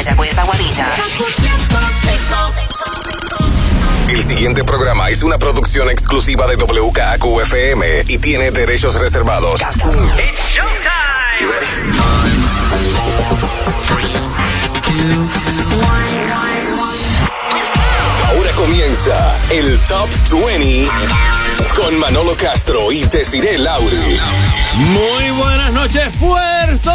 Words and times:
Mayagüez, 0.00 0.38
Aguadilla. 0.38 0.86
El 4.08 4.22
siguiente 4.22 4.64
programa 4.64 5.10
es 5.10 5.22
una 5.22 5.36
producción 5.36 5.90
exclusiva 5.90 6.46
de 6.46 6.56
WKQFM 6.56 8.04
y 8.08 8.16
tiene 8.16 8.50
derechos 8.50 8.98
reservados. 8.98 9.60
Ahora 18.30 18.50
comienza 18.56 19.36
el 19.50 19.78
Top 19.80 20.08
20 20.30 20.88
con 21.82 21.98
Manolo 21.98 22.34
Castro 22.36 22.92
y 22.92 23.04
Desiree 23.04 23.56
Lauri. 23.58 24.18
Muy 24.76 25.30
buenas 25.36 25.72
noches, 25.72 26.02
Puerto 26.18 26.92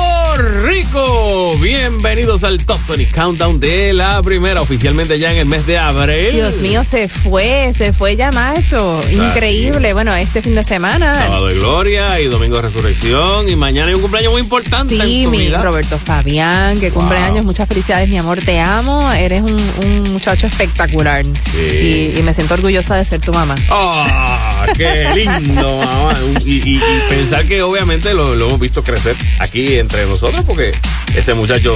Rico. 0.63 1.57
Bienvenidos 1.59 2.43
al 2.43 2.63
Top 2.65 2.79
20 2.87 3.11
Countdown 3.11 3.59
de 3.59 3.93
la 3.93 4.21
primera, 4.21 4.61
oficialmente 4.61 5.17
ya 5.17 5.31
en 5.31 5.37
el 5.37 5.45
mes 5.45 5.65
de 5.65 5.77
abril. 5.77 6.33
Dios 6.33 6.55
mío, 6.57 6.83
se 6.83 7.07
fue, 7.07 7.73
se 7.77 7.93
fue 7.93 8.15
ya 8.15 8.31
mayo. 8.31 9.01
Increíble. 9.09 9.93
Bueno, 9.93 10.13
este 10.13 10.41
fin 10.41 10.55
de 10.55 10.63
semana. 10.63 11.15
Sábado 11.15 11.47
de 11.47 11.55
Gloria 11.55 12.19
y 12.19 12.27
Domingo 12.27 12.57
de 12.57 12.61
Resurrección. 12.63 13.49
Y 13.49 13.55
mañana 13.55 13.87
hay 13.87 13.95
un 13.95 14.01
cumpleaños 14.01 14.31
muy 14.33 14.41
importante. 14.41 14.95
Sí, 14.95 15.21
en 15.23 15.25
tu 15.25 15.31
mi 15.31 15.37
vida. 15.47 15.61
Roberto 15.61 15.97
Fabián, 15.99 16.79
que 16.79 16.91
cumpleaños. 16.91 17.45
Muchas 17.45 17.67
felicidades, 17.67 18.09
mi 18.09 18.17
amor. 18.17 18.39
Te 18.39 18.59
amo. 18.59 19.11
Eres 19.11 19.41
un, 19.41 19.57
un 19.83 20.13
muchacho 20.13 20.47
espectacular. 20.47 21.25
Sí. 21.25 22.11
Y, 22.15 22.19
y 22.19 22.21
me 22.23 22.33
siento 22.33 22.53
orgullosa 22.53 22.95
de 22.95 23.05
ser 23.05 23.21
tu 23.21 23.33
mamá. 23.33 23.55
¡Ah! 23.69 24.65
¡Qué 24.77 25.09
lindo, 25.15 25.77
mamá! 25.79 26.13
Y, 26.45 26.55
y- 26.69 26.75
y 26.77 26.81
pensar 27.09 27.45
que 27.45 27.61
obviamente 27.61 28.13
lo, 28.13 28.35
lo 28.35 28.47
hemos 28.47 28.59
visto 28.59 28.83
crecer 28.83 29.15
aquí 29.39 29.77
entre 29.77 30.05
nosotros, 30.05 30.43
porque 30.45 30.71
ese 31.15 31.33
muchacho. 31.33 31.75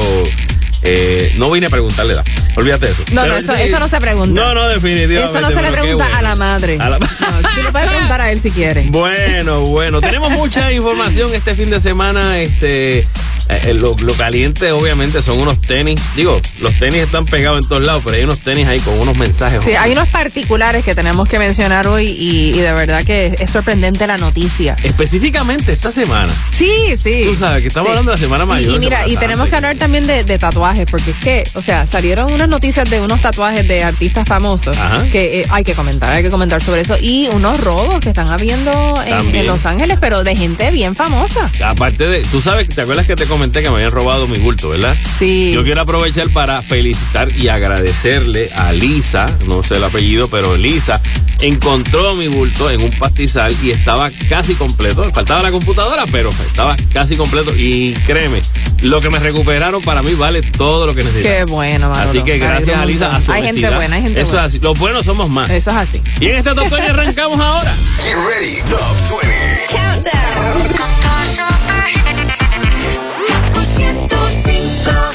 eh, 0.82 1.34
no 1.38 1.52
vine 1.52 1.68
a 1.68 1.70
preguntarle 1.70 2.14
edad. 2.14 2.24
Olvídate 2.56 2.86
de 2.86 2.92
eso. 2.94 3.04
No, 3.12 3.22
Pero 3.24 3.34
no, 3.34 3.40
eso, 3.40 3.54
sí- 3.56 3.62
eso 3.64 3.80
no 3.80 3.88
se 3.90 4.00
pregunta. 4.00 4.42
No, 4.42 4.54
no, 4.54 4.68
definitivamente. 4.70 5.26
Eso 5.38 5.42
no 5.42 5.52
se 5.52 5.62
le 5.62 5.72
pregunta 5.72 6.18
a 6.18 6.22
la 6.22 6.36
madre. 6.36 6.78
A 6.80 6.90
la- 6.90 7.00
No, 7.00 7.08
tú 7.08 7.64
le 7.64 7.72
puedes 7.72 7.90
preguntar 7.90 8.22
a 8.22 8.32
él 8.32 8.40
si 8.40 8.50
quiere. 8.52 8.86
Bueno, 8.90 9.62
bueno, 9.62 10.00
tenemos 10.02 10.32
mucha 10.32 10.72
información 10.72 11.34
este 11.34 11.54
fin 11.56 11.70
de 11.70 11.80
semana. 11.82 12.40
Este, 12.40 13.06
eh, 13.50 13.74
lo, 13.74 13.96
lo 14.00 14.14
caliente, 14.14 14.72
obviamente, 14.72 15.22
son 15.22 15.40
unos 15.40 15.60
tenis. 15.62 16.00
Digo, 16.16 16.40
los 16.62 16.74
tenis 16.76 17.02
están 17.02 17.26
pegados 17.26 17.62
en 17.64 17.68
todos 17.68 17.84
lados, 17.86 18.02
pero 18.06 18.16
hay 18.18 18.24
unos 18.24 18.40
tenis 18.40 18.68
ahí 18.68 18.80
con 18.80 19.00
unos 19.00 19.18
mensajes. 19.18 19.64
Sí, 19.64 19.72
hay 19.72 19.92
unos 19.92 20.08
particulares 20.10 20.84
que 20.86 20.94
tenemos 20.96 21.28
que 21.28 21.40
mencionar 21.40 21.88
hoy 21.88 22.08
y, 22.08 22.50
y 22.56 22.60
de 22.60 22.72
verdad 22.74 23.04
que 23.04 23.36
es 23.40 23.50
sorprendente 23.50 24.06
la 24.08 24.18
noticia. 24.18 24.76
Específicamente 24.84 25.74
esta 25.74 25.92
semana. 25.92 26.32
Sí, 26.52 26.96
sí. 27.02 27.24
Tú 27.26 27.36
sabes 27.36 27.62
que 27.64 27.70
estamos 27.70 27.88
Sí. 27.88 27.92
hablando 27.92 28.12
de 28.12 28.18
la 28.18 28.22
Semana 28.24 28.46
Mayor, 28.46 28.76
Y, 28.76 28.80
mira, 28.80 29.08
y 29.08 29.16
tenemos 29.18 29.48
que 29.50 29.56
hablar 29.56 29.76
también 29.78 30.06
de, 30.06 30.24
de 30.24 30.38
tatuajes, 30.38 30.86
porque 30.90 31.12
es 31.12 31.18
que, 31.18 31.44
o 31.56 31.64
sea, 31.64 31.88
salieron 31.88 32.32
unas 32.32 32.48
noticias 32.50 32.88
de 32.90 33.00
unos 33.02 33.22
tatuajes 33.22 33.68
de 33.68 33.84
artistas 33.84 34.28
famosos 34.28 34.78
Ajá. 34.78 35.04
que 35.12 35.42
eh, 35.42 35.48
hay 35.50 35.64
que 35.64 35.74
comentar, 35.74 36.12
hay 36.12 36.22
que 36.22 36.30
comentar 36.30 36.62
sobre 36.62 36.82
eso. 36.82 36.96
Y 37.02 37.28
unos 37.32 37.60
robos 37.64 38.00
que 38.00 38.10
están 38.10 38.28
habiendo 38.30 38.72
en 39.06 39.48
Los 39.48 39.66
Ángeles, 39.66 39.98
pero 40.00 40.24
de 40.24 40.36
gente 40.36 40.70
bien 40.72 40.96
famosa. 40.96 41.50
Aparte 41.66 42.08
de, 42.08 42.22
tú 42.24 42.42
sabes, 42.42 42.70
¿te 42.70 42.82
acuerdas 42.82 43.08
que 43.08 43.16
te 43.16 43.26
comenté 43.26 43.39
que 43.40 43.62
me 43.62 43.68
habían 43.76 43.92
robado 43.92 44.28
mi 44.28 44.38
bulto, 44.38 44.70
verdad? 44.70 44.96
Sí. 45.18 45.52
Yo 45.54 45.64
quiero 45.64 45.82
aprovechar 45.82 46.30
para 46.30 46.62
felicitar 46.62 47.32
y 47.38 47.48
agradecerle 47.48 48.50
a 48.54 48.74
Lisa, 48.74 49.28
no 49.48 49.64
sé 49.64 49.76
el 49.78 49.84
apellido, 49.86 50.28
pero 50.28 50.58
Lisa 50.58 51.02
encontró 51.40 52.16
mi 52.16 52.28
bulto 52.28 52.70
en 52.70 52.82
un 52.82 52.90
pastizal 52.92 53.56
y 53.64 53.72
estaba 53.72 54.10
casi 54.28 54.56
completo. 54.56 55.10
Faltaba 55.14 55.42
la 55.42 55.52
computadora, 55.52 56.04
pero 56.12 56.30
estaba 56.32 56.76
casi 56.92 57.16
completo. 57.16 57.56
Y 57.56 57.94
créeme, 58.06 58.42
lo 58.82 59.00
que 59.00 59.10
me 59.10 59.20
recuperaron 59.20 59.82
para 59.84 60.02
mí 60.04 60.14
vale 60.16 60.42
todo 60.42 60.86
lo 60.86 60.94
que 60.94 61.04
necesito. 61.06 61.30
Qué 61.30 61.46
bueno, 61.46 61.90
Manolo. 61.90 62.10
Así 62.10 62.22
que 62.24 62.38
gracias 62.40 62.78
a 62.78 62.86
Lisa. 62.86 63.16
a 63.16 63.22
su 63.22 63.32
Hay 63.32 63.44
gente 63.44 63.70
buena, 63.70 63.96
hay 63.96 64.02
gente 64.02 64.20
Eso 64.20 64.32
buena. 64.32 64.48
es 64.48 64.54
así. 64.54 64.60
Los 64.60 64.78
buenos 64.78 65.06
somos 65.06 65.30
más. 65.30 65.50
Eso 65.50 65.72
es 65.72 65.78
así. 65.78 66.02
Y 66.20 66.26
en 66.28 66.36
este 66.40 66.54
top 66.54 66.70
20 66.70 66.90
arrancamos 66.90 67.40
ahora. 67.40 67.74
Get 68.04 68.16
ready, 68.16 68.58
Top 68.70 69.22
20. 69.22 69.40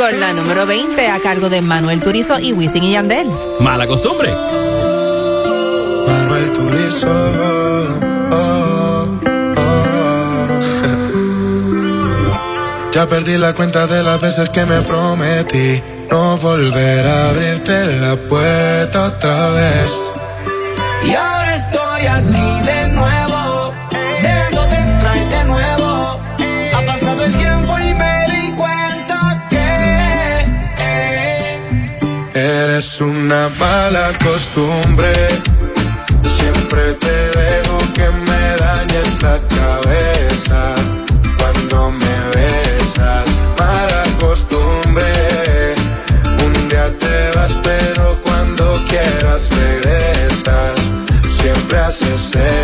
Con 0.04 0.20
la 0.20 0.34
número 0.34 0.66
20 0.66 1.08
a 1.08 1.18
cargo 1.18 1.48
de 1.48 1.62
Manuel 1.62 2.02
Turizo 2.02 2.38
y 2.38 2.52
Wisin 2.52 2.84
y 2.84 2.92
Yandel. 2.92 3.26
Mala 3.60 3.86
costumbre. 3.86 4.28
Manuel 6.06 6.52
Turizo. 6.52 7.08
oh, 8.30 9.18
oh. 9.56 9.70
Ya 12.92 13.08
perdí 13.08 13.38
la 13.38 13.54
cuenta 13.54 13.86
de 13.86 14.02
las 14.02 14.20
veces 14.20 14.50
que 14.50 14.66
me 14.66 14.82
prometí 14.82 15.82
no 16.10 16.36
volver 16.36 17.06
a 17.06 17.30
abrirte 17.30 17.98
la 17.98 18.16
puerta 18.16 19.04
otra 19.04 19.48
vez. 19.52 19.90
Y 21.02 21.14
ahora 21.14 21.56
estoy 21.56 22.06
aquí 22.08 22.60
de 22.66 22.73
Eres 32.74 33.00
una 33.00 33.48
mala 33.50 34.10
costumbre. 34.18 35.12
Siempre 36.24 36.94
te 36.94 37.16
dejo 37.38 37.78
que 37.94 38.10
me 38.26 38.56
dañes 38.58 39.22
la 39.22 39.38
cabeza 39.56 40.74
cuando 41.38 41.92
me 41.92 42.16
besas. 42.34 43.28
Mala 43.60 44.02
costumbre. 44.18 45.06
Un 46.44 46.68
día 46.68 46.90
te 46.98 47.38
vas, 47.38 47.54
pero 47.62 48.18
cuando 48.24 48.84
quieras 48.88 49.48
regresas. 49.50 50.74
Siempre 51.30 51.78
haces 51.78 52.32
esa. 52.34 52.63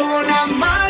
Una 0.00 0.46
mala 0.58 0.87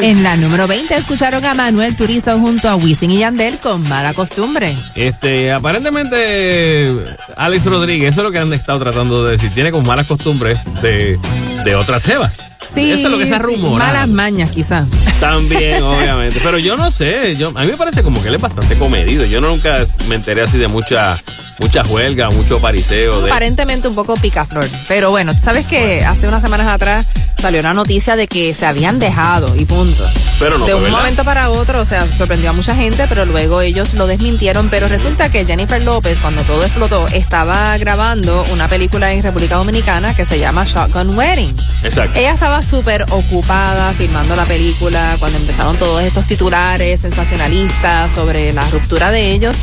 En 0.00 0.22
la 0.22 0.36
número 0.36 0.66
20 0.68 0.94
escucharon 0.94 1.44
a 1.44 1.54
Manuel 1.54 1.96
Turizo 1.96 2.38
junto 2.38 2.68
a 2.68 2.76
Wisin 2.76 3.10
y 3.10 3.18
Yandel 3.18 3.58
con 3.58 3.82
Mala 3.88 4.14
Costumbre. 4.14 4.76
Este, 4.94 5.52
aparentemente, 5.52 6.94
Alex 7.36 7.64
Rodríguez, 7.64 8.10
eso 8.10 8.20
es 8.20 8.26
lo 8.26 8.32
que 8.32 8.38
han 8.38 8.52
estado 8.52 8.78
tratando 8.78 9.24
de 9.24 9.32
decir. 9.32 9.50
Tiene 9.52 9.72
con 9.72 9.86
malas 9.86 10.06
costumbres 10.06 10.58
de, 10.82 11.18
de 11.64 11.74
otras 11.74 12.04
jevas. 12.04 12.38
Sí, 12.60 12.90
Eso 12.90 13.06
es 13.06 13.12
lo 13.12 13.18
que 13.18 13.26
se 13.26 13.34
sí, 13.34 13.40
rumora. 13.40 13.86
Malas 13.86 14.08
mañas, 14.08 14.50
quizá. 14.50 14.84
También, 15.20 15.82
obviamente. 15.82 16.40
Pero 16.42 16.58
yo 16.58 16.76
no 16.76 16.90
sé. 16.90 17.36
Yo, 17.36 17.48
a 17.54 17.62
mí 17.62 17.70
me 17.70 17.76
parece 17.76 18.02
como 18.02 18.20
que 18.22 18.28
él 18.28 18.34
es 18.34 18.40
bastante 18.40 18.76
comedido. 18.78 19.24
Yo 19.24 19.40
no 19.40 19.48
nunca 19.48 19.84
me 20.08 20.16
enteré 20.16 20.42
así 20.42 20.58
de 20.58 20.68
mucha, 20.68 21.16
mucha 21.60 21.82
huelga, 21.84 22.30
mucho 22.30 22.60
pariseo. 22.60 23.22
De, 23.22 23.30
Aparentemente 23.30 23.88
un 23.88 23.94
poco 23.94 24.14
picaflor. 24.16 24.66
Pero 24.86 25.10
bueno, 25.10 25.34
tú 25.34 25.40
sabes 25.40 25.66
que 25.66 26.04
hace 26.04 26.28
unas 26.28 26.42
semanas 26.42 26.66
atrás 26.68 27.06
salió 27.38 27.60
una 27.60 27.74
noticia 27.74 28.16
de 28.16 28.26
que 28.26 28.52
se 28.54 28.66
habían 28.66 28.98
dejado 28.98 29.54
y 29.56 29.64
punto. 29.64 30.04
Pero 30.38 30.58
no 30.58 30.66
de 30.66 30.74
un 30.74 30.82
verdad. 30.82 30.98
momento 30.98 31.24
para 31.24 31.50
otro, 31.50 31.80
o 31.80 31.84
sea, 31.84 32.06
sorprendió 32.06 32.50
a 32.50 32.52
mucha 32.52 32.74
gente, 32.74 33.06
pero 33.08 33.24
luego 33.24 33.60
ellos 33.60 33.94
lo 33.94 34.06
desmintieron. 34.06 34.68
Pero 34.70 34.86
resulta 34.88 35.30
que 35.30 35.44
Jennifer 35.44 35.82
López, 35.82 36.18
cuando 36.20 36.42
todo 36.42 36.62
explotó, 36.62 37.06
estaba 37.08 37.76
grabando 37.78 38.44
una 38.52 38.68
película 38.68 39.12
en 39.12 39.22
República 39.22 39.56
Dominicana 39.56 40.14
que 40.14 40.24
se 40.24 40.38
llama 40.38 40.64
Shotgun 40.64 41.16
Wedding. 41.16 41.56
Exacto. 41.82 42.18
Ella 42.18 42.32
estaba 42.32 42.62
súper 42.62 43.04
ocupada 43.10 43.92
filmando 43.94 44.36
la 44.36 44.44
película 44.44 45.16
cuando 45.18 45.38
empezaron 45.38 45.76
todos 45.76 46.02
estos 46.02 46.26
titulares 46.26 47.00
sensacionalistas 47.00 48.12
sobre 48.12 48.52
la 48.52 48.62
ruptura 48.70 49.10
de 49.10 49.32
ellos. 49.32 49.56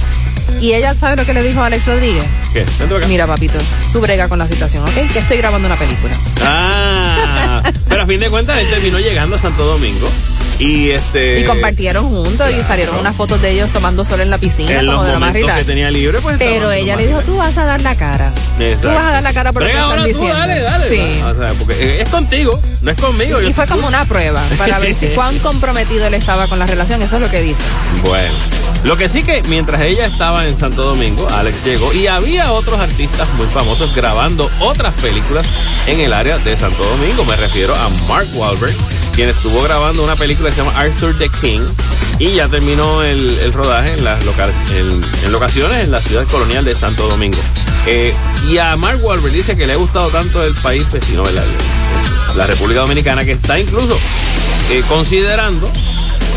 Y 0.62 0.74
ella 0.74 0.94
sabe 0.96 1.18
lo 1.18 1.26
que 1.26 1.34
le 1.34 1.44
dijo 1.44 1.62
a 1.62 1.68
Alex 1.68 1.88
Rodríguez. 1.88 2.26
¿Qué? 2.54 2.62
Acá. 2.62 3.08
Mira, 3.08 3.28
papito, 3.28 3.58
tú 3.92 4.02
brega 4.02 4.28
con 4.28 4.40
la 4.40 4.48
situación, 4.48 4.84
¿ok? 4.84 5.12
Que 5.12 5.20
estoy 5.20 5.38
grabando 5.38 5.68
una 5.68 5.78
película. 5.78 6.18
Ah, 6.42 7.62
pero 7.90 8.04
a 8.04 8.08
fin 8.08 8.20
de 8.20 8.30
cuentas 8.30 8.60
él 8.60 8.70
terminó 8.70 9.00
llegando 9.00 9.36
a 9.36 9.40
Santo 9.40 9.66
Domingo 9.66 10.10
y 10.60 10.92
este 10.92 11.40
Y 11.40 11.44
compartieron 11.44 12.10
juntos 12.10 12.50
y 12.58 12.64
salieron 12.64 12.98
unas 12.98 13.16
fotos 13.16 13.42
de 13.42 13.52
ellos 13.52 13.70
tomando 13.72 14.06
sol 14.06 14.22
en 14.22 14.30
la 14.30 14.38
piscina, 14.38 14.80
en 14.80 14.86
los 14.86 14.96
como 14.96 15.06
de 15.08 15.12
lo 15.14 15.20
más 15.20 15.30
momentos 15.30 15.48
que 15.52 15.54
relax. 15.54 15.68
tenía 15.68 15.92
libre 15.92 16.20
pues 16.22 16.38
Pero 16.40 16.72
ella 16.72 16.96
le 16.96 17.08
dijo, 17.08 17.20
relax. 17.20 17.26
tú 17.28 17.38
vas 17.38 17.58
a 17.58 17.66
dar 17.66 17.82
la 17.82 17.96
cara. 17.96 18.34
Exacto. 18.60 18.88
Tú 18.90 18.96
vas 18.96 19.06
a 19.06 19.12
dar 19.12 19.24
la 19.24 19.34
cara 19.34 19.52
por 19.54 19.62
lo 19.64 19.68
que 19.68 19.74
están 19.74 19.98
tú, 20.00 20.06
diciendo. 20.06 20.34
dale, 20.38 20.60
dale. 20.62 20.90
Sí. 20.90 21.22
O 21.24 21.38
sea, 21.38 21.54
porque 21.60 22.02
es 22.02 22.10
contigo, 22.10 22.60
no 22.82 22.92
es 22.92 22.98
conmigo. 22.98 23.42
Y 23.42 23.54
fue 23.54 23.68
como 23.68 23.88
una 23.88 24.06
prueba 24.06 24.42
para 24.58 24.80
ver 24.80 24.94
si 24.94 25.08
cuán 25.16 25.38
comprometido 25.40 26.08
él 26.08 26.14
estaba 26.14 26.48
con 26.48 26.58
la 26.60 26.66
relación. 26.66 27.02
Eso 27.02 27.16
es 27.18 27.22
lo 27.22 27.30
que 27.30 27.42
dice. 27.42 27.62
Bueno, 28.04 28.34
lo 28.84 28.96
que 28.98 29.10
sí 29.10 29.24
que 29.24 29.42
mientras 29.50 29.82
ella 29.82 30.06
estaba 30.06 30.48
en 30.48 30.56
Santo 30.56 30.84
Domingo, 30.84 31.28
Alex 31.32 31.66
llegó 31.66 31.92
y 31.94 32.08
había 32.08 32.52
otros 32.54 32.80
artistas 32.80 33.28
muy 33.38 33.48
famosos 33.48 33.94
grabando 33.96 34.50
otras 34.60 34.94
películas 35.02 35.46
en 35.88 36.00
el 36.00 36.14
área 36.14 36.38
de 36.38 36.56
Santo 36.56 36.84
Domingo. 36.84 37.26
Me 37.26 37.36
refiero 37.36 37.76
a 37.76 37.90
Mark 38.08 38.28
Wahlberg, 38.36 38.76
quien 39.16 39.30
estuvo 39.30 39.62
grabando 39.64 40.04
una 40.04 40.16
película 40.16 40.50
que 40.50 40.56
se 40.56 40.62
llama 40.64 40.78
Arthur 40.78 41.18
the 41.18 41.30
King 41.42 41.62
y 42.20 42.32
ya 42.34 42.48
terminó 42.48 43.02
el, 43.02 43.30
el 43.40 43.54
rodaje 43.54 43.94
en, 43.94 44.04
las 44.04 44.24
loca- 44.26 44.50
en, 44.76 45.04
en 45.24 45.32
locaciones 45.32 45.84
en 45.86 45.92
la 45.92 46.02
ciudad 46.02 46.26
colonial 46.28 46.66
de 46.66 46.76
Santo 46.76 47.08
Domingo. 47.08 47.38
Eh, 47.88 48.14
y 48.50 48.58
a 48.58 48.76
Mark 48.76 49.00
Wahlberg 49.04 49.34
dice 49.34 49.56
que 49.56 49.68
le 49.68 49.74
ha 49.74 49.78
gustado 49.78 50.10
tanto 50.10 50.44
el 50.44 50.54
país 50.56 50.90
vecino, 50.92 51.24
la 52.36 52.46
República 52.48 52.82
Dominicana, 52.82 53.24
que 53.24 53.32
está 53.32 53.58
incluso 53.60 53.98
eh, 54.72 54.84
considerando 54.90 55.72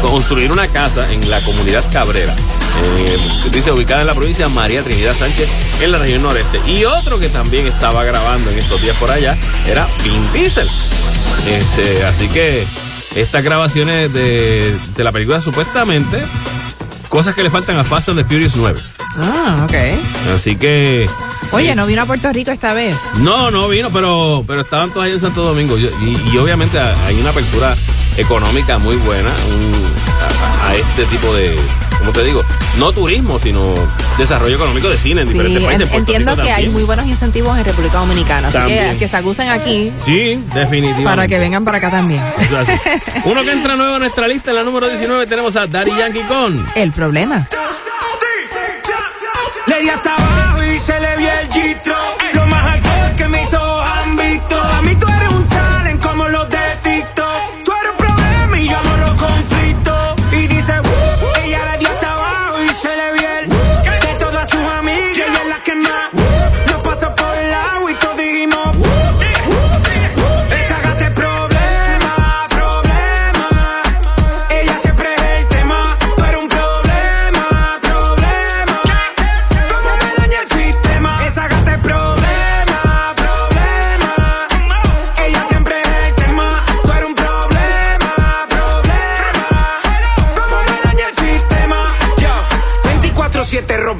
construir 0.01 0.53
una 0.53 0.69
casa 0.69 1.13
en 1.13 1.29
la 1.29 1.41
comunidad 1.43 1.85
Cabrera. 1.93 2.35
eh, 2.99 3.19
dice 3.51 3.73
ubicada 3.73 4.03
en 4.03 4.07
la 4.07 4.15
provincia 4.15 4.49
María 4.49 4.83
Trinidad 4.83 5.17
Sánchez 5.17 5.49
en 5.81 5.91
la 5.91 5.99
región 5.99 6.23
noreste. 6.23 6.61
Y 6.67 6.85
otro 6.85 7.19
que 7.19 7.29
también 7.29 7.67
estaba 7.67 8.05
grabando 8.05 8.51
en 8.51 8.59
estos 8.59 8.81
días 8.81 8.97
por 8.99 9.11
allá 9.11 9.37
era 9.67 9.89
Vin 10.05 10.33
Diesel. 10.33 10.69
Este, 11.47 12.05
así 12.05 12.29
que 12.29 12.65
estas 13.17 13.43
grabaciones 13.43 14.13
de, 14.13 14.77
de 14.97 15.05
la 15.05 15.13
película 15.13 15.41
supuestamente 15.41 16.23
cosas 17.09 17.35
que 17.35 17.43
le 17.43 17.51
faltan 17.51 17.77
a 17.79 17.85
Fast 17.85 18.11
and 18.11 18.19
the 18.19 18.25
Furious 18.25 18.55
9. 18.57 18.79
Ah, 19.17 19.65
ok. 19.65 19.75
Así 20.35 20.57
que 20.57 21.09
Oye, 21.53 21.75
no 21.75 21.87
vino 21.87 22.03
a 22.03 22.07
Puerto 22.07 22.31
Rico 22.33 22.51
esta 22.51 22.75
vez. 22.75 22.97
no, 23.17 23.51
no 23.51 23.69
vino, 23.69 23.89
pero, 23.91 24.45
pero 24.47 24.61
estaban 24.61 24.91
todos 24.91 25.07
ahí 25.07 25.13
en 25.13 25.21
Santo 25.21 25.43
Domingo. 25.43 25.79
Yo- 25.79 25.89
y, 26.03 26.35
y 26.35 26.39
obviamente 26.39 26.79
hay 26.79 27.19
una 27.19 27.31
apertura 27.31 27.75
económica 28.19 28.79
muy 28.79 28.97
buena 28.97 29.31
un- 29.31 29.85
a, 30.67 30.69
a 30.69 30.75
este 30.77 31.05
tipo 31.07 31.33
de, 31.35 31.57
como 31.99 32.12
te 32.12 32.25
digo, 32.25 32.43
no 32.79 32.93
turismo, 32.93 33.39
sino 33.39 33.75
desarrollo 34.17 34.56
económico 34.56 34.89
de 34.89 34.97
cine 34.97 35.23
en 35.23 35.27
Sí, 35.27 35.33
diferentes 35.35 35.65
países. 35.65 35.91
en- 35.93 35.97
entiendo 35.99 36.33
Rico 36.33 36.45
que 36.45 36.53
hay 36.53 36.69
muy 36.69 36.85
buenos 36.85 37.06
incentivos 37.06 37.59
en 37.59 37.65
República 37.65 37.99
Dominicana. 37.99 38.49
Así 38.49 38.59
que, 38.69 38.97
que 38.99 39.09
se 39.09 39.17
acusen 39.17 39.49
aquí 39.50 39.93
Sí, 40.05 40.39
definitivamente. 40.55 41.05
para 41.05 41.27
que 41.29 41.39
vengan 41.39 41.65
para 41.65 41.79
acá 41.79 41.91
también. 41.91 42.22
Uno 43.25 43.43
que 43.43 43.53
entra 43.53 43.77
nuevo 43.77 43.96
a 43.96 43.99
nuestra 43.99 44.29
lista, 44.29 44.51
en 44.51 44.56
la 44.56 44.63
número 44.65 44.89
19, 44.89 45.27
tenemos 45.27 45.56
a 45.56 45.67
Daddy 45.67 45.91
Yankee 45.99 46.22
con. 46.22 46.67
El 46.75 46.93
problema. 46.93 47.49
Le 49.67 49.81
di 49.82 49.89
hasta 49.91 50.15
abajo 50.15 50.65
y 50.65 50.79
se 50.79 50.99
le 50.99 51.17
vio 51.19 51.29
el 51.43 51.53
gistro. 51.53 51.94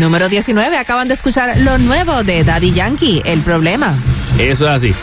Número 0.00 0.28
19 0.28 0.76
acaban 0.76 1.08
de 1.08 1.14
escuchar 1.14 1.56
lo 1.60 1.78
nuevo 1.78 2.24
de 2.24 2.42
Daddy 2.44 2.72
Yankee, 2.72 3.22
El 3.24 3.40
Problema. 3.40 3.94
Eso 4.38 4.66
es 4.68 4.70
así. 4.74 4.94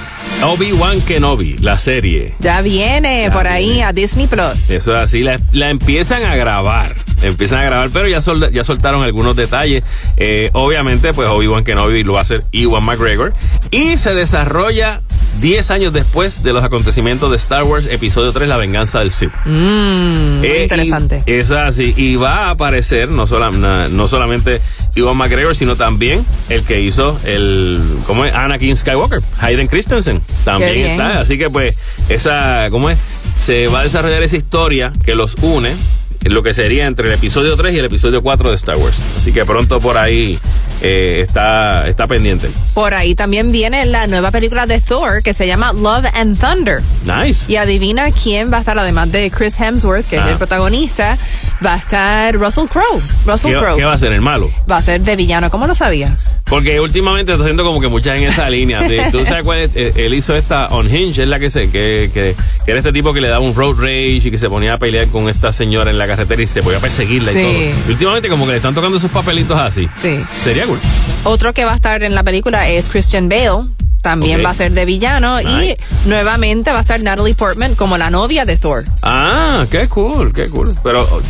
Obi-Wan 0.44 1.02
Kenobi, 1.02 1.58
la 1.60 1.78
serie. 1.78 2.34
Ya 2.40 2.62
viene 2.62 3.24
Ya 3.24 3.32
por 3.32 3.48
ahí 3.48 3.82
a 3.82 3.94
Disney 3.94 4.28
Plus. 4.28 4.70
Eso 4.70 4.96
es 4.98 5.04
así, 5.04 5.22
la, 5.22 5.40
la 5.52 5.70
empiezan 5.70 6.24
a 6.26 6.36
grabar. 6.36 6.94
Empiezan 7.22 7.60
a 7.60 7.64
grabar, 7.64 7.90
pero 7.92 8.08
ya, 8.08 8.22
sol- 8.22 8.52
ya 8.52 8.64
soltaron 8.64 9.04
algunos 9.04 9.36
detalles. 9.36 9.84
Eh, 10.18 10.50
obviamente, 10.54 11.14
pues 11.14 11.28
Obi-Wan 11.28 11.64
Kenobi 11.64 12.04
lo 12.04 12.14
va 12.14 12.20
a 12.20 12.22
hacer 12.24 12.44
Ewan 12.52 12.84
McGregor. 12.84 13.34
Y 13.72 13.98
se 13.98 14.14
desarrolla 14.14 15.02
10 15.42 15.72
años 15.72 15.94
después 15.94 16.44
de 16.44 16.54
los 16.54 16.64
acontecimientos 16.64 17.32
de 17.32 17.38
Star 17.38 17.64
Wars 17.64 17.88
Episodio 17.90 18.32
3, 18.34 18.48
La 18.48 18.58
Venganza 18.58 19.00
del 19.00 19.12
Sith. 19.12 19.32
Mm, 19.46 20.44
Eh, 20.44 20.60
interesante. 20.64 21.24
y- 21.26 21.32
es 21.32 21.50
así. 21.50 21.94
Y 21.98 22.16
va 22.18 22.46
a 22.46 22.50
aparecer 22.52 23.10
no, 23.10 23.26
sola- 23.26 23.50
na- 23.50 23.88
no 23.90 24.08
solamente 24.08 24.62
Iwan 24.98 25.18
McGregor, 25.18 25.56
sino 25.56 25.76
también 25.76 26.26
el 26.50 26.64
que 26.64 26.82
hizo 26.82 27.20
el. 27.26 27.82
¿Cómo 28.06 28.26
es? 28.26 28.34
Anakin 28.34 28.76
Skywalker. 28.76 29.22
Hayden 29.40 29.68
Christensen. 29.68 30.22
También 30.44 30.78
está. 30.78 31.20
Así 31.20 31.38
que, 31.38 31.50
pues, 31.50 31.76
esa. 32.10 32.68
¿Cómo 32.72 32.90
es? 32.90 32.98
Se 33.40 33.68
va 33.68 33.82
a 33.82 33.84
desarrollar 33.84 34.24
esa 34.24 34.38
historia 34.38 34.92
que 35.04 35.16
los 35.16 35.36
une. 35.42 35.76
Lo 36.24 36.44
que 36.44 36.54
sería 36.54 36.88
entre 36.88 37.08
el 37.08 37.14
episodio 37.14 37.56
3 37.56 37.74
y 37.74 37.78
el 37.78 37.86
episodio 37.86 38.22
4 38.22 38.50
de 38.50 38.56
Star 38.56 38.76
Wars. 38.76 38.98
Así 39.16 39.32
que 39.32 39.46
pronto 39.46 39.80
por 39.80 39.98
ahí 39.98 40.38
eh, 40.82 41.24
está, 41.28 41.88
está 41.88 42.08
pendiente. 42.08 42.50
Por 42.74 42.94
ahí 42.94 43.16
también 43.16 43.52
viene 43.52 43.86
la 43.86 44.08
nueva 44.08 44.32
película 44.32 44.66
de 44.66 44.80
Thor 44.80 45.22
que 45.24 45.34
se 45.34 45.48
llama 45.48 45.74
Love 45.74 46.06
and 46.14 46.40
Thunder. 46.40 46.82
Nice. 47.06 47.46
Y 47.52 47.56
adivina 47.58 48.12
quién 48.12 48.52
va 48.52 48.58
a 48.58 48.60
estar, 48.62 48.78
además 48.78 49.12
de 49.12 49.30
Chris 49.32 49.60
Hemsworth, 49.60 50.08
que 50.08 50.18
Ah. 50.20 50.26
es 50.26 50.32
el 50.32 50.38
protagonista, 50.38 51.18
va 51.66 51.74
a 51.74 51.78
estar 51.78 52.36
Russell 52.36 52.66
Crowe. 52.68 53.02
Russell 53.26 53.52
¿Qué, 53.54 53.58
Crowe 53.60 53.78
qué 53.78 53.86
va 53.86 53.94
a 53.94 53.98
ser 53.98 54.12
el 54.14 54.22
malo? 54.22 54.50
va 54.70 54.78
a 54.78 54.82
ser 54.82 55.02
de 55.02 55.16
villano. 55.16 55.50
¿Cómo 55.50 55.68
lo 55.68 55.76
sabía? 55.76 56.16
Porque 56.50 56.80
últimamente 56.80 57.32
está 57.34 57.44
haciendo 57.44 57.64
como 57.66 57.82
que 57.82 57.88
muchas 57.90 58.18
en 58.18 58.24
esa 58.24 58.50
línea. 58.50 58.82
De- 58.82 59.04
¿Tú 59.12 59.26
sabes 59.26 59.44
cuál 59.44 59.60
es? 59.60 59.72
Eh, 59.76 59.94
Él 59.98 60.14
hizo 60.14 60.36
esta 60.36 60.68
On 60.68 60.90
Hinge, 60.94 61.24
es 61.24 61.28
la 61.28 61.40
que 61.40 61.50
se, 61.50 61.70
que, 61.70 62.10
que, 62.14 62.36
que 62.66 62.72
era 62.72 62.80
este 62.80 62.94
tipo 62.94 63.14
que 63.14 63.20
le 63.22 63.28
daba 63.28 63.44
un 63.44 63.54
road 63.56 63.76
rage 63.78 64.08
y 64.28 64.32
que 64.32 64.38
se 64.38 64.50
ponía 64.50 64.74
a 64.74 64.78
pelear 64.78 65.08
con 65.08 65.28
esta 65.30 65.52
señora 65.52 65.92
en 65.92 65.98
la 65.98 66.08
carretera 66.08 66.42
y 66.42 66.48
se 66.48 66.64
podía 66.64 66.80
perseguirla 66.80 67.32
Sí. 67.34 67.40
y 67.40 67.42
todo. 67.44 67.54
Y 67.88 67.92
últimamente 67.92 68.30
como 68.30 68.46
que 68.46 68.52
le 68.52 68.58
están 68.58 68.74
tocando 68.74 68.98
esos 68.98 69.12
papelitos 69.12 69.60
así. 69.60 69.90
Sí. 70.02 70.20
Sería 70.44 70.66
cool. 70.66 70.80
Otro 71.26 71.54
que 71.54 71.66
va 71.66 71.74
a 71.74 71.76
estar 71.76 72.02
en 72.04 72.16
la 72.16 72.24
película 72.24 72.70
es 72.70 72.90
Christian 72.90 73.28
Bale. 73.30 73.66
También 74.02 74.46
va 74.46 74.52
a 74.52 74.54
ser 74.54 74.72
de 74.72 74.86
villano. 74.86 75.40
Nice. 75.42 75.78
Y 76.06 76.08
nuevamente 76.08 76.72
va 76.72 76.78
a 76.78 76.82
estar 76.82 77.02
Natalie 77.02 77.34
Portman 77.36 77.76
como 77.76 77.98
la 77.98 78.10
novia 78.10 78.46
de 78.46 78.56
Thor. 78.56 78.86
Ah, 79.02 79.66
qué 79.70 79.90
cool, 79.90 80.32
qué 80.34 80.48
cool. 80.48 80.74
Pero 80.82 81.22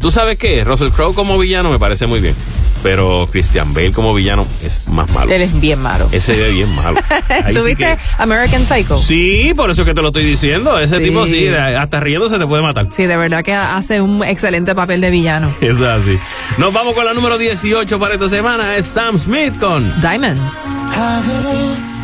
tú 0.00 0.10
sabes 0.10 0.36
qué, 0.36 0.64
Russell 0.64 0.88
Crowe 0.88 1.14
como 1.14 1.38
villano 1.38 1.70
me 1.70 1.78
parece 1.78 2.06
muy 2.08 2.18
bien. 2.18 2.34
Pero 2.82 3.26
Christian 3.30 3.72
Bale 3.74 3.92
como 3.92 4.14
villano 4.14 4.46
es 4.62 4.86
más 4.88 5.10
malo. 5.12 5.32
Él 5.32 5.42
es 5.42 5.60
bien 5.60 5.80
malo. 5.80 6.08
Ese 6.12 6.48
es 6.48 6.54
bien 6.54 6.74
malo. 6.76 6.98
Sí 7.48 7.52
¿Tuviste 7.54 7.76
que- 7.84 7.98
American 8.18 8.64
Psycho? 8.64 8.96
Sí, 8.96 9.52
por 9.56 9.70
eso 9.70 9.84
que 9.84 9.94
te 9.94 10.00
lo 10.02 10.08
estoy 10.08 10.24
diciendo. 10.24 10.78
Ese 10.78 10.98
Sí. 10.98 11.04
tipo 11.04 11.26
sí, 11.26 11.48
hasta 11.48 12.00
riéndose 12.00 12.38
te 12.38 12.46
puede 12.46 12.62
matar. 12.62 12.88
Sí, 12.94 13.06
de 13.06 13.16
verdad 13.16 13.42
que 13.42 13.54
hace 13.54 14.00
un 14.00 14.22
excelente 14.24 14.74
papel 14.74 15.00
de 15.00 15.10
villano. 15.10 15.52
Eso 15.60 15.84
es 15.92 16.02
así. 16.02 16.18
Nos 16.58 16.72
vamos 16.72 16.94
con 16.94 17.04
la 17.04 17.14
número 17.14 17.38
18 17.38 17.98
para 17.98 18.14
esta 18.14 18.28
semana. 18.28 18.76
Es 18.76 18.86
Sam 18.86 19.18
Smith 19.18 19.58
con 19.58 19.92
Diamonds. 20.00 20.54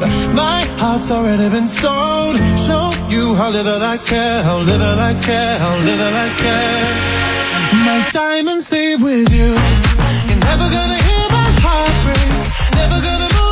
My 0.00 0.64
heart's 0.80 1.10
already 1.10 1.50
been 1.50 1.68
sold. 1.68 2.36
Show 2.56 2.92
you 3.10 3.34
how 3.34 3.50
little 3.50 3.82
I 3.82 3.98
care, 3.98 4.42
how 4.42 4.58
little 4.58 4.98
I 4.98 5.12
care, 5.20 5.58
how 5.58 5.76
little 5.84 6.14
I 6.26 6.28
care. 6.40 6.88
My 7.84 8.00
diamonds 8.10 8.72
leave 8.72 9.02
with 9.02 9.28
you. 9.30 9.52
You're 10.28 10.44
never 10.48 10.66
gonna 10.72 10.96
hear 10.96 11.26
my 11.28 11.50
heart 11.60 11.92
break. 12.04 12.30
Never 12.80 12.98
gonna 13.04 13.28
move 13.36 13.51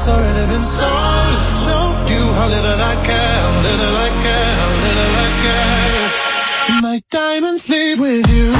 Heart's 0.00 0.22
already 0.22 0.46
been 0.50 0.62
sold. 0.62 0.88
Show 1.60 1.92
you 2.08 2.32
how 2.32 2.48
little 2.48 2.80
I 2.80 2.96
care, 3.04 3.44
little 3.68 3.96
I 3.98 4.08
care, 4.24 4.68
little 4.80 5.14
I 5.14 5.28
care. 5.44 6.80
My 6.80 7.00
diamonds 7.10 7.68
leave 7.68 8.00
with 8.00 8.26
you. 8.34 8.59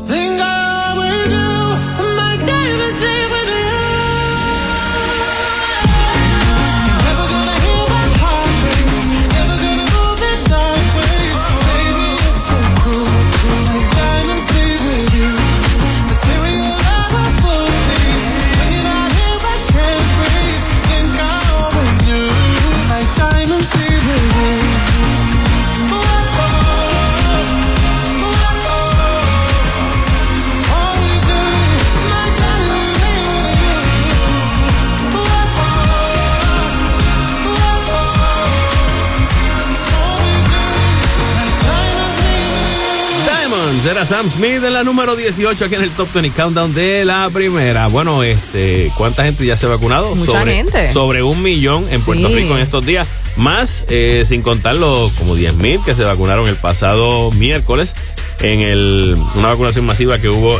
Era 43.91 44.05
Sam 44.05 44.31
Smith 44.31 44.63
en 44.63 44.71
la 44.71 44.85
número 44.85 45.17
18 45.17 45.65
aquí 45.65 45.75
en 45.75 45.81
el 45.81 45.89
Top 45.91 46.07
20 46.13 46.31
Countdown 46.31 46.73
de 46.73 47.03
la 47.03 47.29
primera. 47.29 47.87
Bueno, 47.87 48.23
este, 48.23 48.89
¿cuánta 48.95 49.25
gente 49.25 49.45
ya 49.45 49.57
se 49.57 49.65
ha 49.65 49.69
vacunado? 49.69 50.15
Mucha 50.15 50.31
sobre, 50.31 50.55
gente. 50.55 50.93
Sobre 50.93 51.23
un 51.23 51.43
millón 51.43 51.85
en 51.91 52.01
Puerto 52.01 52.29
Sí. 52.29 52.35
Rico 52.35 52.55
en 52.55 52.61
estos 52.61 52.85
días. 52.85 53.09
Más, 53.35 53.83
eh, 53.89 54.23
sin 54.25 54.43
contar 54.43 54.77
los 54.77 55.11
como 55.11 55.35
10 55.35 55.55
mil 55.55 55.83
que 55.83 55.93
se 55.93 56.05
vacunaron 56.05 56.47
el 56.47 56.55
pasado 56.55 57.31
miércoles 57.33 57.93
en 58.39 58.61
el, 58.61 59.17
una 59.35 59.49
vacunación 59.49 59.85
masiva 59.85 60.19
que 60.19 60.29
hubo 60.29 60.57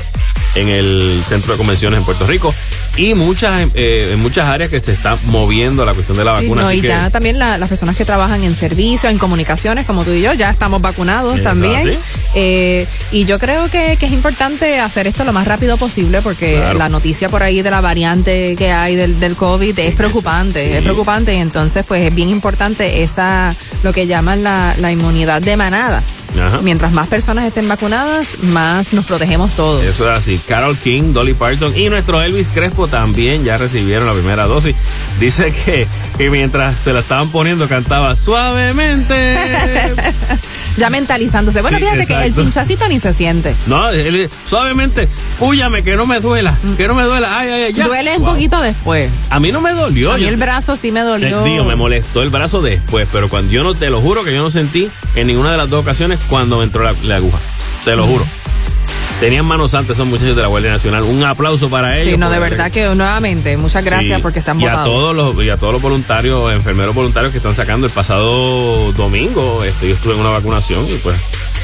en 0.55 0.67
el 0.67 1.23
centro 1.25 1.53
de 1.53 1.57
convenciones 1.57 1.99
en 1.99 2.05
Puerto 2.05 2.27
Rico. 2.27 2.53
Y 3.01 3.15
muchas, 3.15 3.67
eh, 3.73 4.11
en 4.13 4.19
muchas 4.21 4.47
áreas 4.47 4.69
que 4.69 4.79
se 4.79 4.91
está 4.93 5.17
moviendo 5.25 5.83
la 5.85 5.93
cuestión 5.93 6.17
de 6.17 6.23
la 6.23 6.37
Sí, 6.39 6.45
vacuna. 6.45 6.61
no, 6.61 6.67
así 6.67 6.77
y 6.77 6.81
que- 6.81 6.87
ya 6.87 7.09
también 7.09 7.39
la- 7.39 7.57
las 7.57 7.67
personas 7.67 7.95
que 7.95 8.05
trabajan 8.05 8.43
en 8.43 8.55
servicio, 8.55 9.09
en 9.09 9.17
comunicaciones, 9.17 9.85
como 9.85 10.03
tú 10.03 10.11
y 10.11 10.21
yo, 10.21 10.33
ya 10.33 10.49
estamos 10.51 10.81
vacunados 10.81 11.33
Eso 11.35 11.43
también. 11.43 11.97
Eh, 12.35 12.85
y 13.11 13.25
yo 13.25 13.39
creo 13.39 13.69
que, 13.69 13.97
que 13.99 14.05
es 14.05 14.11
importante 14.11 14.79
hacer 14.79 15.07
esto 15.07 15.23
lo 15.23 15.33
más 15.33 15.47
rápido 15.47 15.77
posible 15.77 16.21
porque 16.21 16.57
Claro. 16.57 16.77
la 16.77 16.89
noticia 16.89 17.27
por 17.29 17.41
ahí 17.43 17.61
de 17.61 17.71
la 17.71 17.81
variante 17.81 18.55
que 18.55 18.71
hay 18.71 18.95
del, 18.95 19.19
del 19.19 19.35
COVID 19.35 19.77
es 19.79 19.95
preocupante, 19.95 20.63
sí. 20.69 20.75
es 20.77 20.81
preocupante 20.83 21.33
y 21.33 21.37
entonces 21.37 21.83
pues 21.87 22.03
es 22.03 22.13
bien 22.13 22.29
importante 22.29 23.03
esa, 23.03 23.55
lo 23.83 23.91
que 23.93 24.05
llaman 24.07 24.43
la, 24.43 24.75
la 24.77 24.91
inmunidad 24.91 25.41
de 25.41 25.57
manada. 25.57 26.03
Ajá. 26.39 26.59
Mientras 26.61 26.91
más 26.91 27.07
personas 27.07 27.45
estén 27.45 27.67
vacunadas, 27.67 28.39
más 28.43 28.93
nos 28.93 29.05
protegemos 29.05 29.51
todos. 29.51 29.83
Eso 29.83 30.09
es 30.11 30.17
así. 30.17 30.39
Carol 30.47 30.77
King, 30.77 31.13
Dolly 31.13 31.33
Parton 31.33 31.75
y 31.77 31.89
nuestro 31.89 32.21
Elvis 32.21 32.47
Crespo 32.53 32.87
también 32.87 33.43
ya 33.43 33.57
recibieron 33.57 34.07
la 34.07 34.13
primera 34.13 34.45
dosis. 34.45 34.75
Dice 35.19 35.51
que, 35.53 35.87
que 36.17 36.29
mientras 36.29 36.75
se 36.77 36.93
la 36.93 36.99
estaban 36.99 37.29
poniendo 37.29 37.67
cantaba 37.67 38.15
suavemente. 38.15 39.15
Ya 40.77 40.89
mentalizándose. 40.89 41.61
Bueno, 41.61 41.77
Sí, 41.77 41.83
fíjate 41.83 42.07
que 42.07 42.25
el 42.27 42.31
pinchacito 42.33 42.87
ni 42.87 42.97
se 43.01 43.11
siente. 43.11 43.53
no, 43.67 43.89
él, 43.89 44.29
suavemente, 44.47 45.09
púyame 45.37 45.83
que 45.83 45.97
no 45.97 46.05
me 46.07 46.21
duela, 46.21 46.57
que 46.77 46.87
no 46.87 46.95
me 46.95 47.03
duela. 47.03 47.37
Ay, 47.37 47.49
ay, 47.49 47.61
ay, 47.63 47.73
ya. 47.73 47.87
Duele 47.87 48.17
un 48.17 48.23
poquito 48.23 48.61
después. 48.61 49.09
A 49.29 49.41
mí 49.41 49.51
no 49.51 49.59
me 49.59 49.71
dolió. 49.71 50.13
A 50.13 50.15
mí 50.17 50.23
yo- 50.23 50.29
el 50.29 50.37
brazo 50.37 50.77
sí 50.77 50.93
me 50.93 51.01
dolió. 51.01 51.43
digo, 51.43 51.65
me 51.65 51.75
molestó 51.75 52.21
el 52.23 52.29
brazo 52.29 52.61
después, 52.61 53.05
pero 53.11 53.27
cuando 53.29 53.51
yo 53.51 53.63
no, 53.65 53.75
te 53.75 53.89
lo 53.89 53.99
juro 53.99 54.23
que 54.23 54.33
yo 54.33 54.41
no 54.41 54.49
sentí 54.49 54.89
en 55.15 55.27
ninguna 55.27 55.51
de 55.51 55.57
las 55.57 55.69
dos 55.69 55.81
ocasiones 55.81 56.19
cuando 56.29 56.63
entró 56.63 56.83
la, 56.83 56.93
la 57.03 57.15
aguja. 57.17 57.39
Te 57.85 57.95
lo 57.95 58.05
juro. 58.05 58.25
Tenían 59.21 59.45
manos 59.45 59.75
antes 59.75 59.95
esos 59.95 60.07
muchachos 60.07 60.35
de 60.35 60.41
la 60.41 60.47
Guardia 60.47 60.71
Nacional. 60.71 61.03
Un 61.03 61.23
aplauso 61.23 61.69
para 61.69 61.99
ellos. 61.99 62.13
Sí, 62.13 62.17
no, 62.17 62.31
de 62.31 62.39
verdad 62.39 62.71
que 62.71 62.87
nuevamente, 62.95 63.55
muchas 63.55 63.85
gracias 63.85 64.17
Sí, 64.17 64.21
porque 64.23 64.41
se 64.41 64.49
han 64.49 64.59
y 64.59 64.65
a 64.65 64.83
todos 64.83 65.15
los 65.15 65.45
y 65.45 65.49
a 65.51 65.57
todos 65.57 65.73
los 65.73 65.81
voluntarios, 65.81 66.51
enfermeros 66.51 66.95
voluntarios 66.95 67.31
que 67.31 67.37
están 67.37 67.53
sacando 67.53 67.85
el 67.85 67.93
pasado 67.93 68.91
domingo, 68.93 69.63
este, 69.63 69.89
yo 69.89 69.93
estuve 69.93 70.15
en 70.15 70.21
una 70.21 70.31
vacunación 70.31 70.83
y 70.87 70.95
pues 70.97 71.15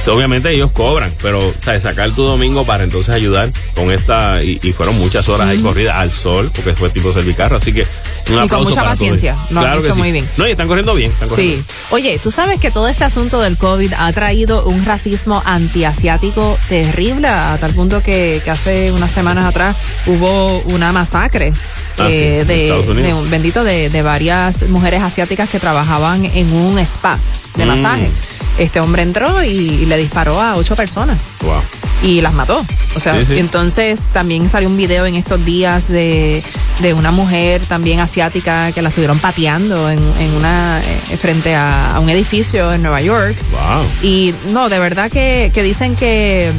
obviamente 0.07 0.51
ellos 0.53 0.71
cobran, 0.71 1.11
pero 1.21 1.39
¿sabes? 1.63 1.83
sacar 1.83 2.09
tu 2.11 2.23
domingo 2.23 2.65
para 2.65 2.83
entonces 2.83 3.13
ayudar 3.13 3.51
con 3.75 3.91
esta 3.91 4.41
y, 4.41 4.59
y 4.63 4.71
fueron 4.71 4.97
muchas 4.97 5.27
horas 5.29 5.49
ahí 5.49 5.59
corridas 5.59 5.95
al 5.97 6.11
sol 6.11 6.49
porque 6.55 6.73
fue 6.75 6.89
tipo 6.89 7.11
servicarro, 7.13 7.57
así 7.57 7.73
que 7.73 7.81
un 7.81 8.35
con 8.35 8.39
aplauso 8.39 8.69
mucha 8.69 8.83
paciencia, 8.83 9.33
han 9.33 9.47
Claro 9.49 9.81
que 9.81 9.87
hecho 9.87 9.95
sí. 9.95 9.99
muy 9.99 10.11
bien. 10.11 10.29
No, 10.37 10.47
y 10.47 10.51
están 10.51 10.67
corriendo 10.67 10.93
bien, 10.95 11.11
están 11.11 11.29
corriendo 11.29 11.63
Sí. 11.63 11.73
Oye, 11.91 12.19
tú 12.21 12.31
sabes 12.31 12.59
que 12.59 12.71
todo 12.71 12.87
este 12.87 13.03
asunto 13.03 13.41
del 13.41 13.57
COVID 13.57 13.93
ha 13.97 14.11
traído 14.13 14.65
un 14.65 14.85
racismo 14.85 15.41
antiasiático 15.45 16.57
terrible 16.69 17.27
a 17.27 17.57
tal 17.59 17.73
punto 17.73 18.01
que, 18.01 18.41
que 18.43 18.49
hace 18.51 18.91
unas 18.91 19.11
semanas 19.11 19.45
atrás 19.45 19.75
hubo 20.05 20.59
una 20.73 20.91
masacre 20.91 21.53
Ah, 21.99 22.07
eh, 22.11 22.43
de, 22.45 23.11
un- 23.13 23.27
bendito 23.31 23.63
de, 23.63 23.89
de 23.89 24.01
varias 24.03 24.61
mujeres 24.69 25.01
asiáticas 25.01 25.49
que 25.49 25.59
trabajaban 25.59 26.23
en 26.25 26.53
un 26.53 26.77
spa 26.79 27.17
de 27.55 27.65
Mm. 27.65 27.67
masaje. 27.67 28.09
Este 28.57 28.79
hombre 28.79 29.03
entró 29.03 29.43
y, 29.43 29.49
y 29.49 29.85
le 29.85 29.97
disparó 29.97 30.41
a 30.41 30.55
ocho 30.55 30.75
personas. 30.75 31.19
Wow. 31.41 31.61
y 32.03 32.21
las 32.21 32.33
mató. 32.33 32.63
O 32.95 32.99
sea, 32.99 33.17
Sí, 33.19 33.25
sí. 33.25 33.39
entonces 33.39 34.01
también 34.13 34.49
salió 34.51 34.69
un 34.69 34.77
video 34.77 35.05
en 35.07 35.15
estos 35.15 35.43
días 35.43 35.87
de, 35.87 36.43
de 36.79 36.93
una 36.93 37.09
mujer 37.11 37.61
también 37.67 37.99
asiática 37.99 38.71
que 38.71 38.83
la 38.83 38.89
estuvieron 38.89 39.17
pateando 39.17 39.89
en, 39.89 39.97
en 40.19 40.33
una 40.35 40.79
eh, 40.79 41.17
frente 41.17 41.55
a, 41.55 41.95
a 41.95 41.99
un 41.99 42.09
edificio 42.11 42.71
en 42.73 42.83
Nueva 42.83 43.01
York. 43.01 43.35
Wow. 43.51 43.83
Y 44.03 44.33
no, 44.51 44.69
de 44.69 44.77
verdad 44.77 45.09
que, 45.09 45.49
que 45.53 45.63
dicen 45.63 45.95
que 45.95 46.51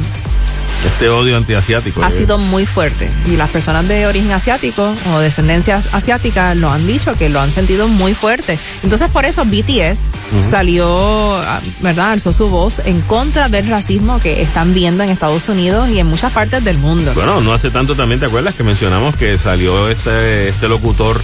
Este 0.85 1.09
odio 1.09 1.35
antiasiático. 1.35 2.03
ha 2.03 2.09
eh. 2.09 2.11
sido 2.11 2.37
muy 2.37 2.65
fuerte. 2.65 3.09
Y 3.25 3.35
las 3.35 3.49
personas 3.49 3.87
de 3.87 4.07
origen 4.07 4.31
asiático 4.31 4.95
o 5.13 5.19
descendencias 5.19 5.89
asiáticas 5.91 6.55
lo 6.55 6.69
han 6.69 6.87
dicho, 6.87 7.15
que 7.15 7.29
lo 7.29 7.41
han 7.41 7.51
sentido 7.51 7.87
muy 7.87 8.13
fuerte. 8.13 8.57
Entonces 8.83 9.09
por 9.09 9.25
eso 9.25 9.43
BTS 9.45 10.09
salió, 10.49 11.37
ah, 11.37 11.59
¿verdad? 11.81 12.11
Alzó 12.11 12.31
su 12.31 12.49
voz 12.49 12.79
en 12.85 13.01
contra 13.01 13.49
del 13.49 13.67
racismo 13.67 14.19
que 14.19 14.41
están 14.41 14.73
viendo 14.73 15.03
en 15.03 15.09
Estados 15.09 15.49
Unidos 15.49 15.89
y 15.89 15.99
en 15.99 16.07
muchas 16.07 16.31
partes 16.31 16.63
del 16.63 16.77
mundo. 16.79 17.11
Bueno, 17.13 17.41
no 17.41 17.53
hace 17.53 17.71
tanto 17.71 17.95
también, 17.95 18.19
¿te 18.19 18.27
acuerdas 18.27 18.55
que 18.55 18.63
mencionamos 18.63 19.15
que 19.15 19.37
salió 19.37 19.89
este, 19.89 20.49
este 20.49 20.69
locutor 20.69 21.21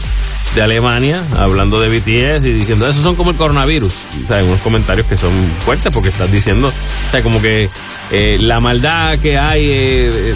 de 0.53 0.61
Alemania 0.61 1.21
hablando 1.37 1.81
de 1.81 1.89
BTS 1.89 2.45
y 2.45 2.53
diciendo, 2.53 2.87
esos 2.87 3.03
son 3.03 3.15
como 3.15 3.31
el 3.31 3.35
coronavirus? 3.37 3.93
O 4.23 4.27
sea, 4.27 4.43
unos 4.43 4.59
comentarios 4.61 5.07
que 5.07 5.17
son 5.17 5.31
fuertes 5.59 5.91
porque 5.93 6.09
estás 6.09 6.31
diciendo, 6.31 6.67
o 6.67 7.11
sea, 7.11 7.21
como 7.21 7.41
que 7.41 7.69
eh, 8.11 8.37
la 8.39 8.59
maldad 8.59 9.17
que 9.19 9.37
hay, 9.37 9.44
eh, 9.53 10.31
eh, 10.31 10.35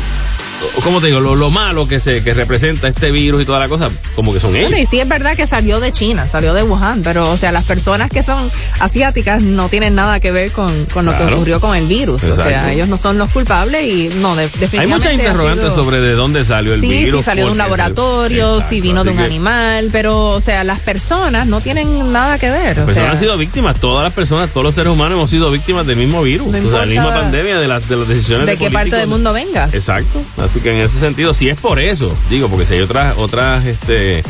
¿cómo 0.84 1.00
te 1.02 1.08
digo? 1.08 1.19
Lo, 1.19 1.36
lo 1.36 1.50
malo 1.50 1.88
que 1.88 2.00
se 2.00 2.24
que 2.24 2.34
representa 2.34 2.88
este 2.88 3.12
virus 3.12 3.43
y 3.43 3.45
toda 3.45 3.60
la 3.60 3.67
cosa, 3.69 3.89
como 4.15 4.34
que 4.34 4.39
son 4.39 4.56
ellos. 4.56 4.69
Bueno, 4.69 4.82
y 4.82 4.86
sí 4.86 5.00
es 5.00 5.08
verdad 5.08 5.36
que 5.36 5.48
salió 5.48 5.80
de 5.80 5.91
China, 5.91 6.28
salió 6.28 6.54
de 6.54 6.63
Wuhan, 6.63 7.02
pero 7.04 7.30
o 7.32 7.38
sea, 7.38 7.52
las 7.52 7.63
personas 7.65 8.10
que 8.10 8.24
son 8.24 8.50
asiáticas 8.80 9.41
no 9.43 9.69
tienen 9.69 9.95
nada 9.95 10.19
que 10.19 10.32
ver 10.32 10.52
con, 10.52 10.86
con 10.93 11.06
lo 11.06 11.15
que 11.17 11.24
ocurrió 11.24 11.60
con 11.60 11.76
el 11.76 11.86
virus. 11.88 12.24
O 12.24 12.34
sea, 12.34 12.72
ellos 12.72 12.88
no 12.88 12.98
son 12.98 13.17
los 13.17 13.30
culpables 13.30 13.84
y 13.86 14.10
no, 14.22 14.36
de- 14.36 14.43
Hay 14.43 14.50
definitivamente. 14.50 14.95
muchas 14.95 15.10
ha 15.10 15.13
interrogantes 15.13 15.63
sido- 15.74 15.76
sobre 15.76 16.00
de 16.02 16.12
dónde 16.13 16.45
salió 16.45 16.74
el 16.74 16.82
Sí, 16.82 16.88
virus. 16.88 17.17
si 17.22 17.24
salió 17.24 17.45
de 17.45 17.52
un 17.52 17.58
laboratorio, 17.58 18.62
si 18.62 18.82
vino 18.82 19.04
de 19.04 19.12
un 19.12 19.17
que 19.17 19.24
animal, 19.24 19.89
pero, 19.91 20.28
o 20.28 20.41
sea, 20.41 20.63
las 20.63 20.80
personas 20.80 21.48
no 21.48 21.62
tienen 21.62 22.12
nada 22.12 22.38
que 22.38 22.50
ver. 22.50 22.80
O 22.80 22.86
Las 22.86 22.86
personas 22.86 22.93
sea, 22.95 23.12
han 23.12 23.17
sido 23.19 23.38
víctimas, 23.38 23.80
todas 23.80 24.04
las 24.04 24.13
personas, 24.13 24.50
todos 24.50 24.63
los 24.63 24.76
seres 24.76 24.91
humanos 24.91 25.13
hemos 25.17 25.30
sido 25.30 25.52
víctimas 25.52 25.86
del 25.86 25.98
mismo 25.98 26.22
virus, 26.24 26.48
No 26.48 26.67
o 26.67 26.72
sea, 26.72 26.80
la 26.82 26.86
misma 26.86 27.13
pandemia 27.13 27.60
de 27.60 27.67
las, 27.67 27.88
de 27.88 27.95
las 27.98 28.08
decisiones 28.08 28.45
de 28.48 28.58
qué 28.58 28.69
parte 28.72 28.95
del 28.95 29.08
mundo 29.08 29.34
vengas. 29.34 29.74
Exacto. 29.74 30.22
Así 30.50 30.62
que 30.62 30.72
en 30.72 30.82
ese 30.82 31.00
sentido, 31.00 31.32
si 31.36 31.48
es 31.48 31.62
por 31.62 31.80
eso, 31.80 32.12
digo, 32.28 32.50
porque 32.50 32.66
si 32.66 32.74
hay 32.74 32.82
otras, 32.82 33.16
otras, 33.18 33.66
este, 33.66 34.24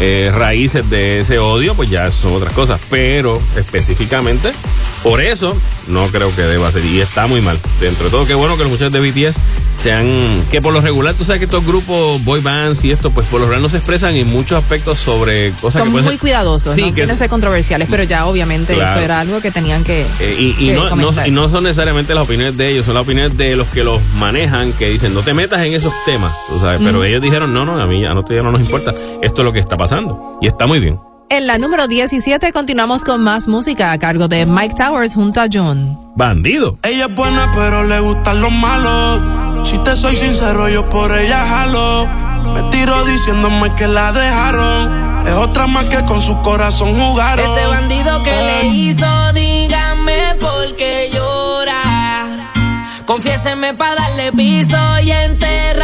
eh, 0.00 0.30
raíces 0.34 0.88
de 0.90 1.20
ese 1.20 1.38
odio, 1.38 1.74
pues 1.74 1.88
ya 1.90 2.10
son 2.10 2.34
otras 2.34 2.52
cosas. 2.52 2.80
Pero 2.90 3.40
específicamente, 3.56 4.50
por 5.02 5.20
eso, 5.20 5.56
no 5.88 6.06
creo 6.08 6.34
que 6.34 6.42
deba 6.42 6.70
ser. 6.70 6.84
Y 6.84 7.00
está 7.00 7.26
muy 7.26 7.40
mal. 7.40 7.58
Dentro 7.80 8.04
de 8.06 8.10
todo, 8.10 8.26
qué 8.26 8.34
bueno 8.34 8.56
que 8.56 8.62
los 8.64 8.72
muchachos 8.72 8.92
de 8.92 9.00
BTS 9.00 9.36
sean, 9.82 10.40
que 10.50 10.62
por 10.62 10.72
lo 10.72 10.80
regular, 10.80 11.14
tú 11.14 11.24
sabes 11.24 11.40
que 11.40 11.44
estos 11.44 11.66
grupos, 11.66 12.22
boy 12.24 12.40
bands 12.40 12.84
y 12.84 12.92
esto, 12.92 13.10
pues 13.10 13.26
por 13.26 13.40
lo 13.40 13.46
regular 13.46 13.60
no 13.60 13.68
se 13.68 13.76
expresan 13.76 14.14
en 14.14 14.26
muchos 14.32 14.56
aspectos 14.62 14.96
sobre 14.98 15.50
cosas 15.60 15.80
Son 15.80 15.88
que 15.88 15.92
pueden 15.92 16.04
muy 16.06 16.12
ser- 16.14 16.20
cuidadosos, 16.20 16.74
Sí, 16.74 16.80
no 16.82 16.86
que- 16.88 16.94
quieren 16.94 17.16
ser 17.16 17.28
controversiales, 17.28 17.88
pero 17.90 18.02
ya 18.04 18.24
obviamente 18.26 18.72
Claro. 18.74 18.92
esto 18.92 19.04
era 19.04 19.20
algo 19.20 19.40
que 19.42 19.50
tenían 19.50 19.84
que. 19.84 20.06
Eh, 20.20 20.36
y, 20.38 20.64
y 20.64 20.68
que 20.70 20.74
no, 20.74 20.96
no- 20.96 21.26
y 21.26 21.30
no 21.32 21.50
son 21.50 21.64
necesariamente 21.64 22.14
las 22.14 22.24
opiniones 22.24 22.56
de 22.56 22.70
ellos, 22.70 22.86
son 22.86 22.94
las 22.94 23.02
opiniones 23.02 23.36
de 23.36 23.56
los 23.56 23.66
que 23.68 23.84
los 23.84 24.00
manejan, 24.18 24.72
que 24.72 24.88
dicen, 24.88 25.12
no 25.12 25.20
te 25.20 25.34
metas 25.34 25.60
en 25.66 25.74
esos 25.74 25.92
temas, 26.06 26.32
tú 26.48 26.58
sabes. 26.60 26.80
Pero 26.82 27.04
ellos 27.04 27.20
dijeron, 27.20 27.52
no, 27.52 27.66
no, 27.66 27.78
a 27.78 27.86
mí 27.86 28.00
ya 28.00 28.14
no, 28.14 28.24
ya 28.26 28.42
no 28.42 28.52
nos 28.52 28.60
importa, 28.60 28.94
esto 29.20 29.42
es 29.42 29.44
lo 29.44 29.52
que 29.52 29.58
está 29.58 29.76
pasando. 29.76 29.83
Y 30.40 30.46
está 30.46 30.66
muy 30.66 30.80
bien. 30.80 30.98
En 31.28 31.46
la 31.46 31.58
número 31.58 31.88
17 31.88 32.52
continuamos 32.52 33.04
con 33.04 33.22
más 33.22 33.48
música 33.48 33.92
a 33.92 33.98
cargo 33.98 34.28
de 34.28 34.46
Mike 34.46 34.74
Towers 34.76 35.14
junto 35.14 35.42
a 35.42 35.46
John. 35.52 35.98
Bandido. 36.16 36.78
Ella 36.82 37.06
es 37.06 37.14
buena, 37.14 37.50
pero 37.54 37.82
le 37.82 38.00
gustan 38.00 38.40
los 38.40 38.50
malos. 38.50 39.68
Si 39.68 39.76
te 39.78 39.94
soy 39.94 40.16
sincero, 40.16 40.68
yo 40.68 40.88
por 40.88 41.12
ella 41.12 41.46
jalo. 41.46 42.06
Me 42.54 42.62
tiro 42.70 43.04
diciéndome 43.04 43.74
que 43.74 43.86
la 43.86 44.12
dejaron. 44.12 45.26
Es 45.26 45.34
otra 45.34 45.66
más 45.66 45.84
que 45.90 46.02
con 46.04 46.20
su 46.20 46.40
corazón 46.40 46.98
jugaron. 46.98 47.44
Ese 47.44 47.66
bandido 47.66 48.22
que 48.22 48.30
le 48.30 48.66
hizo, 48.68 49.32
dígame 49.34 50.36
por 50.40 50.76
qué 50.76 51.10
llora. 51.12 52.50
Confiéseme 53.04 53.74
para 53.74 53.96
darle 53.96 54.32
piso 54.32 54.78
y 55.02 55.10
enterrarlo 55.10 55.74
ahora. 55.74 55.83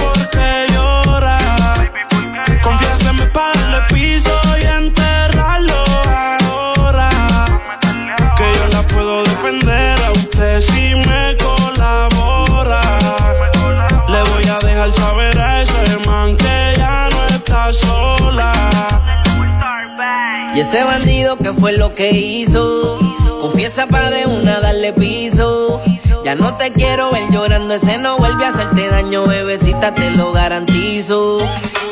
Confiéseme 2.63 3.25
para 3.27 3.59
darle 3.59 3.81
piso 3.93 4.39
y 4.59 4.65
enterrarlo 4.65 5.83
ahora. 6.05 7.09
Que 8.37 8.53
yo 8.55 8.67
la 8.71 8.83
puedo 8.87 9.23
defender 9.23 10.01
a 10.03 10.11
usted 10.11 10.61
si 10.61 10.95
me 10.95 11.35
colabora. 11.37 12.81
Le 14.07 14.23
voy 14.31 14.47
a 14.47 14.59
dejar 14.59 14.93
saber 14.93 15.37
a 15.39 15.61
ese 15.61 15.97
man 16.05 16.35
que 16.37 16.73
ya 16.77 17.09
no 17.11 17.25
está 17.35 17.73
sola. 17.73 18.51
Y 20.53 20.59
ese 20.59 20.83
bandido 20.83 21.37
que 21.37 21.53
fue 21.53 21.73
lo 21.77 21.95
que 21.95 22.11
hizo, 22.11 22.99
confiesa 23.39 23.87
para 23.87 24.09
de 24.09 24.25
una 24.25 24.59
darle 24.59 24.93
piso. 24.93 25.81
Ya 26.23 26.35
no 26.35 26.55
te 26.55 26.71
quiero 26.71 27.11
ver 27.11 27.31
llorando, 27.31 27.73
ese 27.73 27.97
no 27.97 28.17
vuelve 28.17 28.45
a 28.45 28.49
hacerte 28.49 28.87
daño, 28.89 29.25
bebecita, 29.25 29.95
te 29.95 30.11
lo 30.11 30.31
garantizo. 30.31 31.39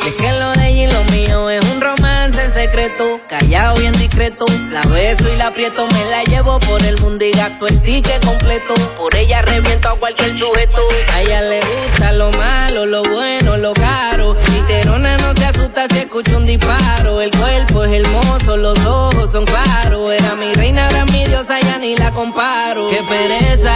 Y 0.09 0.11
es 0.11 0.15
que 0.15 0.31
lo 0.39 0.51
de 0.53 0.69
ella 0.69 0.83
y 0.83 0.91
lo 0.91 1.03
mío 1.11 1.49
es 1.51 1.63
un 1.65 1.81
romance 1.81 2.43
en 2.43 2.51
secreto, 2.51 3.19
callado 3.27 3.75
bien 3.75 3.93
discreto. 3.93 4.45
La 4.71 4.81
beso 4.81 5.31
y 5.31 5.37
la 5.37 5.47
aprieto, 5.47 5.87
me 5.87 6.05
la 6.05 6.23
llevo 6.23 6.59
por 6.61 6.83
el 6.83 6.97
mundo 6.99 7.23
y 7.25 7.31
gasto 7.31 7.67
el 7.67 7.79
ticket 7.83 8.25
completo. 8.25 8.73
Por 8.97 9.15
ella 9.15 9.43
reviento 9.43 9.87
a 9.87 9.99
cualquier 9.99 10.35
sujeto. 10.35 10.81
A 11.11 11.21
ella 11.21 11.41
le 11.43 11.59
gusta 11.59 12.11
lo 12.13 12.31
malo, 12.31 12.87
lo 12.87 13.03
bueno, 13.03 13.57
lo 13.57 13.73
caro. 13.73 14.35
Literona 14.51 15.17
no 15.17 15.35
se 15.35 15.45
asusta 15.45 15.87
si 15.89 15.99
escucha 15.99 16.37
un 16.37 16.47
disparo. 16.47 17.21
El 17.21 17.29
cuerpo 17.29 17.83
es 17.83 18.01
hermoso, 18.01 18.57
los 18.57 18.79
ojos 18.85 19.31
son 19.31 19.45
claros. 19.45 20.11
Era 20.11 20.35
mi 20.35 20.51
reina, 20.55 20.87
ahora 20.87 21.05
mi 21.05 21.23
diosa, 21.25 21.59
ya 21.59 21.77
ni 21.77 21.95
la 21.95 22.11
comparo. 22.11 22.89
Qué 22.89 23.03
pereza 23.03 23.75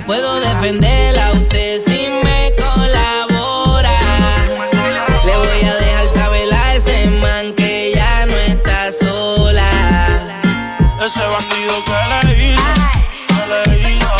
la 0.00 0.06
puedo 0.06 0.40
defender 0.40 1.18
a 1.18 1.32
usted 1.32 1.78
si 1.80 2.08
me 2.22 2.54
colabora. 2.56 3.98
Le 5.24 5.36
voy 5.36 5.68
a 5.68 5.74
dejar 5.74 6.06
saber 6.08 6.52
a 6.52 6.74
ese 6.74 7.06
man 7.08 7.54
que 7.54 7.92
ya 7.94 8.26
no 8.26 8.34
está 8.34 8.90
sola. 8.92 9.70
Ese 11.04 11.20
bandido 11.20 11.84
que 11.84 12.26
le 12.26 12.44
hizo, 12.46 12.74
que 13.46 13.70
le 13.70 13.90
hizo. 13.90 14.12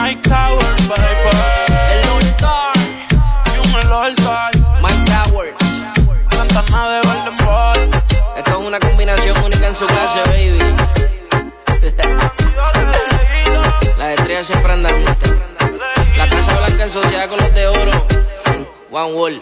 Mike 0.00 0.28
Tower, 0.28 0.76
baby. 0.88 1.30
El 1.92 2.06
Lone 2.06 2.28
Star. 2.30 2.72
Dímelo 3.62 4.06
el 4.06 4.14
Mike 4.82 5.04
Towers. 5.10 5.58
Santana 6.30 6.90
de 6.90 7.00
Golden 7.08 7.36
Boy. 7.38 8.00
Esto 8.36 8.50
es 8.50 8.58
una 8.58 8.78
combinación 8.78 9.36
única 9.44 9.66
en 9.68 9.76
su 9.76 9.86
clase, 9.86 10.20
baby. 10.30 10.63
Con 17.00 17.38
los 17.38 17.54
de 17.54 17.66
oro. 17.66 17.90
One 18.90 19.14
Wall. 19.14 19.40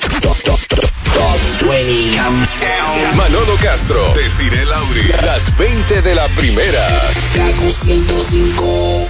Manolo 3.15 3.57
Castro, 3.63 4.15
Desiree 4.15 4.65
Lauri, 4.65 5.13
las 5.23 5.55
20 5.59 6.01
de 6.01 6.15
la 6.15 6.27
primera. 6.29 6.87
Kaku 7.37 7.71
105. 7.71 9.09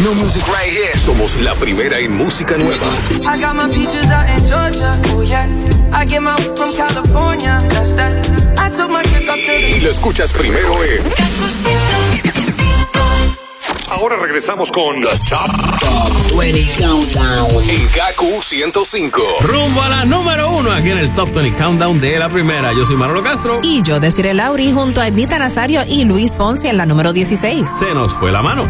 No 0.00 0.14
music 0.14 0.42
right 0.48 0.72
here. 0.72 0.98
Somos 0.98 1.36
la 1.36 1.54
primera 1.54 2.00
en 2.00 2.16
música 2.16 2.56
nueva. 2.56 2.86
I 3.24 3.40
got 3.40 3.54
my 3.54 3.68
peaches 3.72 4.10
out 4.10 4.28
in 4.28 4.44
Georgia. 4.44 5.00
Oh 5.14 5.22
yeah. 5.22 5.46
I 5.92 6.04
get 6.04 6.22
my 6.22 6.36
from 6.56 6.74
California. 6.74 7.62
That's 7.68 7.92
that. 7.94 8.26
I 8.58 8.68
took 8.70 8.90
my 8.90 9.02
chick 9.04 9.28
up 9.28 9.36
to 9.36 9.76
Y 9.76 9.80
lo 9.80 9.90
escuchas 9.90 10.32
primero 10.32 10.82
en 10.82 12.23
Ahora 13.96 14.16
regresamos 14.16 14.72
con 14.72 15.00
The 15.00 15.08
Top 15.30 16.36
20 16.36 16.82
Countdown. 16.82 17.62
en 17.68 17.86
KQ 17.86 18.42
105. 18.42 19.22
Rumbo 19.42 19.82
a 19.82 19.88
la 19.88 20.04
número 20.04 20.50
uno 20.50 20.72
aquí 20.72 20.90
en 20.90 20.98
el 20.98 21.14
Top 21.14 21.32
20 21.32 21.56
Countdown 21.56 22.00
de 22.00 22.18
la 22.18 22.28
primera. 22.28 22.72
Yo 22.72 22.84
soy 22.84 22.96
Manolo 22.96 23.22
Castro. 23.22 23.60
Y 23.62 23.82
yo, 23.82 24.00
Desiree 24.00 24.34
Lauri, 24.34 24.72
junto 24.72 25.00
a 25.00 25.06
Ednita 25.06 25.38
Nazario 25.38 25.82
y 25.86 26.04
Luis 26.04 26.36
Fonsi 26.36 26.66
en 26.68 26.76
la 26.76 26.86
número 26.86 27.12
16. 27.12 27.68
Se 27.78 27.94
nos 27.94 28.12
fue 28.14 28.32
la 28.32 28.42
mano. 28.42 28.68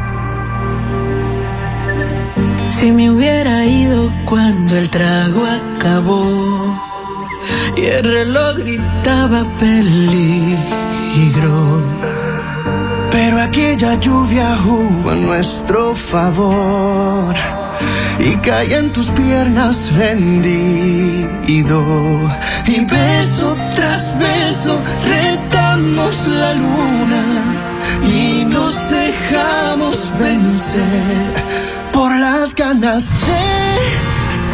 Si 2.71 2.93
me 2.93 3.11
hubiera 3.11 3.65
ido 3.65 4.13
cuando 4.27 4.77
el 4.77 4.91
trago 4.91 5.43
acabó 5.47 6.79
y 7.77 7.85
el 7.87 8.05
reloj 8.05 8.57
gritaba 8.59 9.45
peligro. 9.59 10.15
Pero 13.17 13.41
aquella 13.41 13.95
lluvia 14.01 14.57
jugó 14.57 15.11
a 15.11 15.15
nuestro 15.15 15.95
favor 15.95 17.33
y 18.19 18.35
caí 18.39 18.75
en 18.75 18.91
tus 18.91 19.09
piernas 19.11 19.93
rendido. 19.95 21.79
Y 22.67 22.85
beso 22.85 23.57
tras 23.77 24.19
beso 24.19 24.81
retamos 25.07 26.27
la 26.27 26.55
luna 26.55 27.25
y 28.03 28.47
nos 28.47 28.75
dejamos 28.91 30.13
vencer 30.19 31.35
por 31.93 32.13
las 32.17 32.53
ganas 32.53 33.13
de 33.29 33.79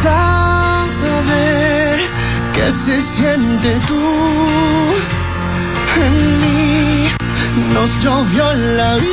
saber 0.03 1.99
qué 2.53 2.69
se 2.69 3.01
siente 3.01 3.71
tú 3.87 3.99
en 6.05 6.41
mí. 6.41 6.70
Nos 7.73 7.99
llovió 7.99 8.53
la 8.53 8.93
habitación, 8.93 9.09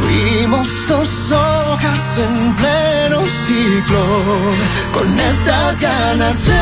fuimos 0.00 0.68
dos 0.88 1.32
hojas 1.32 2.18
en 2.18 2.54
pleno 2.54 3.26
ciclo, 3.26 4.06
con 4.92 5.18
estas 5.18 5.80
ganas 5.80 6.44
de 6.46 6.52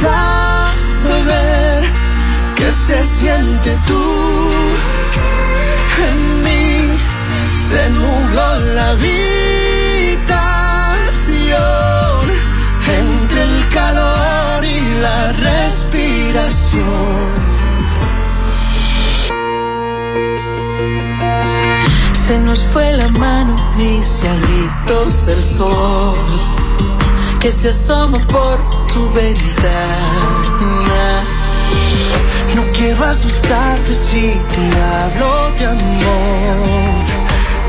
saber 0.00 1.84
qué 2.54 2.70
se 2.70 3.04
siente 3.04 3.78
tú. 3.86 4.50
En 6.08 6.42
mí 6.44 6.98
se 7.68 7.90
nubló 7.90 8.58
la 8.74 8.90
habitación 8.90 9.65
el 13.36 13.68
calor 13.68 14.64
y 14.64 14.80
la 15.00 15.32
respiración. 15.32 16.84
Se 22.14 22.38
nos 22.38 22.64
fue 22.64 22.96
la 22.96 23.08
mano, 23.08 23.54
dice 23.76 24.28
a 24.28 24.34
gritos 24.34 25.28
el 25.28 25.44
sol, 25.44 26.16
que 27.40 27.52
se 27.52 27.68
asoma 27.68 28.18
por 28.26 28.58
tu 28.88 29.12
ventana. 29.12 30.16
No 32.56 32.64
quiero 32.72 33.04
asustarte 33.04 33.92
si 33.92 34.40
te 34.52 34.82
hablo 34.82 35.50
de 35.58 35.66
amor. 35.66 37.04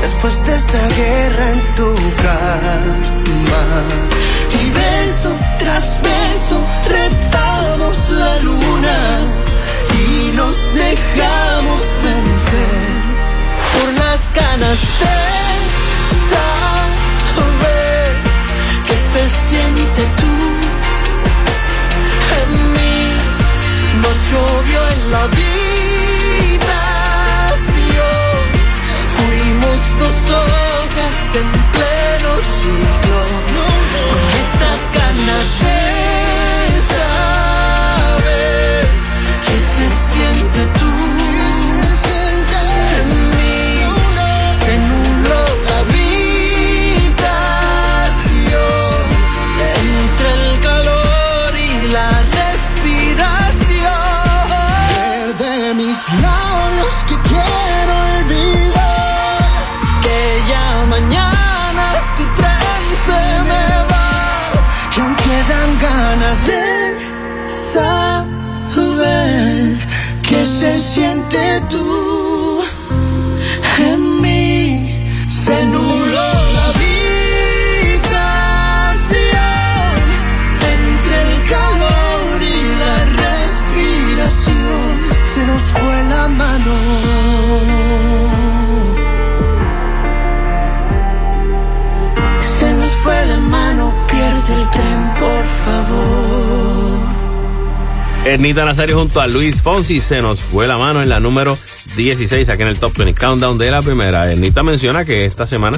Después 0.00 0.42
de 0.44 0.56
esta 0.56 0.88
guerra 0.88 1.52
en 1.52 1.74
tu 1.74 1.94
cama. 2.22 4.27
Y 4.52 4.70
beso 4.70 5.30
tras 5.58 6.00
beso 6.02 6.60
retamos 6.88 8.10
la 8.10 8.38
luna 8.40 8.98
y 9.94 10.32
nos 10.36 10.56
dejamos 10.74 11.88
vencer 12.02 12.98
por 13.74 13.92
las 13.94 14.32
ganas 14.32 14.78
de 15.00 15.16
saber 16.30 18.10
que 18.86 18.94
se 18.94 19.22
siente 19.48 20.02
tú 20.20 20.34
en 22.40 22.50
mí. 22.74 23.00
Nos 24.02 24.16
llovió 24.30 24.80
en 24.90 25.00
la 25.10 25.20
habitación, 25.24 25.77
fuimos 29.78 29.98
dos 29.98 30.30
hojas 30.30 31.36
en 31.36 31.50
pleno 31.72 32.40
ciclo 32.40 33.20
con 34.08 34.22
estas 34.40 34.92
ganas 34.92 35.48
de 35.60 36.80
saber 36.80 37.37
Ernita 98.38 98.64
Nazario 98.64 98.96
junto 98.96 99.20
a 99.20 99.26
Luis 99.26 99.62
Fonsi 99.62 100.00
se 100.00 100.22
nos 100.22 100.44
fue 100.44 100.68
la 100.68 100.78
mano 100.78 101.02
en 101.02 101.08
la 101.08 101.18
número 101.18 101.58
16 101.96 102.48
aquí 102.48 102.62
en 102.62 102.68
el 102.68 102.78
Top 102.78 102.96
20 102.96 103.20
Countdown 103.20 103.58
de 103.58 103.68
la 103.68 103.82
primera. 103.82 104.30
Ernita 104.30 104.62
menciona 104.62 105.04
que 105.04 105.24
esta 105.24 105.44
semana 105.44 105.76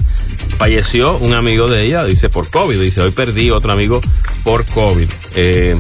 falleció 0.59 1.17
un 1.21 1.33
amigo 1.33 1.69
de 1.69 1.87
ella, 1.87 2.05
dice 2.05 2.29
por 2.29 2.51
COVID. 2.51 2.79
Dice, 2.79 3.01
hoy 3.01 3.13
perdí 3.13 3.51
otro 3.51 3.73
amigo 3.73 4.03
por 4.45 4.67
COVID. 4.67 5.09
Eh, 5.37 5.75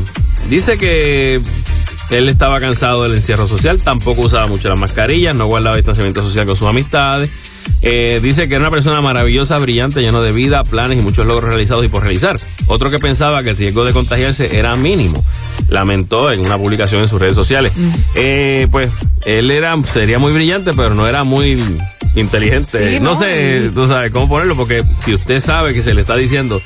dice 0.48 0.78
que 0.78 1.42
él 2.12 2.28
estaba 2.30 2.58
cansado 2.60 3.02
del 3.02 3.14
encierro 3.14 3.46
social, 3.46 3.78
tampoco 3.78 4.22
usaba 4.22 4.46
mucho 4.46 4.70
las 4.70 4.78
mascarillas, 4.78 5.34
no 5.34 5.48
guardaba 5.48 5.76
distanciamiento 5.76 6.22
social 6.22 6.46
con 6.46 6.56
sus 6.56 6.66
amistades. 6.66 7.30
Eh, 7.82 8.20
dice 8.22 8.48
que 8.48 8.54
era 8.56 8.62
una 8.64 8.70
persona 8.70 9.00
maravillosa, 9.00 9.56
brillante, 9.58 10.00
lleno 10.00 10.20
de 10.20 10.32
vida, 10.32 10.62
planes 10.64 10.98
y 10.98 11.02
muchos 11.02 11.26
logros 11.26 11.50
realizados 11.50 11.84
y 11.84 11.88
por 11.88 12.02
realizar. 12.02 12.38
Otro 12.66 12.90
que 12.90 12.98
pensaba 12.98 13.42
que 13.42 13.50
el 13.50 13.56
riesgo 13.56 13.84
de 13.84 13.92
contagiarse 13.92 14.58
era 14.58 14.76
mínimo. 14.76 15.24
Lamentó 15.68 16.30
en 16.30 16.40
una 16.40 16.58
publicación 16.58 17.02
en 17.02 17.08
sus 17.08 17.20
redes 17.20 17.34
sociales. 17.36 17.72
Eh, 18.16 18.68
pues 18.70 18.92
él 19.24 19.50
era, 19.50 19.76
sería 19.84 20.18
muy 20.18 20.32
brillante, 20.32 20.72
pero 20.74 20.94
no 20.94 21.06
era 21.06 21.24
muy 21.24 21.56
inteligente. 22.14 22.94
Sí, 22.94 23.00
no 23.00 23.10
no, 23.10 23.16
sé, 23.16 23.70
tú 23.74 23.86
sabes 23.88 24.12
cómo 24.12 24.28
ponerlo, 24.28 24.56
porque 24.56 24.82
si 25.04 25.14
usted 25.14 25.40
sabe 25.40 25.74
que 25.74 25.82
se 25.82 25.94
le 25.94 26.02
está 26.02 26.16
diciendo 26.16 26.60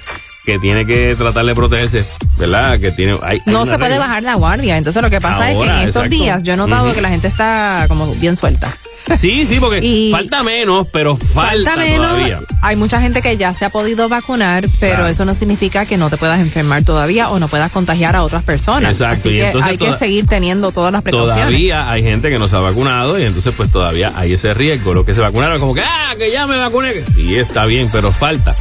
que 0.45 0.59
tiene 0.59 0.85
que 0.85 1.15
tratar 1.17 1.47
de 1.47 1.55
protegerse, 1.55 2.05
¿verdad? 2.39 2.79
Que 2.79 2.91
tiene, 2.93 3.19
hay, 3.23 3.41
No 3.47 3.65
se 3.65 3.79
puede 3.79 3.93
regla. 3.93 4.07
bajar 4.07 4.23
la 4.25 4.35
guardia. 4.35 4.77
Entonces 4.77 5.01
lo 5.01 5.09
que 5.09 5.21
pasa 5.21 5.51
es 5.51 5.57
que 5.57 5.65
en 5.65 5.71
estos 5.71 5.87
exacto. 5.89 6.11
días 6.11 6.43
yo 6.43 6.53
he 6.53 6.57
notado 6.57 6.93
que 6.93 7.01
la 7.01 7.09
gente 7.09 7.29
está 7.29 7.87
como 7.89 8.13
bien 8.17 8.37
suelta. 8.37 8.77
Sí, 9.17 9.45
sí, 9.47 9.61
porque 9.61 9.81
Y- 9.85 10.11
falta 10.11 10.43
menos, 10.43 10.87
pero 10.91 11.17
falta, 11.17 11.73
Falta 11.73 11.77
menos. 11.77 12.09
todavía. 12.11 12.41
Hay 12.63 12.77
mucha 12.77 13.01
gente 13.01 13.21
que 13.21 13.37
ya 13.37 13.53
se 13.53 13.65
ha 13.67 13.71
podido 13.71 14.09
vacunar, 14.09 14.65
pero 14.81 14.95
Claro. 14.97 15.09
eso 15.09 15.25
no 15.25 15.35
significa 15.35 15.85
que 15.87 15.97
no 15.99 16.09
te 16.11 16.17
puedas 16.17 16.41
enfermar 16.41 16.83
todavía 16.85 17.29
o 17.31 17.39
no 17.39 17.47
puedas 17.49 17.71
contagiar 17.71 18.17
a 18.17 18.23
otras 18.23 18.43
personas. 18.45 18.93
Exacto, 18.95 19.29
Así 19.29 19.29
y 19.29 19.33
que 19.41 19.47
entonces 19.47 19.71
hay 19.71 19.77
que 19.79 19.93
seguir 19.93 20.27
teniendo 20.27 20.73
todas 20.73 20.93
las 20.93 21.03
precauciones. 21.03 21.45
Todavía 21.47 21.91
hay 21.91 22.03
gente 22.03 22.31
que 22.31 22.39
no 22.39 22.49
se 22.49 22.57
ha 22.57 22.61
vacunado 22.61 23.19
y 23.19 23.25
entonces 23.25 23.53
pues 23.57 23.71
todavía 23.71 24.11
hay 24.17 24.33
ese 24.33 24.55
riesgo. 24.55 24.95
Los 24.95 25.05
que 25.05 25.15
se 25.15 25.21
vacunaron 25.21 25.61
como 25.61 25.75
que, 25.75 25.83
ah, 25.83 26.15
que 26.19 26.31
ya 26.33 26.47
me 26.47 26.57
vacuné. 26.57 26.93
Sí, 27.15 27.37
está 27.37 27.67
bien, 27.67 27.91
pero 27.93 28.11
falta. 28.13 28.55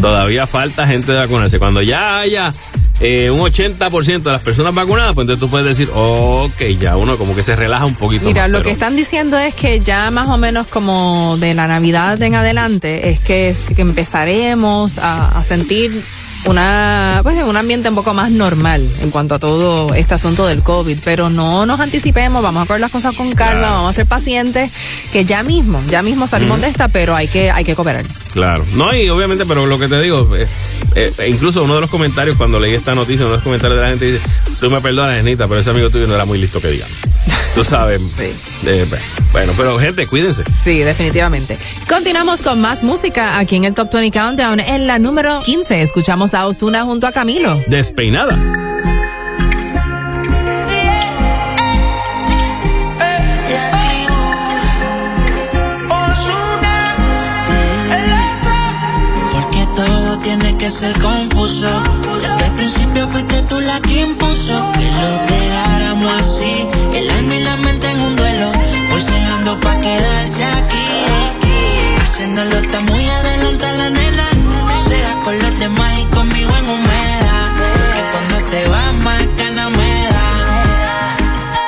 Todavía 0.00 0.46
falta 0.46 0.86
gente 0.86 1.12
de 1.12 1.18
vacunarse. 1.18 1.58
Cuando 1.58 1.82
ya 1.82 2.18
haya 2.20 2.50
eh, 3.02 3.30
un 3.30 3.40
80% 3.40 4.28
de 4.28 4.32
las 4.32 4.42
personas 4.42 4.74
vacunadas, 4.74 5.14
pues 5.14 5.24
entonces 5.24 5.40
tú 5.40 5.48
puedes 5.50 5.66
decir, 5.66 5.88
ok, 5.94 6.60
ya 6.78 6.96
uno 6.96 7.16
como 7.16 7.34
que 7.34 7.42
se 7.42 7.56
relaja 7.56 7.86
un 7.86 7.94
poquito. 7.94 8.26
Mira, 8.26 8.42
más, 8.42 8.50
lo 8.50 8.58
pero- 8.58 8.64
que 8.66 8.70
están 8.72 8.94
diciendo 8.94 9.38
es 9.38 9.54
que 9.54 9.80
ya 9.80 9.89
más 10.12 10.28
o 10.28 10.38
menos 10.38 10.68
como 10.68 11.36
de 11.38 11.54
la 11.54 11.66
Navidad 11.66 12.20
en 12.22 12.34
adelante 12.34 13.10
es 13.10 13.20
que, 13.20 13.54
que 13.74 13.82
empezaremos 13.82 14.98
a, 14.98 15.38
a 15.38 15.44
sentir 15.44 16.02
una 16.46 17.20
pues 17.22 17.36
un 17.44 17.56
ambiente 17.56 17.90
un 17.90 17.94
poco 17.94 18.14
más 18.14 18.30
normal 18.30 18.88
en 19.02 19.10
cuanto 19.10 19.34
a 19.34 19.38
todo 19.38 19.92
este 19.94 20.14
asunto 20.14 20.46
del 20.46 20.62
COVID, 20.62 20.98
pero 21.04 21.28
no 21.28 21.66
nos 21.66 21.80
anticipemos, 21.80 22.42
vamos 22.42 22.62
a 22.62 22.66
coger 22.66 22.80
las 22.80 22.90
cosas 22.90 23.14
con 23.14 23.30
calma, 23.32 23.60
Claro. 23.60 23.74
vamos 23.74 23.90
a 23.90 23.94
ser 23.94 24.06
pacientes, 24.06 24.70
que 25.12 25.24
ya 25.26 25.42
mismo, 25.42 25.82
ya 25.90 26.02
mismo 26.02 26.26
salimos 26.26 26.60
de 26.62 26.68
esta, 26.68 26.88
pero 26.88 27.14
hay 27.14 27.28
que 27.28 27.50
hay 27.50 27.64
que 27.64 27.74
cooperar. 27.74 28.04
Claro. 28.32 28.64
No, 28.72 28.94
y 28.96 29.08
obviamente, 29.10 29.44
pero 29.44 29.66
lo 29.66 29.78
que 29.78 29.88
te 29.88 30.00
digo, 30.00 30.34
eh, 30.34 30.46
eh, 30.94 31.12
incluso 31.28 31.62
uno 31.62 31.74
de 31.74 31.82
los 31.82 31.90
comentarios, 31.90 32.36
cuando 32.36 32.58
leí 32.58 32.74
esta 32.74 32.94
noticia, 32.94 33.26
uno 33.26 33.32
de 33.32 33.36
los 33.36 33.44
comentarios 33.44 33.78
de 33.78 33.84
la 33.84 33.90
gente 33.90 34.04
dice, 34.12 34.20
tú 34.60 34.70
me 34.70 34.80
perdonas, 34.80 35.20
Anita, 35.20 35.46
pero 35.46 35.60
ese 35.60 35.70
amigo 35.70 35.90
tuyo 35.90 36.06
no 36.06 36.14
era 36.14 36.24
muy 36.24 36.38
listo 36.38 36.58
que 36.60 36.68
digamos. 36.68 36.96
Tú 37.60 37.64
sabes. 37.64 38.16
Eh, 38.66 38.86
bueno, 39.32 39.52
pero 39.54 39.78
gente, 39.78 40.06
cuídense. 40.06 40.44
Sí, 40.44 40.78
definitivamente. 40.78 41.58
Continuamos 41.86 42.40
con 42.40 42.58
más 42.58 42.82
música 42.82 43.36
aquí 43.38 43.56
en 43.56 43.66
el 43.66 43.74
Top 43.74 43.92
20 43.92 44.18
Countdown. 44.18 44.60
En 44.60 44.86
la 44.86 44.98
número 44.98 45.42
15 45.42 45.82
escuchamos 45.82 46.32
a 46.32 46.46
Osuna 46.46 46.84
junto 46.84 47.06
a 47.06 47.12
Camilo. 47.12 47.62
Despeinada. 47.66 48.69
Ser 60.70 60.92
confuso. 61.00 61.68
Desde 62.22 62.46
el 62.46 62.52
principio 62.52 63.08
fuiste 63.08 63.42
tú 63.42 63.60
la 63.60 63.80
que 63.80 64.02
impuso 64.02 64.72
Que 64.72 64.90
lo 65.02 65.10
dejáramos 65.34 66.20
así 66.20 66.66
El 66.92 67.10
alma 67.10 67.34
y 67.34 67.42
la 67.42 67.56
mente 67.56 67.90
en 67.90 68.00
un 68.00 68.14
duelo 68.14 68.52
Forceando 68.88 69.58
pa' 69.58 69.80
quedarse 69.80 70.44
aquí. 70.44 70.88
Haciéndolo 72.00 72.56
está 72.56 72.80
muy 72.82 73.04
adelante 73.08 73.66
la 73.78 73.90
nena 73.90 74.28
Sea 74.76 75.14
con 75.24 75.38
los 75.38 75.58
demás 75.58 75.92
y 75.98 76.04
conmigo 76.14 76.52
en 76.56 76.68
humedad 76.68 77.48
Que 77.94 78.02
cuando 78.12 78.50
te 78.50 78.68
vas 78.68 78.94
más 78.94 79.26
ganas 79.38 79.70
me 79.70 80.04
da. 80.04 80.30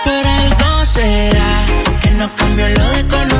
Por 0.04 0.26
algo 0.26 0.84
será 0.84 1.64
que 2.00 2.10
no 2.12 2.30
cambió 2.36 2.68
lo 2.68 2.88
de 2.90 3.06
conocerte. 3.08 3.31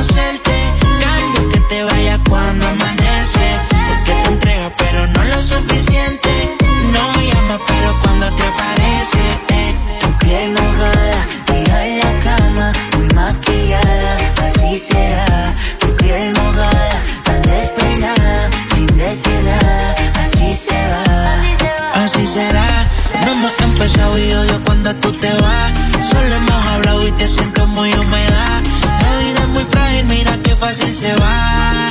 Será. 14.83 15.53
Tu 15.79 15.87
piel 15.97 16.33
mojada, 16.33 16.91
tan 17.23 17.41
despeinada, 17.41 18.49
sin 18.75 18.87
decir 18.97 19.39
nada, 19.45 19.95
así 20.21 20.53
se 20.53 20.79
va. 20.91 22.03
Así 22.03 22.27
será. 22.27 22.87
No 23.25 23.31
hemos 23.31 23.53
empezado 23.59 24.17
y 24.17 24.33
odio 24.33 24.63
cuando 24.65 24.93
tú 24.95 25.11
te 25.13 25.31
vas. 25.41 25.71
Solo 26.11 26.35
hemos 26.35 26.65
hablado 26.65 27.07
y 27.07 27.11
te 27.11 27.27
siento 27.27 27.65
muy 27.67 27.93
humedad. 27.93 28.61
La 29.03 29.19
vida 29.19 29.39
es 29.39 29.47
muy 29.49 29.63
frágil, 29.65 30.05
mira 30.05 30.37
qué 30.43 30.55
fácil 30.55 30.93
se 30.93 31.13
va. 31.15 31.89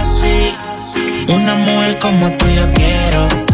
Así. 0.00 0.54
Una 1.28 1.54
mujer 1.56 1.98
como 1.98 2.30
tú 2.32 2.46
yo 2.48 2.72
quiero. 2.72 3.47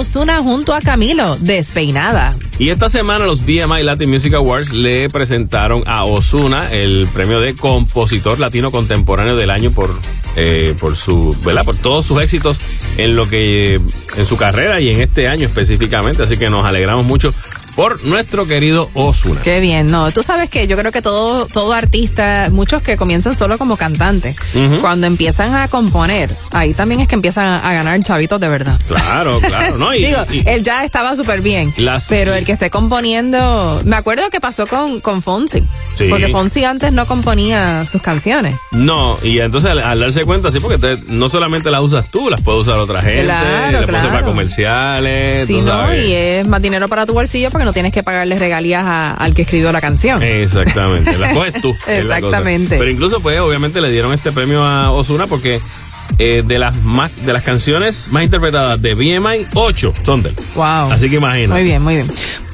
Osuna 0.00 0.38
junto 0.38 0.72
a 0.72 0.80
Camilo, 0.80 1.36
despeinada. 1.40 2.34
Y 2.58 2.70
esta 2.70 2.88
semana 2.88 3.26
los 3.26 3.44
BMI 3.44 3.82
Latin 3.82 4.08
Music 4.08 4.32
Awards 4.32 4.72
le 4.72 5.10
presentaron 5.10 5.82
a 5.86 6.04
Osuna 6.04 6.72
el 6.72 7.06
premio 7.12 7.38
de 7.38 7.54
compositor 7.54 8.38
latino 8.38 8.70
contemporáneo 8.70 9.36
del 9.36 9.50
año 9.50 9.70
por 9.70 9.94
eh, 10.36 10.74
por 10.80 10.96
su, 10.96 11.36
¿verdad? 11.44 11.64
Por 11.64 11.76
todos 11.76 12.06
sus 12.06 12.20
éxitos 12.22 12.58
en 12.96 13.14
lo 13.14 13.28
que 13.28 13.74
en 13.74 14.26
su 14.26 14.36
carrera 14.36 14.80
y 14.80 14.88
en 14.88 15.00
este 15.00 15.28
año 15.28 15.46
específicamente, 15.46 16.22
así 16.22 16.36
que 16.36 16.48
nos 16.48 16.64
alegramos 16.64 17.04
mucho 17.04 17.30
por 17.80 18.04
nuestro 18.04 18.46
querido 18.46 18.90
Osuna. 18.92 19.40
Qué 19.42 19.58
bien, 19.60 19.86
no, 19.86 20.10
tú 20.12 20.22
sabes 20.22 20.50
que 20.50 20.66
yo 20.66 20.76
creo 20.76 20.92
que 20.92 21.00
todo, 21.00 21.46
todo 21.46 21.72
artista, 21.72 22.48
muchos 22.52 22.82
que 22.82 22.98
comienzan 22.98 23.34
solo 23.34 23.56
como 23.56 23.78
cantantes, 23.78 24.36
cuando 24.82 25.06
empiezan 25.06 25.54
a 25.54 25.66
componer, 25.68 26.30
ahí 26.52 26.74
también 26.74 27.00
es 27.00 27.08
que 27.08 27.14
empiezan 27.14 27.46
a 27.64 27.72
ganar 27.72 27.98
chavitos 28.02 28.38
de 28.38 28.48
verdad. 28.50 28.78
Claro, 28.86 29.40
claro, 29.40 29.78
¿no? 29.78 29.94
Y, 29.94 30.04
Digo, 30.06 30.18
y- 30.30 30.42
él 30.46 30.62
ya 30.62 30.84
estaba 30.84 31.16
súper 31.16 31.40
bien, 31.40 31.72
Las- 31.78 32.06
pero 32.08 32.34
el 32.34 32.44
que 32.44 32.52
esté 32.52 32.68
componiendo, 32.68 33.80
me 33.86 33.96
acuerdo 33.96 34.28
que 34.28 34.40
pasó 34.42 34.66
con, 34.66 35.00
con 35.00 35.22
Fonsi, 35.22 35.62
Sí. 35.96 36.06
porque 36.10 36.28
Fonsi 36.28 36.64
antes 36.64 36.92
no 36.92 37.06
componía 37.06 37.86
sus 37.86 38.02
canciones. 38.02 38.56
no, 38.72 39.16
y 39.22 39.38
entonces 39.40 39.70
al, 39.70 39.78
al 39.80 40.00
darse 40.00 40.24
cuenta, 40.24 40.50
sí, 40.52 40.60
porque 40.60 40.76
te- 40.76 40.98
no 41.08 41.30
solamente 41.30 41.70
las 41.70 41.80
usas 41.80 42.10
tú, 42.10 42.28
las 42.28 42.42
puede 42.42 42.58
usar 42.58 42.74
otra 42.78 43.00
gente, 43.00 43.24
Claro, 43.24 43.46
las 43.46 43.70
puede 43.70 43.84
usar 43.84 43.90
para 43.92 44.10
claro. 44.10 44.26
comerciales, 44.26 45.46
Sí, 45.46 45.60
¿no? 45.62 45.66
sabes. 45.70 46.06
Y 46.06 46.12
es 46.12 46.46
más 46.48 46.60
dinero 46.60 46.86
para 46.88 47.06
tu 47.06 47.14
bolsillo 47.14 47.50
porque 47.50 47.64
no 47.64 47.69
tienes 47.72 47.92
que 47.92 48.02
pagarle 48.02 48.38
regalías 48.38 48.84
a- 48.84 49.12
al 49.14 49.34
que 49.34 49.42
escribió 49.42 49.72
la 49.72 49.80
canción. 49.80 50.22
Exactamente, 50.22 51.16
las 51.18 51.32
coges 51.32 51.60
tú. 51.60 51.76
la. 51.86 51.92
Exactamente. 51.98 52.76
Pero 52.78 52.90
incluso, 52.90 53.20
pues, 53.20 53.38
obviamente 53.40 53.80
le 53.80 53.90
dieron 53.90 54.12
este 54.12 54.32
premio 54.32 54.62
a 54.64 54.90
Osuna 54.90 55.26
porque 55.26 55.60
eh, 56.18 56.42
de 56.46 56.58
las 56.58 56.76
más 56.82 57.24
de 57.24 57.32
las 57.32 57.44
canciones 57.44 58.08
más 58.10 58.24
interpretadas 58.24 58.82
de 58.82 58.94
BMI, 58.94 59.46
8 59.54 59.92
son 60.02 60.22
de 60.22 60.30
él. 60.30 60.34
Wow. 60.56 60.92
Así 60.92 61.08
que 61.08 61.16
imagina. 61.16 61.54
Muy 61.54 61.62
bien, 61.62 61.80
muy 61.82 61.94
bien. 61.94 62.06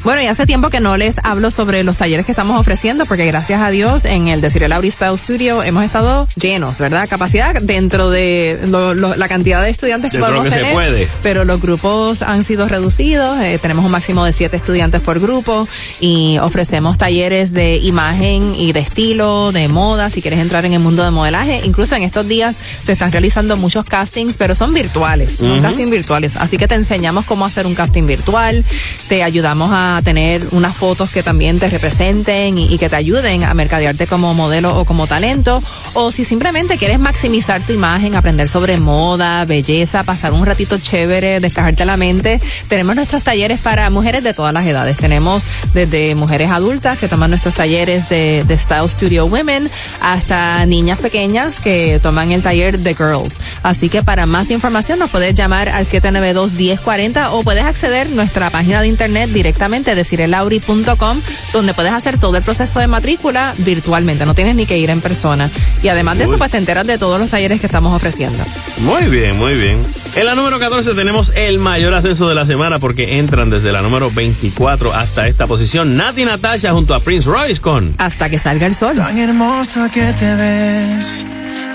Bueno, 0.07 0.23
y 0.23 0.27
hace 0.29 0.47
tiempo 0.47 0.71
que 0.71 0.79
no 0.79 0.97
les 0.97 1.17
hablo 1.25 1.51
sobre 1.51 1.83
los 1.83 1.97
talleres 1.97 2.25
que 2.27 2.31
estamos 2.31 2.61
ofreciendo, 2.61 3.07
porque 3.07 3.27
gracias 3.27 3.61
a 3.61 3.71
Dios 3.71 4.05
en 4.05 4.29
el 4.29 4.41
Desiree 4.41 4.69
Lauri 4.69 4.89
Style 4.93 5.19
Studio 5.19 5.65
hemos 5.65 5.83
estado 5.83 6.29
llenos, 6.37 6.79
¿verdad? 6.79 7.09
Capacidad 7.11 7.57
dentro 7.61 8.09
de 8.09 8.57
lo- 8.69 8.95
lo- 8.95 9.17
la 9.17 9.27
cantidad 9.27 9.61
de 9.61 9.69
estudiantes 9.71 10.13
que 10.13 10.19
podemos 10.21 10.45
que 10.45 10.51
se 10.51 10.57
tener. 10.59 10.73
puede. 10.75 11.09
Pero 11.25 11.45
los 11.45 11.61
grupos 11.61 12.23
han 12.23 12.45
sido 12.45 12.69
reducidos, 12.69 13.41
eh, 13.41 13.59
tenemos 13.61 13.85
un 13.85 13.91
máximo 13.91 14.25
de 14.25 14.33
siete 14.33 14.57
estudiantes 14.57 15.03
por 15.03 15.19
grupo 15.19 15.67
y 15.99 16.39
ofrecemos 16.39 16.99
talleres 16.99 17.53
de 17.53 17.79
imagen 17.79 18.55
y 18.55 18.73
de 18.73 18.79
estilo, 18.79 19.51
de 19.51 19.67
moda, 19.67 20.09
si 20.09 20.23
quieres 20.23 20.39
entrar 20.39 20.65
en 20.67 20.73
el 20.75 20.79
mundo 20.81 21.03
de 21.03 21.11
modelaje. 21.11 21.63
Incluso 21.65 21.97
en 21.97 22.05
estos 22.05 22.29
días 22.29 22.61
se 22.81 22.93
están 22.93 23.11
realizando 23.11 23.57
muchos 23.57 23.85
castings, 23.85 24.37
pero 24.37 24.55
son 24.55 24.73
virtuales, 24.73 25.39
son 25.39 25.51
Ujú. 25.51 25.63
castings 25.63 25.91
virtuales. 25.91 26.37
Así 26.37 26.59
que 26.59 26.69
te 26.69 26.77
enseñamos 26.77 27.25
cómo 27.25 27.45
hacer 27.45 27.67
un 27.67 27.75
casting 27.75 28.07
virtual, 28.07 28.65
te 29.09 29.25
ayudamos 29.25 29.71
a 29.73 29.96
tener 30.03 30.43
unas 30.53 30.77
fotos 30.77 31.11
que 31.11 31.23
también 31.23 31.59
te 31.59 31.69
representen 31.69 32.59
y, 32.59 32.77
que 32.79 32.89
te 32.89 32.97
ayuden 32.97 33.45
a 33.45 33.55
mercadearte 33.55 34.07
como 34.07 34.35
modelo 34.35 34.79
o 34.79 34.85
como 34.85 35.07
talento. 35.07 35.63
O 35.95 36.13
si 36.13 36.25
simplemente 36.25 36.77
quieres 36.77 36.99
maximizar 36.99 37.63
tu 37.63 37.73
imagen, 37.73 38.15
aprender 38.15 38.49
sobre 38.49 38.79
moda, 38.79 39.45
belleza, 39.45 40.05
pasar 40.05 40.33
un 40.33 40.45
ratito 40.45 40.79
chévere, 40.79 41.41
despejarte 41.41 41.85
la 41.85 41.97
mente, 41.97 42.41
tenemos 42.69 42.97
nuestros 42.97 43.23
talleres 43.23 43.61
para 43.61 43.89
mujeres 43.91 44.25
de 44.25 44.35
todas 44.35 44.53
las 44.53 44.67
edades. 44.67 44.97
Tenemos 44.97 45.47
desde 45.73 46.15
mujeres 46.15 46.51
adultas 46.51 46.99
que 46.99 47.09
toman 47.09 47.31
nuestros 47.31 47.55
talleres 47.55 48.09
de, 48.09 48.45
de 48.45 48.59
Style 48.59 48.89
Studio 48.89 49.27
Women 49.27 49.69
hasta 50.01 50.65
niñas 50.67 50.99
pequeñas 50.99 51.61
que 51.61 52.01
toman 52.03 52.33
el 52.33 52.43
taller 52.43 52.79
de 52.79 52.95
Girls. 52.95 53.41
Así 53.63 53.89
que 53.89 54.03
para 54.03 54.27
más 54.27 54.51
información 54.51 54.99
nos 54.99 55.11
puedes 55.11 55.35
llamar 55.35 55.69
al 55.69 55.85
792-1040 55.87 57.29
o 57.33 57.43
puedes 57.43 57.65
acceder 57.65 58.07
a 58.07 58.11
nuestra 58.11 58.51
página 58.51 58.83
de 58.83 58.89
internet 58.89 59.31
directamente 59.31 59.86
de 59.95 60.05
cirelauri.com 60.05 61.21
donde 61.53 61.75
puedes 61.75 61.93
hacer 61.93 62.19
todo 62.19 62.37
el 62.37 62.43
proceso 62.43 62.81
de 62.81 62.87
matrícula 62.87 63.55
virtualmente, 63.59 64.27
no 64.27 64.35
tienes 64.35 64.57
ni 64.57 64.67
que 64.67 64.79
ir 64.79 64.91
en 64.91 65.01
persona. 65.01 65.51
Y 65.83 65.89
además 65.89 66.19
de 66.19 66.25
eso, 66.25 66.39
pues 66.39 66.51
te 66.51 66.59
enteras 66.59 66.87
de 66.87 66.99
todos 66.99 67.21
los 67.21 67.31
talleres 67.31 67.61
que 67.61 67.67
estamos 67.67 67.95
ofreciendo. 67.95 68.43
Muy 68.79 69.05
bien, 69.05 69.37
muy 69.39 69.55
bien. 69.55 69.83
En 70.15 70.27
la 70.27 70.35
número 70.35 70.59
14 70.59 70.95
tenemos 70.95 71.33
el 71.37 71.59
mayor 71.59 71.95
ascenso 71.95 72.29
de 72.29 72.35
la 72.35 72.45
semana 72.45 72.79
porque 72.79 73.19
entran 73.19 73.51
desde 73.51 73.73
la 73.73 73.83
número 73.83 74.11
24 74.11 74.95
hasta 74.95 75.29
esta 75.29 75.47
posición 75.47 75.97
Nati 75.97 76.25
Natasha 76.25 76.73
junto 76.73 76.95
a 76.95 77.01
Prince 77.01 77.29
Royce 77.29 77.61
con 77.61 77.95
Hasta 77.99 78.31
que 78.31 78.39
salga 78.39 78.67
el 78.67 78.75
sol. 78.75 78.97
Tan 78.97 79.19
hermosa 79.19 79.91
que 79.91 80.13
te 80.15 80.35
ves, 80.35 81.25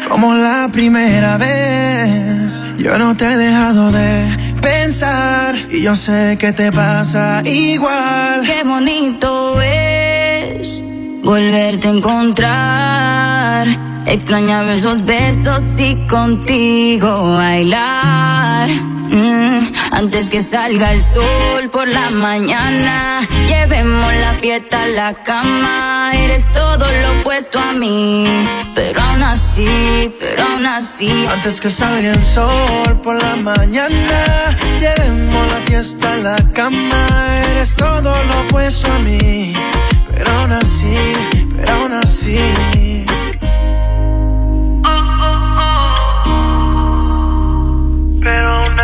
como 0.10 0.36
la 0.36 0.70
primera 0.72 1.38
vez. 1.38 2.62
Yo 2.78 2.98
no 2.98 3.16
te 3.16 3.26
he 3.26 3.38
dejado 3.38 3.92
de 3.92 4.51
pensar 4.62 5.56
y 5.70 5.82
yo 5.82 5.96
sé 5.96 6.38
que 6.40 6.54
te 6.54 6.72
pasa 6.72 7.42
igual. 7.46 8.44
Qué 8.46 8.64
bonito 8.64 9.60
es 9.62 10.84
volverte 11.24 11.88
a 11.88 11.92
encontrar. 11.92 13.91
Extrañaba 14.06 14.74
esos 14.74 15.06
besos 15.06 15.64
y 15.78 15.96
contigo 16.08 17.34
bailar. 17.34 18.70
Mm, 18.70 19.72
antes 19.92 20.30
que 20.30 20.42
salga 20.42 20.94
el 20.94 21.02
sol 21.02 21.70
por 21.72 21.88
la 21.88 22.10
mañana, 22.10 23.20
llevemos 23.48 24.14
la 24.16 24.34
fiesta 24.34 24.84
a 24.84 24.88
la 24.88 25.14
cama. 25.14 26.12
Eres 26.14 26.46
todo 26.54 26.86
lo 26.86 27.20
opuesto 27.20 27.60
a 27.60 27.74
mí, 27.74 28.26
pero 28.74 29.02
aún 29.02 29.24
así, 29.24 30.14
pero 30.20 30.44
aún 30.44 30.66
así. 30.66 31.12
Antes 31.32 31.62
que 31.62 31.70
salga 31.70 32.12
el 32.12 32.26
sol 32.26 33.02
por 33.04 33.22
la 33.22 33.36
mañana, 33.36 34.56
llevemos 34.80 35.48
la 35.52 35.60
fiesta 35.68 36.14
a 36.14 36.18
la 36.18 36.38
cama. 36.54 37.08
Eres 37.52 37.76
todo 37.76 38.16
lo 38.24 38.42
opuesto 38.42 38.92
a 38.92 39.00
mí, 39.00 39.54
pero 40.10 40.32
aún 40.32 40.54
así, 40.54 40.96
pero 41.56 41.74
aún 41.74 41.94
así. 41.94 42.81
Pero 48.32 48.48
aún 48.48 48.76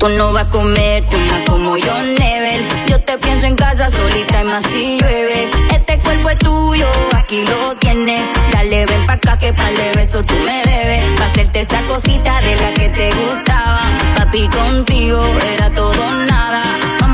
Tú 0.00 0.08
no 0.18 0.32
vas 0.32 0.46
a 0.46 0.50
comerte 0.50 1.16
una 1.16 1.44
como 1.46 1.76
yo, 1.76 2.02
Nebel. 2.02 2.66
Yo 2.88 2.98
te 3.00 3.16
pienso 3.18 3.46
en 3.46 3.54
casa 3.54 3.88
solita 3.90 4.42
y 4.42 4.44
más 4.44 4.64
si 4.64 4.98
llueve. 4.98 5.48
Este 5.72 5.98
cuerpo 6.00 6.30
es 6.30 6.38
tuyo, 6.38 6.88
aquí 7.16 7.44
lo 7.46 7.76
tienes. 7.76 8.22
Dale, 8.50 8.86
ven 8.86 9.06
pa' 9.06 9.12
acá 9.12 9.38
que 9.38 9.52
pa'l 9.52 9.76
de 9.76 9.92
besos 9.92 10.26
tú 10.26 10.34
me 10.44 10.64
debes. 10.64 11.04
Pa' 11.16 11.26
hacerte 11.26 11.60
esa 11.60 11.80
cosita 11.82 12.40
de 12.40 12.56
la 12.56 12.74
que 12.74 12.88
te 12.88 13.10
gustaba. 13.12 13.82
Papi, 14.16 14.48
contigo 14.48 15.24
era 15.54 15.70
todo 15.70 16.12
nada. 16.26 16.83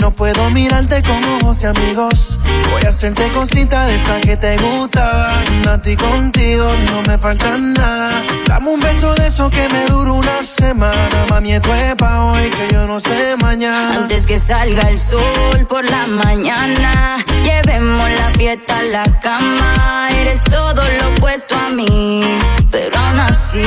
no 0.00 0.10
puedo 0.10 0.50
mirarte 0.50 1.02
con 1.02 1.22
ojos 1.36 1.60
de 1.60 1.68
amigos. 1.68 2.38
Voy 2.70 2.82
a 2.84 2.88
hacerte 2.88 3.28
cosita 3.28 3.86
de 3.86 3.96
esa 3.96 4.20
que 4.20 4.36
te 4.36 4.56
gustaban. 4.58 5.68
A 5.68 5.80
ti 5.80 5.96
contigo 5.96 6.70
no 6.86 7.02
me 7.02 7.18
falta 7.18 7.56
nada. 7.58 8.22
Dame 8.46 8.70
un 8.70 8.80
beso 8.80 9.14
de 9.14 9.26
eso 9.26 9.50
que 9.50 9.68
me 9.72 9.84
dura 9.86 10.12
una 10.12 10.42
semana. 10.42 11.26
Mami, 11.30 11.52
esto 11.54 11.74
es 11.74 11.94
pa' 11.94 12.24
hoy 12.24 12.50
que 12.50 12.68
yo 12.72 12.86
no 12.86 13.00
sé 13.00 13.36
mañana. 13.40 13.96
Antes 13.96 14.26
que 14.26 14.38
salga 14.38 14.88
el 14.88 14.98
sol 14.98 15.66
por 15.68 15.88
la 15.88 16.06
mañana, 16.06 17.16
llevemos 17.42 18.10
la 18.10 18.30
fiesta 18.38 18.78
a 18.78 18.82
la 18.82 19.04
cama. 19.20 20.08
Eres 20.20 20.42
todo 20.44 20.82
lo 20.82 21.08
opuesto 21.08 21.56
a 21.56 21.70
mí, 21.70 22.22
pero 22.70 22.98
aún 22.98 23.20
así, 23.20 23.62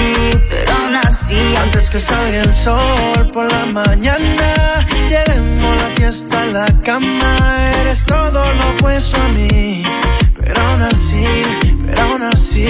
pero 0.50 0.77
Antes 0.90 1.90
que 1.90 2.00
salga 2.00 2.44
el 2.44 2.56
sol 2.56 3.30
por 3.34 3.52
la 3.52 3.66
mañana, 3.66 4.86
llevemos 5.10 5.76
la 5.82 5.90
fiesta 5.98 6.42
a 6.44 6.46
la 6.46 6.66
cama. 6.82 7.72
Eres 7.82 8.06
todo 8.06 8.32
lo 8.32 8.70
opuesto 8.70 9.22
a 9.22 9.28
mí, 9.30 9.84
pero 10.40 10.62
aún 10.62 10.84
así, 10.84 11.26
pero 11.86 12.04
aún 12.04 12.24
así. 12.24 12.70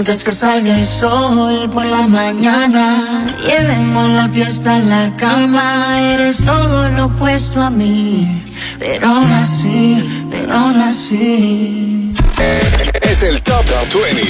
Antes 0.00 0.24
que 0.24 0.32
salga 0.32 0.78
el 0.78 0.86
sol 0.86 1.68
por 1.68 1.84
la 1.84 2.06
mañana, 2.06 3.36
llevemos 3.44 4.08
la 4.08 4.30
fiesta 4.30 4.76
en 4.76 4.88
la 4.88 5.14
cama. 5.14 6.00
Eres 6.00 6.38
todo 6.38 6.88
lo 6.88 7.04
opuesto 7.04 7.60
a 7.60 7.68
mí, 7.68 8.42
pero 8.78 9.08
aún 9.08 9.30
así, 9.30 10.26
pero 10.30 10.54
aún 10.54 10.80
así. 10.80 12.14
Es 13.02 13.22
el 13.22 13.42
Top 13.42 13.66
20. 13.66 14.22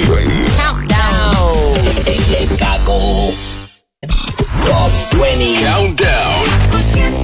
Top 4.67 4.91
20 5.21 5.65
Countdown. 5.67 7.20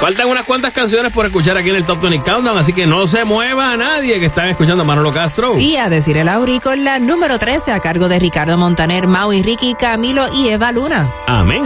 Faltan 0.00 0.28
unas 0.28 0.44
cuantas 0.44 0.72
canciones 0.72 1.12
por 1.12 1.24
escuchar 1.24 1.56
aquí 1.56 1.70
en 1.70 1.76
el 1.76 1.84
Top 1.84 2.00
20 2.00 2.30
Countdown, 2.30 2.58
así 2.58 2.72
que 2.74 2.86
no 2.86 3.06
se 3.06 3.24
mueva 3.24 3.74
nadie 3.76 4.20
que 4.20 4.26
están 4.26 4.48
escuchando 4.48 4.82
a 4.82 4.84
Manolo 4.84 5.12
Castro. 5.12 5.58
Y 5.58 5.76
a 5.76 5.88
decir 5.88 6.16
el 6.18 6.28
Auri 6.28 6.60
con 6.60 6.84
la 6.84 6.98
número 6.98 7.38
13 7.38 7.72
a 7.72 7.80
cargo 7.80 8.08
de 8.08 8.18
Ricardo 8.18 8.58
Montaner, 8.58 9.06
Maui, 9.06 9.42
Ricky, 9.42 9.74
Camilo 9.74 10.28
y 10.34 10.48
Eva 10.48 10.72
Luna. 10.72 11.08
Amén. 11.26 11.64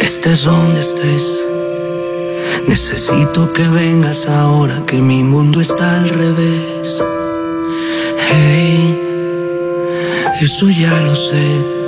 Estés 0.00 0.44
donde 0.44 0.80
estés. 0.80 1.40
Necesito 2.66 3.52
que 3.52 3.68
vengas 3.68 4.28
ahora 4.28 4.82
que 4.86 4.96
mi 4.96 5.22
mundo 5.22 5.60
está 5.60 5.96
al 5.96 6.08
revés. 6.08 7.00
Hey, 8.32 9.00
eso 10.40 10.68
ya 10.70 10.92
lo 11.00 11.14
sé. 11.14 11.79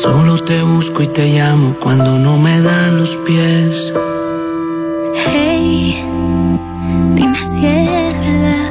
Solo 0.00 0.38
te 0.38 0.62
busco 0.62 1.02
y 1.02 1.08
te 1.08 1.26
llamo 1.28 1.76
cuando 1.80 2.18
no 2.18 2.36
me 2.38 2.60
dan 2.60 2.96
los 2.96 3.16
pies. 3.18 3.92
Hey, 5.14 6.02
dime 7.14 7.36
si 7.36 7.66
es 7.66 8.18
verdad 8.18 8.70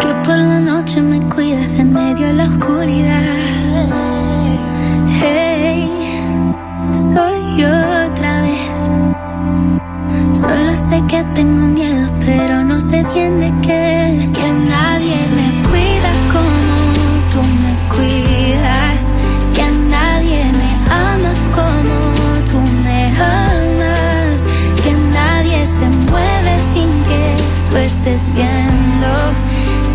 que 0.00 0.08
por 0.26 0.38
la 0.38 0.60
noche 0.60 1.02
me 1.02 1.20
cuidas 1.28 1.74
en 1.74 1.92
medio 1.92 2.26
de 2.26 2.32
la 2.32 2.44
oscuridad. 2.44 3.22
Hey, 5.22 5.90
soy 6.92 7.60
yo 7.60 7.68
otra 8.10 8.40
vez. 8.42 8.90
Solo 10.32 10.74
sé 10.74 11.02
que 11.08 11.22
tengo 11.34 11.66
miedo, 11.66 12.10
pero 12.20 12.64
no 12.64 12.80
sé 12.80 13.04
bien 13.14 13.38
de 13.38 13.52
qué. 13.62 14.33
Estés 28.14 28.32
viendo. 28.34 29.08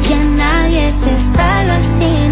Que 0.03 0.15
nadie 0.37 0.91
se 0.91 1.17
salva 1.17 1.79
si 1.79 2.28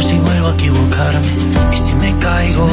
por 0.00 0.08
si 0.08 0.18
vuelvo 0.18 0.48
a 0.48 0.54
equivocarme. 0.54 1.28
Y 1.72 1.76
si 1.76 1.94
me 1.94 2.16
caigo, 2.18 2.66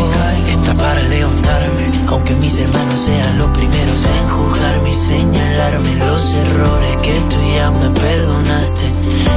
está 0.50 0.74
para 0.76 1.02
levantarme. 1.02 1.92
Aunque 2.08 2.34
mis 2.36 2.58
hermanos 2.58 3.00
sean 3.00 3.38
los 3.38 3.50
primeros 3.58 4.06
en 4.06 4.30
juzgarme 4.30 4.90
y 4.90 4.94
señalarme 4.94 5.96
los 5.96 6.34
errores 6.34 6.98
que 6.98 7.14
tú 7.30 7.38
ya 7.56 7.70
me 7.72 7.90
perdonaste. 7.90 8.94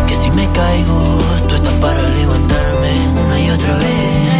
Que 0.06 0.14
si 0.14 0.30
me 0.30 0.46
caigo, 0.52 1.18
tú 1.48 1.54
estás 1.56 1.74
para 1.74 2.02
levantarme 2.08 2.92
una 3.24 3.40
y 3.40 3.50
otra 3.50 3.74
vez. 3.76 4.39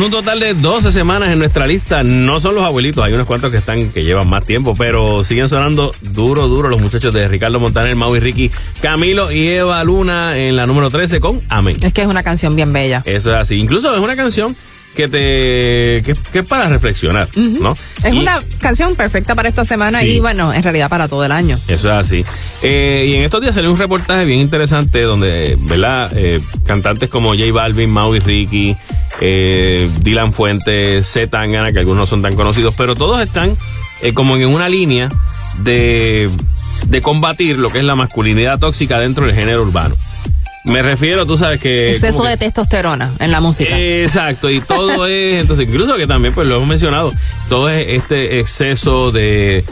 Con 0.00 0.06
un 0.06 0.12
total 0.12 0.40
de 0.40 0.54
12 0.54 0.92
semanas 0.92 1.28
en 1.28 1.38
nuestra 1.38 1.66
lista, 1.66 2.02
no 2.02 2.40
son 2.40 2.54
los 2.54 2.64
abuelitos, 2.64 3.04
hay 3.04 3.12
unos 3.12 3.26
cuantos 3.26 3.50
que 3.50 3.58
están 3.58 3.90
que 3.90 4.00
llevan 4.00 4.30
más 4.30 4.46
tiempo, 4.46 4.74
pero 4.74 5.22
siguen 5.22 5.46
sonando 5.46 5.92
duro, 6.00 6.48
duro 6.48 6.70
los 6.70 6.80
muchachos 6.80 7.12
de 7.12 7.28
Ricardo 7.28 7.60
Montaner, 7.60 7.94
Mau 7.96 8.16
y 8.16 8.18
Ricky, 8.18 8.50
Camilo 8.80 9.30
y 9.30 9.48
Eva 9.48 9.84
Luna 9.84 10.38
en 10.38 10.56
la 10.56 10.66
número 10.66 10.88
13 10.88 11.20
con 11.20 11.38
Amén. 11.50 11.76
Es 11.82 11.92
que 11.92 12.00
es 12.00 12.08
una 12.08 12.22
canción 12.22 12.56
bien 12.56 12.72
bella. 12.72 13.02
Eso 13.04 13.30
es 13.34 13.36
así. 13.36 13.56
Incluso 13.56 13.94
es 13.94 14.00
una 14.00 14.16
canción 14.16 14.56
que 14.94 15.08
te 15.08 16.02
que, 16.04 16.14
que 16.32 16.38
es 16.40 16.48
para 16.48 16.66
reflexionar, 16.68 17.28
¿no? 17.60 17.72
Es 18.02 18.14
Y- 18.14 18.18
una 18.18 18.38
canción 18.58 18.94
perfecta 18.96 19.34
para 19.34 19.48
esta 19.48 19.64
semana 19.64 20.00
Sí. 20.00 20.08
y 20.16 20.20
bueno, 20.20 20.52
en 20.52 20.62
realidad 20.62 20.88
para 20.88 21.08
todo 21.08 21.24
el 21.24 21.32
año. 21.32 21.56
Eso 21.68 21.88
es 21.88 21.94
así. 21.94 22.24
Eh, 22.62 23.06
y 23.08 23.14
en 23.14 23.22
estos 23.22 23.40
días 23.40 23.54
salió 23.54 23.70
un 23.70 23.78
reportaje 23.78 24.24
bien 24.24 24.40
interesante 24.40 25.02
donde, 25.02 25.56
¿verdad? 25.60 26.10
Eh, 26.16 26.40
cantantes 26.64 27.08
como 27.08 27.30
J 27.34 27.52
Balvin, 27.52 27.88
Mau 27.90 28.14
y 28.14 28.18
Ricky, 28.18 28.76
eh, 29.20 29.88
Dylan 30.02 30.32
Fuentes, 30.32 31.06
Z 31.06 31.28
Tangana, 31.30 31.72
que 31.72 31.78
algunos 31.78 32.00
no 32.00 32.06
son 32.06 32.22
tan 32.22 32.34
conocidos, 32.34 32.74
pero 32.76 32.94
todos 32.94 33.20
están 33.22 33.56
eh, 34.02 34.12
como 34.12 34.36
en 34.36 34.48
una 34.48 34.68
línea 34.68 35.08
de, 35.58 36.28
de 36.86 37.02
combatir 37.02 37.56
lo 37.58 37.70
que 37.70 37.78
es 37.78 37.84
la 37.84 37.94
masculinidad 37.94 38.58
tóxica 38.58 38.98
dentro 38.98 39.26
del 39.26 39.34
género 39.34 39.62
urbano. 39.62 39.94
Me 40.64 40.82
refiero, 40.82 41.24
tú 41.26 41.36
sabes 41.38 41.58
que... 41.60 41.92
Exceso 41.92 42.22
que- 42.22 42.28
de 42.30 42.36
testosterona 42.36 43.12
en 43.18 43.30
la 43.30 43.40
música. 43.40 43.78
Exacto, 43.78 44.50
y 44.50 44.60
todo 44.60 45.06
es, 45.08 45.40
entonces, 45.40 45.68
incluso 45.68 45.96
que 45.96 46.06
también, 46.06 46.34
pues 46.34 46.46
lo 46.46 46.56
hemos 46.56 46.68
mencionado, 46.68 47.12
todo 47.48 47.68
es 47.70 47.88
este 47.88 48.40
exceso 48.40 49.10
de, 49.10 49.64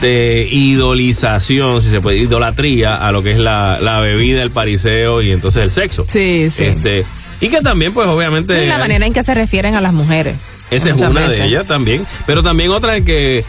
de 0.00 0.48
idolización, 0.50 1.82
si 1.82 1.90
se 1.90 2.00
puede, 2.00 2.18
idolatría 2.18 2.96
a 3.06 3.12
lo 3.12 3.22
que 3.22 3.32
es 3.32 3.38
la, 3.38 3.78
la 3.82 4.00
bebida, 4.00 4.42
el 4.42 4.50
pariseo 4.50 5.22
y 5.22 5.32
entonces 5.32 5.62
el 5.64 5.70
sexo. 5.70 6.06
Sí, 6.10 6.48
sí. 6.50 6.64
Este, 6.64 7.04
y 7.40 7.48
que 7.48 7.60
también, 7.60 7.92
pues 7.92 8.06
obviamente. 8.06 8.64
y 8.64 8.68
la 8.68 8.78
manera 8.78 9.06
en 9.06 9.12
que 9.12 9.22
se 9.22 9.34
refieren 9.34 9.74
a 9.74 9.80
las 9.80 9.92
mujeres. 9.92 10.36
Esa 10.70 10.90
es 10.90 10.96
una 10.96 11.20
veces. 11.20 11.38
de 11.38 11.44
ellas 11.46 11.66
también. 11.66 12.06
Pero 12.26 12.42
también 12.42 12.70
otra 12.70 12.96
en 12.96 13.04
que 13.04 13.42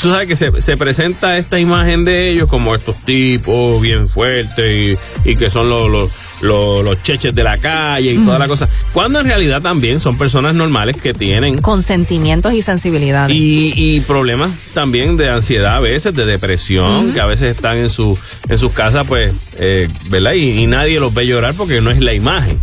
tú 0.00 0.10
sabes 0.10 0.26
que 0.26 0.36
se, 0.36 0.60
se 0.60 0.76
presenta 0.76 1.38
esta 1.38 1.58
imagen 1.58 2.04
de 2.04 2.30
ellos 2.30 2.48
como 2.48 2.74
estos 2.74 2.96
tipos 3.04 3.80
bien 3.80 4.08
fuertes 4.08 4.98
y, 5.24 5.30
y 5.30 5.34
que 5.36 5.50
son 5.50 5.68
los, 5.68 5.90
los, 5.90 6.10
los, 6.42 6.82
los 6.82 7.02
cheches 7.02 7.34
de 7.34 7.42
la 7.42 7.58
calle 7.58 8.12
y 8.12 8.18
toda 8.18 8.38
la 8.38 8.48
cosa. 8.48 8.68
Cuando 8.92 9.20
en 9.20 9.26
realidad 9.26 9.62
también 9.62 9.98
son 10.00 10.16
personas 10.18 10.54
normales 10.54 10.96
que 11.00 11.14
tienen 11.14 11.58
Con 11.58 11.82
sentimientos 11.82 12.52
y 12.52 12.62
sensibilidades. 12.62 13.34
y, 13.34 13.72
y 13.76 14.00
problemas 14.00 14.50
también 14.74 15.16
de 15.16 15.28
ansiedad 15.30 15.76
a 15.76 15.80
veces, 15.80 16.14
de 16.14 16.26
depresión, 16.26 17.12
que 17.12 17.20
a 17.20 17.26
veces 17.26 17.54
están 17.56 17.78
en, 17.78 17.90
su, 17.90 18.18
en 18.48 18.58
sus 18.58 18.72
casas, 18.72 19.06
pues, 19.06 19.50
eh, 19.58 19.88
¿verdad? 20.10 20.32
Y, 20.34 20.58
y 20.62 20.66
nadie 20.66 21.00
los 21.00 21.14
ve 21.14 21.26
llorar 21.26 21.54
porque 21.54 21.80
no 21.80 21.90
es 21.90 22.00
la 22.00 22.12
imagen. 22.14 22.58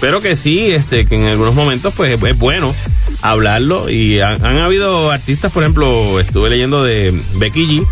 Pero 0.00 0.20
que 0.20 0.36
sí, 0.36 0.70
este, 0.70 1.06
que 1.06 1.16
en 1.16 1.24
algunos 1.24 1.54
momentos, 1.54 1.94
pues, 1.96 2.22
es, 2.22 2.38
bueno 2.38 2.74
hablarlo. 3.22 3.90
Y 3.90 4.20
han, 4.20 4.44
han 4.44 4.58
habido 4.58 5.10
artistas, 5.10 5.52
por 5.52 5.62
ejemplo, 5.62 6.20
estuve 6.20 6.50
leyendo 6.50 6.84
de 6.84 7.18
Becky 7.34 7.66
G, 7.66 7.86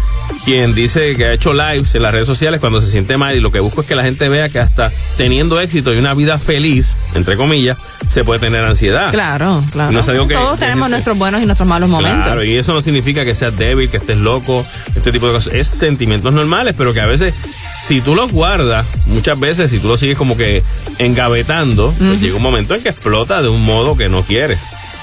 quien 0.44 0.74
dice 0.74 1.16
que 1.16 1.24
ha 1.26 1.32
hecho 1.32 1.52
lives 1.52 1.94
en 1.94 2.02
las 2.02 2.12
redes 2.12 2.26
sociales 2.26 2.60
cuando 2.60 2.80
se 2.80 2.88
siente 2.88 3.16
mal 3.16 3.34
y 3.36 3.40
lo 3.40 3.50
que 3.50 3.60
busco 3.60 3.80
es 3.80 3.86
que 3.86 3.94
la 3.96 4.04
gente 4.04 4.28
vea 4.28 4.48
que 4.48 4.58
hasta 4.60 4.90
teniendo 5.16 5.60
éxito 5.60 5.92
y 5.94 5.98
una 5.98 6.14
vida 6.14 6.38
feliz, 6.38 6.94
entre 7.14 7.36
comillas, 7.36 7.78
se 8.08 8.24
puede 8.24 8.40
tener 8.40 8.64
ansiedad. 8.64 9.10
Claro, 9.10 9.62
claro. 9.72 9.92
No 9.92 10.28
que- 10.28 10.34
Todos 10.34 10.58
tenemos 10.58 10.88
nuestros 10.90 11.18
buenos 11.18 11.42
y 11.42 11.46
nuestros 11.46 11.68
malos 11.68 11.90
momentos. 11.90 12.24
Claro, 12.24 12.44
y 12.44 12.56
eso 12.56 12.72
no 12.72 12.82
significa 12.82 13.24
que 13.24 13.34
seas 13.34 13.56
débil, 13.56 13.90
que 13.90 13.96
estés 13.96 14.18
loco, 14.18 14.64
este 14.94 15.12
tipo 15.12 15.26
de 15.26 15.32
cosas. 15.32 15.52
Es 15.54 15.66
sentimientos 15.68 16.32
normales, 16.32 16.74
pero 16.76 16.92
que 16.92 17.00
a 17.00 17.06
veces, 17.06 17.34
si 17.82 18.00
tú 18.00 18.14
los 18.14 18.32
guardas, 18.32 18.86
muchas 19.06 19.38
veces, 19.38 19.70
si 19.70 19.78
tú 19.78 19.88
los 19.88 20.00
sigues 20.00 20.16
como 20.16 20.36
que 20.36 20.62
engavetando, 20.98 21.92
pues 21.98 22.20
llega 22.20 22.36
un 22.36 22.42
momento 22.42 22.74
en 22.74 22.82
que 22.82 22.88
explota 22.88 23.42
de 23.42 23.48
un 23.48 23.62
modo 23.62 23.96
que 23.96 24.08
no 24.08 24.22
quieres. 24.22 24.58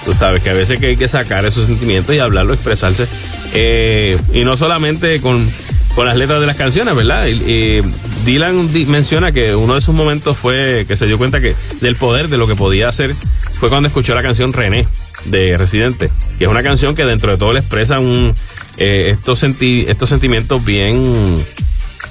Tú 0.05 0.13
sabes 0.13 0.43
que 0.43 0.49
a 0.49 0.53
veces 0.53 0.79
que 0.79 0.87
hay 0.87 0.97
que 0.97 1.07
sacar 1.07 1.45
esos 1.45 1.65
sentimientos 1.67 2.13
y 2.13 2.19
hablarlo, 2.19 2.53
expresarse. 2.53 3.07
Eh, 3.53 4.17
y 4.33 4.43
no 4.43 4.57
solamente 4.57 5.21
con, 5.21 5.49
con 5.95 6.05
las 6.05 6.17
letras 6.17 6.41
de 6.41 6.47
las 6.47 6.57
canciones, 6.57 6.93
¿verdad? 6.95 7.25
Y, 7.27 7.31
y 7.31 7.81
Dylan 8.25 8.69
menciona 8.89 9.31
que 9.31 9.55
uno 9.55 9.75
de 9.75 9.81
sus 9.81 9.95
momentos 9.95 10.35
fue 10.35 10.83
que 10.87 10.97
se 10.97 11.05
dio 11.05 11.17
cuenta 11.17 11.39
que 11.39 11.55
del 11.79 11.95
poder 11.95 12.27
de 12.27 12.37
lo 12.37 12.47
que 12.47 12.55
podía 12.55 12.89
hacer 12.89 13.15
fue 13.59 13.69
cuando 13.69 13.87
escuchó 13.87 14.13
la 14.13 14.23
canción 14.23 14.51
René 14.51 14.85
de 15.25 15.55
Residente, 15.55 16.09
que 16.37 16.43
es 16.45 16.49
una 16.49 16.63
canción 16.63 16.95
que 16.95 17.05
dentro 17.05 17.31
de 17.31 17.37
todo 17.37 17.53
le 17.53 17.59
expresa 17.59 17.99
un, 17.99 18.33
eh, 18.77 19.07
estos, 19.09 19.41
senti- 19.41 19.85
estos 19.87 20.09
sentimientos 20.09 20.65
bien 20.65 21.01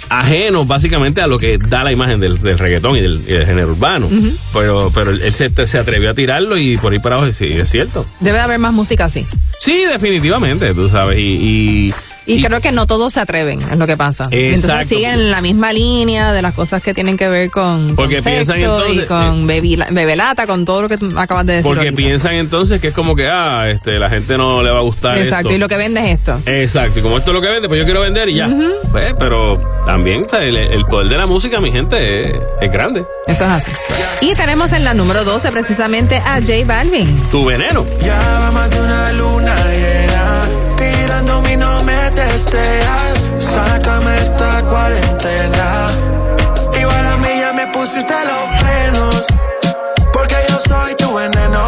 ajenos 0.08 0.66
básicamente 0.66 1.20
a 1.20 1.26
lo 1.26 1.38
que 1.38 1.58
da 1.58 1.82
la 1.82 1.92
imagen 1.92 2.20
del, 2.20 2.40
del 2.40 2.58
reggaetón 2.58 2.96
y 2.96 3.00
del, 3.00 3.14
y 3.26 3.32
del 3.32 3.46
género 3.46 3.68
urbano. 3.72 4.08
Pero, 4.52 4.90
pero 4.94 5.10
él, 5.10 5.20
él 5.22 5.32
se, 5.32 5.50
se 5.66 5.78
atrevió 5.78 6.10
a 6.10 6.14
tirarlo 6.14 6.56
y 6.58 6.76
por 6.76 6.92
ahí 6.92 6.98
para 6.98 7.16
abajo, 7.16 7.32
sí, 7.32 7.46
es 7.46 7.68
cierto. 7.70 8.06
Debe 8.20 8.40
haber 8.40 8.58
más 8.58 8.72
música 8.72 9.06
así. 9.06 9.26
Sí, 9.58 9.84
definitivamente, 9.90 10.74
tú 10.74 10.88
sabes. 10.88 11.18
Y, 11.18 11.22
y, 11.88 11.94
Y, 12.26 12.42
creo 12.42 12.60
que 12.60 12.72
no 12.72 12.86
todos 12.86 13.12
se 13.14 13.20
atreven, 13.20 13.60
es 13.60 13.76
lo 13.78 13.86
que 13.86 13.96
pasa. 13.96 14.24
Exacto. 14.30 14.54
Entonces 14.54 14.88
siguen 14.88 15.30
la 15.30 15.40
misma 15.40 15.72
línea 15.72 16.32
de 16.32 16.42
las 16.42 16.54
cosas 16.54 16.82
que 16.82 16.94
tienen 16.94 17.16
que 17.16 17.28
ver 17.28 17.50
con, 17.50 17.86
con 17.88 17.96
Porque 17.96 18.22
piensan 18.22 18.56
sexo 18.56 18.74
entonces- 18.86 18.96
eh, 18.98 19.04
y 19.04 19.06
con 19.06 19.46
bebila- 19.48 19.88
bebelata, 19.90 20.46
con 20.46 20.64
todo 20.64 20.82
lo 20.82 20.88
que 20.88 20.98
acabas 21.16 21.46
de 21.46 21.54
decir. 21.54 21.64
porque 21.68 21.80
ahorita. 21.88 21.96
piensan 21.96 22.34
entonces 22.34 22.80
que 22.80 22.88
es 22.88 22.94
como 22.94 23.16
que, 23.16 23.28
ah, 23.28 23.68
este, 23.68 23.98
la 23.98 24.08
gente 24.10 24.36
no 24.38 24.62
le 24.62 24.70
va 24.70 24.78
a 24.78 24.82
gustar 24.82 25.18
Exacto, 25.18 25.48
esto. 25.48 25.56
y 25.56 25.58
lo 25.58 25.68
que 25.68 25.76
vende 25.76 26.00
es 26.00 26.18
esto. 26.18 26.38
Exacto, 26.46 26.98
y 26.98 27.02
como 27.02 27.18
esto 27.18 27.30
es 27.30 27.34
lo 27.34 27.40
que 27.40 27.48
vende, 27.48 27.68
pues 27.68 27.78
yo 27.78 27.84
quiero 27.84 28.00
vender 28.00 28.28
y 28.28 28.34
ya. 28.36 28.48
Pues, 28.90 29.14
pero 29.18 29.56
también 29.86 30.24
el, 30.40 30.56
el 30.56 30.84
poder 30.86 31.08
de 31.08 31.16
la 31.16 31.26
música, 31.26 31.60
mi 31.60 31.72
gente, 31.72 32.30
es, 32.36 32.40
es 32.60 32.72
grande. 32.72 33.04
Eso 33.26 33.44
es 33.44 33.50
así. 33.50 33.70
Y 34.20 34.34
tenemos 34.34 34.72
en 34.72 34.84
la 34.84 34.94
número 34.94 35.24
12 35.24 35.50
precisamente 35.52 36.16
a 36.16 36.40
J 36.40 36.52
Balvin. 36.66 37.16
Tu 37.30 37.44
veneno. 37.44 37.84
Ya 38.04 38.16
va 38.40 38.50
más 38.52 38.70
de 38.70 38.80
una 38.80 39.12
luna 39.12 39.31
Sácame 42.34 44.18
esta 44.22 44.62
cuarentena. 44.62 45.88
Igual 46.80 47.06
a 47.06 47.16
mí 47.18 47.28
ya 47.38 47.52
me 47.52 47.66
pusiste 47.66 48.14
los 48.24 48.60
frenos, 48.62 49.26
porque 50.14 50.36
yo 50.48 50.58
soy 50.58 50.94
tu 50.94 51.12
veneno, 51.12 51.62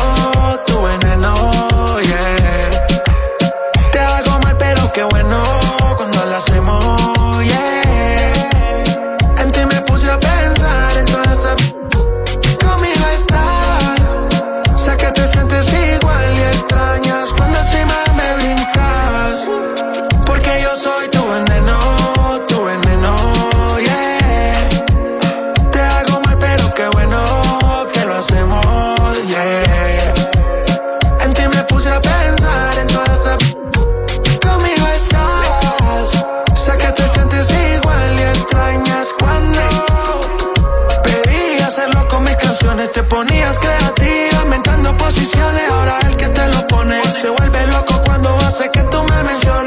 mencionas 49.25 49.64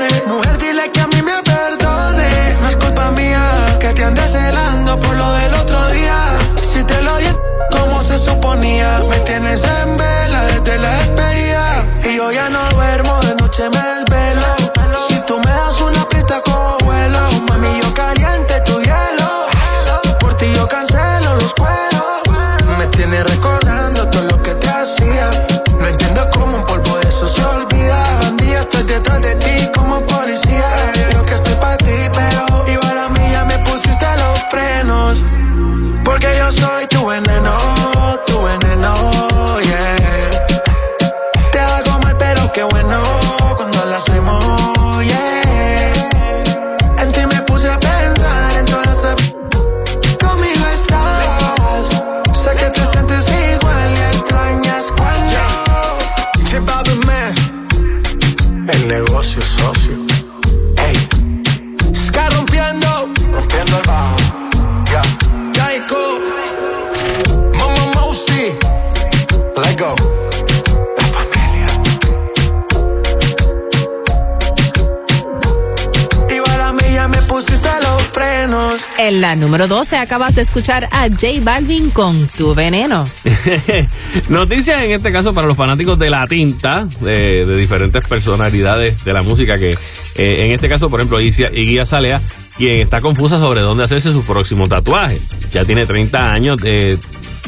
En 79.07 79.21
la 79.21 79.37
número 79.37 79.69
12 79.69 79.95
acabas 79.95 80.35
de 80.35 80.41
escuchar 80.41 80.89
a 80.91 81.07
J 81.07 81.39
Balvin 81.41 81.91
con 81.91 82.27
Tu 82.27 82.53
Veneno. 82.53 83.05
Noticias 84.27 84.81
en 84.81 84.91
este 84.91 85.13
caso 85.13 85.33
para 85.33 85.47
los 85.47 85.55
fanáticos 85.55 85.97
de 85.97 86.09
la 86.09 86.27
tinta, 86.27 86.85
de, 86.99 87.55
diferentes 87.55 88.05
personalidades 88.05 89.05
de 89.05 89.13
la 89.13 89.23
música 89.23 89.57
que 89.57 89.69
eh, 90.17 90.45
en 90.45 90.51
este 90.51 90.67
caso, 90.67 90.89
por 90.89 90.99
ejemplo, 90.99 91.21
Iggy 91.21 91.79
Azalea, 91.79 92.21
quien 92.57 92.81
está 92.81 92.99
confusa 92.99 93.37
sobre 93.37 93.61
dónde 93.61 93.85
hacerse 93.85 94.11
su 94.11 94.25
próximo 94.25 94.67
tatuaje. 94.67 95.17
Ya 95.51 95.63
tiene 95.63 95.85
30 95.85 96.33
años, 96.33 96.59
eh, 96.65 96.97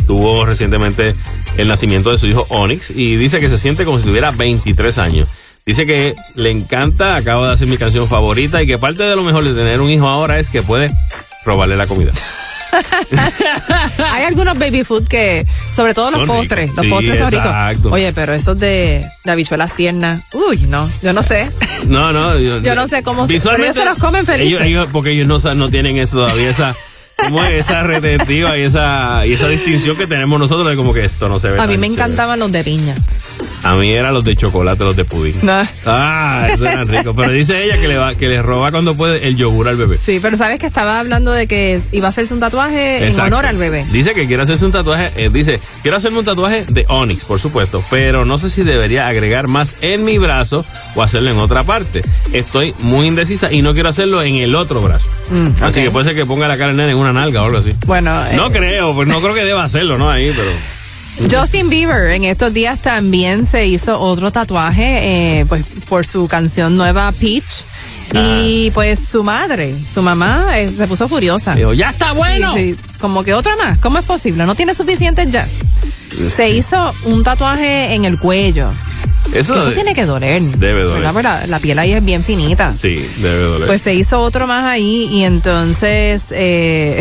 tuvo 0.07 0.45
recientemente 0.45 1.14
el 1.57 1.68
nacimiento 1.68 2.10
de 2.10 2.20
su 2.20 2.28
hijo 2.28 2.47
Onyx 2.51 2.91
y 2.91 3.18
dice 3.18 3.41
que 3.41 3.49
se 3.49 3.57
siente 3.57 3.84
como 3.84 3.97
si 3.97 4.05
tuviera 4.05 4.32
23 4.32 4.97
años. 4.97 5.28
Dice 5.66 5.86
que 5.86 6.16
le 6.36 6.51
encanta, 6.51 7.18
acaba 7.18 7.47
de 7.47 7.53
hacer 7.53 7.68
mi 7.68 7.76
canción 7.76 8.07
favorita 8.07 8.64
y 8.64 8.66
que 8.66 8.78
parte 8.78 9.03
de 9.03 9.18
lo 9.18 9.24
mejor 9.24 9.43
de 9.43 9.53
tener 9.53 9.82
un 9.82 9.89
hijo 9.89 10.07
ahora 10.07 10.39
es 10.39 10.49
que 10.49 10.64
puede 10.64 10.88
robarle 11.46 11.76
la 11.78 11.88
comida. 11.88 12.12
Hay 14.14 14.24
algunos 14.26 14.58
baby 14.60 14.84
food 14.84 15.08
que, 15.08 15.46
sobre 15.76 15.94
todo 15.94 16.12
los 16.12 16.28
postres, 16.28 16.70
ricos. 16.70 16.76
los 16.78 16.86
Sí, 16.86 16.92
postres 16.92 17.20
son 17.20 17.32
ricos. 17.32 17.46
exacto. 17.46 17.90
Oye, 17.92 18.14
pero 18.14 18.34
esos 18.34 18.60
de, 18.60 19.06
de 19.24 19.32
habichuelas 19.32 19.74
tiernas, 19.76 20.24
uy, 20.34 20.58
no, 20.68 20.90
yo 21.02 21.14
no 21.14 21.24
sé. 21.24 21.50
No, 21.88 22.12
no. 22.14 22.38
Yo, 22.38 22.60
Yo 22.62 22.76
no 22.76 22.88
sé 22.88 23.02
cómo 23.04 23.26
se- 23.28 23.34
Visualmente, 23.34 23.74
pero 23.74 23.84
ellos 23.86 23.96
se 23.96 24.00
los 24.02 24.10
comen 24.10 24.26
felices. 24.26 24.48
ellos- 24.62 24.62
ellos- 24.62 24.88
porque 24.92 25.12
ellos 25.14 25.28
no, 25.28 25.40
no 25.56 25.70
tienen 25.70 25.98
eso 25.98 26.18
todavía, 26.18 26.50
esa, 26.50 26.76
como 27.26 27.43
esa 27.43 27.84
retentiva 27.84 28.57
y 28.57 28.63
esa, 28.63 29.26
y 29.26 29.34
esa 29.34 29.47
distinción 29.47 29.95
que 29.95 30.07
tenemos 30.07 30.39
nosotros 30.39 30.67
de 30.70 30.76
como 30.76 30.93
que 30.93 31.03
esto 31.05 31.30
no 31.30 31.39
se 31.39 31.51
ve. 31.51 31.59
A 31.59 31.67
mí 31.67 31.78
me 31.78 31.88
encantaban 31.88 32.39
los 32.39 32.51
de 32.51 32.63
piña. 32.63 32.95
A 33.63 33.76
mí 33.76 33.91
eran 33.91 34.13
los 34.13 34.24
de 34.24 34.36
chocolate, 34.36 34.84
los 34.84 34.95
de 34.95 35.05
pudín. 35.05 35.36
No. 35.43 35.61
Ah, 35.86 36.47
esos 36.49 36.65
eran 36.65 36.88
ricos. 36.88 37.13
Pero 37.15 37.32
dice 37.32 37.63
ella 37.63 37.80
que 37.80 37.88
le 37.88 37.97
va, 37.97 38.15
que 38.15 38.28
le 38.30 38.41
roba 38.41 38.72
cuando 38.72 38.95
puede 38.95 39.28
el 39.28 39.36
yogur 39.36 39.67
al 39.67 39.76
bebé. 39.76 39.97
Sí, 40.01 40.20
pero 40.22 40.38
sabes 40.38 40.59
que 40.59 40.65
estaba 40.65 40.99
hablando 40.99 41.32
de 41.32 41.45
que 41.47 41.82
iba 41.91 42.07
a 42.07 42.09
hacerse 42.09 42.34
un 42.34 42.39
tatuaje 42.39 43.05
en 43.07 43.20
honor 43.20 43.45
al 43.45 43.57
bebé. 43.57 43.86
Dice 43.91 44.13
que 44.13 44.28
quiere 44.28 44.43
hacerse 44.43 44.65
un 44.65 44.72
tatuaje. 44.72 45.07
eh, 45.17 45.30
dice, 45.32 45.59
quiero 45.82 45.97
hacerme 45.97 46.20
un 46.20 46.26
tatuaje 46.26 46.65
de 46.70 46.86
Onyx, 46.88 47.26
por 47.26 47.39
supuesto, 47.39 47.84
pero 47.89 48.24
no 48.26 48.39
sé 48.39 48.49
si 48.49 48.63
debería 48.63 49.07
agregar 49.07 49.47
más 49.47 49.84
en 49.84 50.05
mi 50.05 50.17
brazo 50.17 50.65
o 50.95 51.03
hacerlo 51.03 51.32
en 51.32 51.38
otra 51.38 51.63
parte. 51.63 52.01
Estoy 52.34 52.74
muy 52.84 53.07
indecisa 53.07 53.51
y 53.51 53.61
no 53.61 53.74
quiero 53.74 53.89
hacerlo 53.89 54.22
en 54.22 54.36
el 54.36 54.55
otro 54.55 54.82
brazo. 54.82 55.09
Mm, 55.32 55.63
Así 55.63 55.82
que 55.84 55.91
puede 55.91 56.05
ser 56.05 56.15
que 56.15 56.26
ponga 56.26 56.47
la 56.47 56.57
cara 56.57 56.72
en 56.72 56.95
una 56.95 57.09
nalga 57.14 57.41
o 57.43 57.45
algo 57.45 57.57
así. 57.57 57.72
Bueno, 57.86 58.12
eh, 58.28 58.36
No 58.36 58.51
creo, 58.51 58.93
pues 58.95 59.07
no 59.07 59.22
creo 59.22 59.34
que 59.34 59.43
deba 59.43 59.64
hacerlo, 59.64 59.97
¿no? 59.97 60.10
Ahí, 60.10 60.34
pero. 60.36 60.49
Justin 61.30 61.70
Bieber 61.70 62.12
en 62.12 62.24
estos 62.24 62.53
días 62.53 62.80
también 62.82 63.45
se 63.45 63.66
hizo 63.66 63.99
otro 63.99 64.32
tatuaje 64.32 65.39
eh, 65.39 65.45
pues 65.47 65.66
por 65.89 66.05
su 66.05 66.28
canción 66.28 66.78
nueva 66.78 67.12
Peach. 67.12 67.66
Y 68.12 68.72
pues 68.72 68.97
su 69.07 69.24
madre, 69.24 69.76
su 69.93 70.01
mamá, 70.01 70.57
eh, 70.60 70.68
se 70.72 70.88
puso 70.88 71.07
furiosa. 71.07 71.53
Dijo, 71.53 71.74
"Ya 71.74 71.89
está 71.91 72.14
bueno". 72.14 72.53
Sí, 72.55 72.74
sí, 72.74 72.80
como 72.99 73.24
que 73.24 73.36
otra 73.36 73.55
más. 73.57 73.78
¿Cómo 73.80 73.99
es 73.99 74.05
posible? 74.05 74.45
¿No 74.47 74.55
tiene 74.55 74.74
suficientes 74.74 75.30
ya? 75.30 75.47
Se 76.30 76.49
hizo 76.49 76.91
un 77.03 77.24
tatuaje 77.24 77.93
en 77.93 78.05
el 78.05 78.18
cuello. 78.18 78.72
Eso, 79.34 79.54
Que 79.54 79.60
eso 79.60 79.72
tiene 79.74 79.94
que 79.94 80.06
doler. 80.06 80.42
Debe 80.42 80.84
doler. 80.84 81.14
La, 81.24 81.46
la 81.48 81.60
piel 81.60 81.78
ahí 81.80 81.94
es 81.94 82.04
bien 82.04 82.24
finita. 82.24 82.72
Sí, 82.74 82.96
debe 83.22 83.44
doler. 83.44 83.68
Pues 83.68 83.82
se 83.82 83.94
hizo 83.94 84.20
otro 84.20 84.48
más 84.48 84.66
ahí 84.66 85.08
y 85.12 85.24
entonces 85.24 86.26
eh, 86.32 87.00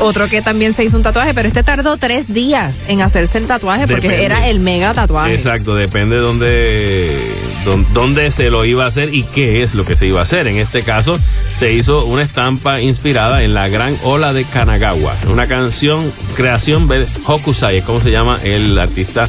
otro 0.00 0.28
que 0.28 0.42
también 0.42 0.74
se 0.74 0.84
hizo 0.84 0.96
un 0.96 1.02
tatuaje, 1.02 1.32
pero 1.34 1.48
este 1.48 1.62
tardó 1.62 1.96
tres 1.96 2.32
días 2.32 2.78
en 2.86 3.00
hacerse 3.02 3.38
el 3.38 3.46
tatuaje 3.46 3.86
porque 3.88 4.08
Depende. 4.08 4.24
era 4.26 4.48
el 4.48 4.60
mega 4.60 4.92
tatuaje. 4.94 5.34
Exacto, 5.34 5.74
depende 5.74 6.16
de 6.16 6.20
dónde, 6.22 7.16
dón- 7.64 7.86
dónde 7.92 8.30
se 8.30 8.50
lo 8.50 8.64
iba 8.64 8.84
a 8.84 8.88
hacer 8.88 9.12
y 9.12 9.22
qué 9.24 9.62
es 9.62 9.74
lo 9.74 9.84
que 9.84 9.96
se 9.96 10.06
iba 10.06 10.20
a 10.20 10.22
hacer. 10.24 10.46
En 10.46 10.58
este 10.58 10.82
caso, 10.82 11.18
se 11.56 11.72
hizo 11.72 12.04
una 12.04 12.22
estampa 12.22 12.80
inspirada 12.80 13.42
en 13.42 13.54
la 13.54 13.68
gran 13.68 13.96
ola 14.04 14.32
de 14.32 14.44
Kanagawa, 14.44 15.14
una 15.28 15.46
canción, 15.48 16.04
creación 16.36 16.86
de 16.88 17.04
Hokusai, 17.26 17.78
es 17.78 17.84
como 17.84 18.00
se 18.00 18.10
llama 18.10 18.38
el 18.44 18.78
artista 18.78 19.28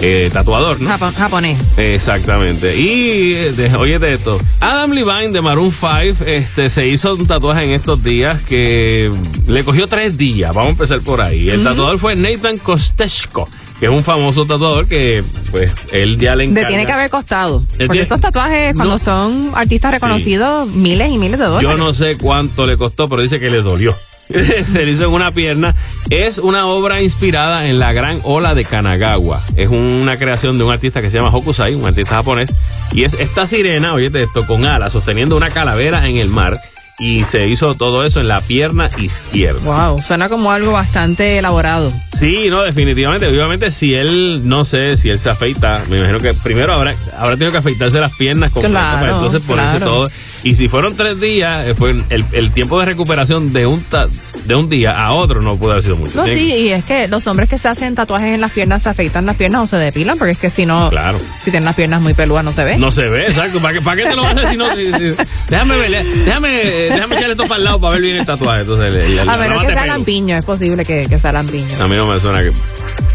eh, 0.00 0.28
tatuador, 0.32 0.80
¿no? 0.80 0.88
Japo- 0.90 1.12
japonés. 1.14 1.58
Exactamente. 1.76 2.76
Y 2.78 3.34
eh, 3.34 3.52
de, 3.52 3.74
óyete 3.76 4.12
esto. 4.12 4.38
Adam 4.60 4.92
Levine 4.92 5.28
de 5.30 5.40
Maroon 5.42 5.72
5 5.72 6.24
este, 6.26 6.68
se 6.70 6.86
hizo 6.88 7.14
un 7.14 7.26
tatuaje 7.26 7.64
en 7.64 7.70
estos 7.70 8.02
días 8.02 8.40
que 8.42 9.10
le 9.46 9.64
cogió 9.64 9.86
tres 9.86 10.16
días. 10.18 10.50
Vamos 10.54 10.68
a 10.68 10.70
empezar 10.72 11.00
por 11.00 11.20
ahí. 11.20 11.48
El 11.48 11.62
tatuador 11.64 11.98
fue 11.98 12.16
Nathan 12.16 12.56
Kosteshko, 12.58 13.48
que 13.80 13.86
es 13.86 13.92
un 13.92 14.02
famoso 14.04 14.44
tatuador 14.46 14.88
que, 14.88 15.22
pues, 15.50 15.70
él 15.92 16.18
ya 16.18 16.34
le 16.34 16.44
Le 16.44 16.50
encarga. 16.50 16.68
tiene 16.68 16.86
que 16.86 16.92
haber 16.92 17.10
costado. 17.10 17.60
Porque 17.60 17.88
tiene- 17.88 18.00
esos 18.02 18.20
tatuajes, 18.20 18.74
cuando 18.74 18.94
No. 18.94 18.98
son 18.98 19.52
artistas 19.54 19.92
reconocidos, 19.92 20.68
miles 20.68 21.10
y 21.12 21.18
miles 21.18 21.38
de 21.38 21.46
dólares. 21.46 21.70
Yo 21.70 21.76
no 21.76 21.94
sé 21.94 22.16
cuánto 22.18 22.66
le 22.66 22.76
costó, 22.76 23.08
pero 23.08 23.22
dice 23.22 23.38
que 23.40 23.48
le 23.50 23.62
dolió. 23.62 23.96
Se 24.72 24.84
le 24.84 24.90
hizo 24.90 25.04
en 25.04 25.10
una 25.10 25.30
pierna. 25.30 25.74
Es 26.10 26.38
una 26.38 26.66
obra 26.66 27.02
inspirada 27.02 27.66
en 27.66 27.78
la 27.78 27.92
gran 27.92 28.18
ola 28.24 28.54
de 28.54 28.64
Kanagawa. 28.64 29.40
Es 29.56 29.68
una 29.70 30.16
creación 30.18 30.58
de 30.58 30.64
un 30.64 30.72
artista 30.72 31.00
que 31.02 31.10
se 31.10 31.18
llama 31.18 31.30
Hokusai, 31.30 31.74
un 31.74 31.86
artista 31.86 32.16
japonés. 32.16 32.50
Y 32.92 33.04
es 33.04 33.14
esta 33.14 33.46
sirena, 33.46 33.92
oye, 33.94 34.10
esto, 34.14 34.46
con 34.46 34.64
alas, 34.64 34.92
sosteniendo 34.92 35.36
una 35.36 35.50
calavera 35.50 36.08
en 36.08 36.16
el 36.16 36.28
mar. 36.28 36.58
Y 36.96 37.22
se 37.22 37.48
hizo 37.48 37.74
todo 37.74 38.04
eso 38.04 38.20
en 38.20 38.28
la 38.28 38.40
pierna 38.40 38.88
izquierda. 38.98 39.58
Wow, 39.64 40.00
suena 40.00 40.28
como 40.28 40.52
algo 40.52 40.70
bastante 40.70 41.38
elaborado. 41.38 41.92
Sí, 42.12 42.46
no, 42.50 42.62
definitivamente. 42.62 43.26
Obviamente, 43.26 43.72
si 43.72 43.94
él, 43.94 44.42
no 44.48 44.64
sé, 44.64 44.96
si 44.96 45.10
él 45.10 45.18
se 45.18 45.28
afeita, 45.28 45.82
me 45.90 45.98
imagino 45.98 46.20
que 46.20 46.34
primero 46.34 46.72
habrá, 46.72 46.94
habrá 47.18 47.32
tenido 47.36 47.50
que 47.50 47.58
afeitarse 47.58 47.98
las 47.98 48.14
piernas 48.14 48.52
completas 48.52 48.80
Claro, 48.80 49.00
para 49.00 49.12
entonces 49.12 49.42
ponerse 49.44 49.78
claro. 49.78 49.92
todo. 49.92 50.10
Y 50.44 50.56
si 50.56 50.68
fueron 50.68 50.94
tres 50.94 51.20
días, 51.22 51.66
eh, 51.66 51.74
fue 51.74 51.92
el, 52.10 52.24
el 52.32 52.50
tiempo 52.52 52.78
de 52.78 52.84
recuperación 52.84 53.50
de 53.54 53.66
un, 53.66 53.82
ta- 53.82 54.06
de 54.44 54.54
un 54.54 54.68
día 54.68 54.90
a 54.94 55.12
otro 55.12 55.40
no 55.40 55.56
puede 55.56 55.72
haber 55.72 55.82
sido 55.84 55.96
mucho. 55.96 56.12
No, 56.16 56.26
sí, 56.28 56.52
y 56.52 56.68
es 56.68 56.84
que 56.84 57.08
los 57.08 57.26
hombres 57.26 57.48
que 57.48 57.56
se 57.56 57.66
hacen 57.66 57.94
tatuajes 57.94 58.34
en 58.34 58.42
las 58.42 58.52
piernas 58.52 58.82
se 58.82 58.90
afeitan 58.90 59.24
las 59.24 59.36
piernas 59.36 59.62
o 59.62 59.66
se 59.66 59.76
depilan, 59.78 60.18
porque 60.18 60.32
es 60.32 60.38
que 60.38 60.50
si 60.50 60.66
no, 60.66 60.90
Claro. 60.90 61.18
si 61.18 61.50
tienen 61.50 61.64
las 61.64 61.74
piernas 61.74 62.02
muy 62.02 62.12
peludas 62.12 62.44
no 62.44 62.52
se 62.52 62.62
ve. 62.62 62.76
No 62.76 62.90
se 62.92 63.08
ve, 63.08 63.22
exacto. 63.26 63.58
¿Para 63.60 63.72
qué, 63.74 63.80
para 63.80 63.96
qué 64.02 64.08
te 64.10 64.16
lo 64.16 64.22
vas 64.22 64.34
a 64.36 64.36
hacer 64.36 64.50
si 64.50 64.56
no? 64.58 64.74
si- 64.76 64.84
si- 64.86 65.22
déjame 65.48 65.76
ver, 65.78 65.90
déjame, 66.26 66.48
déjame 66.50 67.14
echarle 67.16 67.32
esto 67.32 67.44
para 67.48 67.56
el 67.56 67.64
lado 67.64 67.80
para 67.80 67.92
ver 67.94 68.02
bien 68.02 68.16
el 68.16 68.26
tatuaje. 68.26 68.60
Entonces, 68.60 68.94
el- 68.94 69.18
el- 69.18 69.28
a 69.28 69.36
menos 69.38 69.64
que 69.64 69.72
sea 69.72 69.86
lampiño, 69.86 70.36
es 70.36 70.44
posible 70.44 70.84
que, 70.84 71.06
que 71.08 71.16
sea 71.16 71.32
lampiño. 71.32 71.82
A 71.82 71.88
mí 71.88 71.96
no 71.96 72.06
me 72.06 72.20
suena 72.20 72.42
que. 72.42 72.52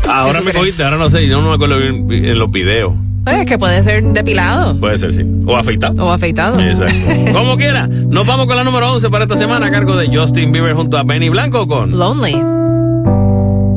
Ahora 0.10 0.42
me 0.42 0.52
cogiste, 0.52 0.84
ahora 0.84 0.98
no 0.98 1.12
sé, 1.12 1.28
yo 1.28 1.40
no 1.42 1.50
me 1.50 1.54
acuerdo 1.56 1.78
bien 1.78 2.12
en 2.26 2.40
los 2.40 2.50
videos. 2.52 2.96
Es 3.30 3.46
que 3.46 3.58
puede 3.58 3.84
ser 3.84 4.04
depilado 4.04 4.76
Puede 4.80 4.98
ser, 4.98 5.14
sí. 5.14 5.24
O 5.46 5.56
afeitado. 5.56 6.06
o 6.06 6.10
afeitado. 6.10 6.60
Exacto. 6.60 6.94
Como 7.34 7.58
quiera, 7.58 7.88
nos 7.88 8.26
vamos 8.26 8.46
con 8.48 8.56
la 8.56 8.64
número 8.64 8.92
11 8.94 9.10
para 9.10 9.24
esta 9.26 9.38
semana 9.38 9.68
a 9.68 9.72
cargo 9.72 9.96
de 9.96 10.08
Justin 10.16 10.52
Bieber 10.52 10.74
junto 10.74 10.98
a 10.98 11.04
Benny 11.04 11.30
Blanco 11.30 11.68
con 11.68 11.98
Lonely. 11.98 12.36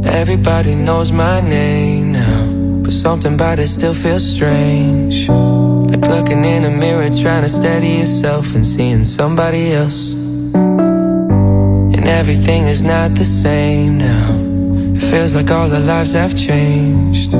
Everybody 0.05 0.74
knows 0.74 1.11
my 1.12 1.40
name 1.40 2.12
now, 2.12 2.82
but 2.82 2.92
something 2.92 3.34
about 3.34 3.59
it 3.59 3.68
still 3.68 3.94
feels 3.94 4.22
strange. 4.22 5.28
Like 5.28 6.07
looking 6.09 6.44
in 6.44 6.64
a 6.64 6.70
mirror, 6.70 7.09
trying 7.11 7.42
to 7.42 7.48
steady 7.48 7.98
yourself 8.00 8.55
and 8.55 8.64
seeing 8.66 9.05
somebody 9.05 9.72
else. 9.72 10.12
And 11.94 12.07
everything 12.09 12.64
is 12.68 12.82
not 12.82 13.14
the 13.14 13.24
same 13.24 13.98
now. 13.98 15.00
Feels 15.11 15.34
like 15.34 15.50
all 15.50 15.72
our 15.72 15.80
lives 15.80 16.14
have 16.14 16.34
changed. 16.34 17.34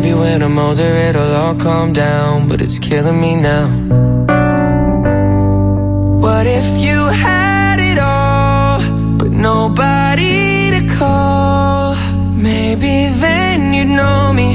Maybe 0.00 0.14
when 0.14 0.42
I'm 0.44 0.56
older 0.56 0.92
it'll 1.08 1.34
all 1.34 1.56
calm 1.56 1.92
down, 1.92 2.48
but 2.48 2.60
it's 2.60 2.78
killing 2.78 3.20
me 3.20 3.34
now. 3.34 3.66
What 6.22 6.46
if 6.46 6.68
you 6.78 6.98
had 7.06 7.80
it 7.80 7.98
all, 7.98 8.78
but 9.18 9.32
nobody 9.32 10.70
to 10.70 10.94
call? 10.94 11.96
Maybe 12.32 13.08
then 13.24 13.74
you'd 13.74 13.88
know 13.88 14.32
me. 14.32 14.50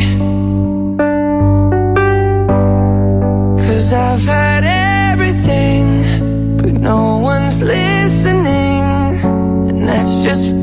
Cause 3.65 3.91
I've 3.91 4.23
had 4.23 4.63
everything, 5.11 6.55
but 6.55 6.71
no 6.71 7.17
one's 7.17 7.61
listening. 7.61 8.79
And 9.67 9.85
that's 9.85 10.23
just 10.23 10.62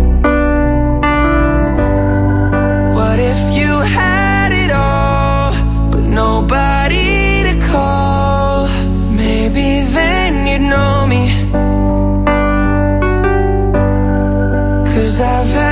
I've 15.23 15.53
had 15.53 15.70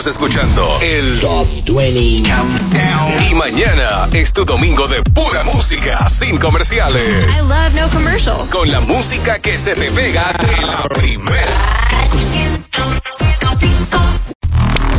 Estás 0.00 0.14
escuchando 0.14 0.78
el 0.80 1.20
Top 1.20 1.46
20 1.66 2.30
Countdown. 2.30 3.30
Y 3.30 3.34
mañana 3.34 4.08
es 4.14 4.32
tu 4.32 4.46
domingo 4.46 4.88
de 4.88 5.02
pura 5.02 5.44
música, 5.44 6.08
sin 6.08 6.38
comerciales. 6.38 7.26
I 7.36 7.46
love 7.46 7.74
no 7.74 7.86
commercials. 7.90 8.48
Con 8.48 8.72
la 8.72 8.80
música 8.80 9.40
que 9.40 9.58
se 9.58 9.74
te 9.74 9.90
pega 9.90 10.32
de 10.32 10.56
la 10.62 10.82
primera. 10.84 11.52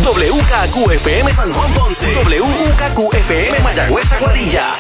WKQFM 0.04 1.34
San 1.34 1.52
Juan 1.52 1.74
Ponce. 1.74 2.14
WKQFM 2.14 3.60
Mayagüez 3.64 4.12
Aguadilla. 4.14 4.76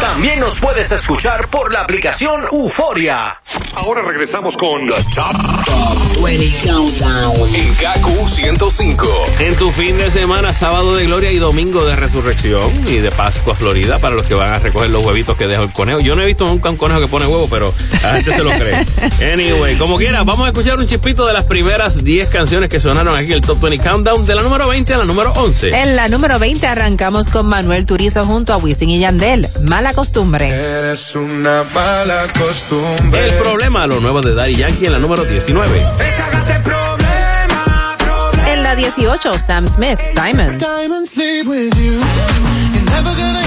También 0.00 0.40
nos 0.40 0.58
puedes 0.58 0.90
escuchar 0.90 1.50
por 1.50 1.70
la 1.70 1.82
aplicación 1.82 2.42
Euforia. 2.50 3.40
Ahora 3.76 4.02
regresamos 4.02 4.56
con 4.56 4.86
The 4.86 5.04
Top, 5.14 5.36
20 6.22 6.52
Countdown. 6.64 7.54
En 7.54 7.74
KQ 7.74 8.28
105. 8.28 9.08
En 9.40 9.56
tu 9.56 9.70
fin 9.72 9.98
de 9.98 10.10
semana, 10.10 10.52
sábado 10.52 10.94
de 10.94 11.06
gloria 11.06 11.32
y 11.32 11.38
domingo 11.38 11.84
de 11.84 11.96
resurrección 11.96 12.72
y 12.86 12.98
de 12.98 13.10
Pascua, 13.10 13.56
Florida, 13.56 13.98
para 13.98 14.14
los 14.14 14.26
que 14.26 14.34
van 14.34 14.52
a 14.52 14.58
recoger 14.58 14.90
los 14.90 15.04
huevitos 15.04 15.36
que 15.36 15.48
deja 15.48 15.62
el 15.62 15.72
conejo. 15.72 16.00
Yo 16.00 16.14
no 16.14 16.22
he 16.22 16.26
visto 16.26 16.46
nunca 16.46 16.70
un 16.70 16.76
conejo 16.76 17.00
que 17.00 17.08
pone 17.08 17.26
huevo, 17.26 17.48
pero 17.50 17.74
la 18.02 18.14
gente 18.14 18.34
se 18.34 18.44
lo 18.44 18.50
cree. 18.50 18.86
Anyway, 19.32 19.76
como 19.78 19.98
quiera, 19.98 20.22
vamos 20.24 20.46
a 20.46 20.48
escuchar 20.50 20.78
un 20.78 20.86
chispito 20.86 21.26
de 21.26 21.32
las 21.32 21.44
primeras 21.44 22.02
10 22.04 22.28
canciones 22.28 22.68
que 22.68 22.80
sonaron 22.80 23.16
aquí, 23.16 23.32
el 23.32 23.40
Top 23.40 23.60
20 23.60 23.88
Countdown, 23.88 24.26
de 24.26 24.34
la 24.34 24.42
número 24.42 24.68
20 24.68 24.94
a 24.94 24.98
la 24.98 25.04
número 25.04 25.32
11. 25.32 25.70
En 25.82 25.96
la 25.96 26.08
número 26.08 26.38
20 26.38 26.66
arrancamos 26.66 27.28
con 27.28 27.46
Manuel 27.46 27.86
Turizo 27.86 28.24
junto 28.24 28.52
a 28.52 28.56
Wisin 28.58 28.90
y 28.90 28.98
Yandel. 29.00 29.48
Mala 29.62 29.92
costumbre. 29.92 30.48
Eres 30.48 31.14
una 31.14 31.64
mala 31.74 32.26
costumbre. 32.38 33.26
El 33.26 33.32
problema, 33.34 33.86
lo 33.86 34.00
nuevo 34.00 34.20
de 34.20 34.34
Daddy 34.34 34.56
Yankee 34.56 34.86
en 34.86 34.92
la 34.92 34.98
número 34.98 35.24
19. 35.24 35.82
En 38.46 38.62
la 38.62 38.74
18, 38.74 39.38
Sam 39.38 39.66
Smith, 39.66 39.98
Diamonds. 40.14 40.64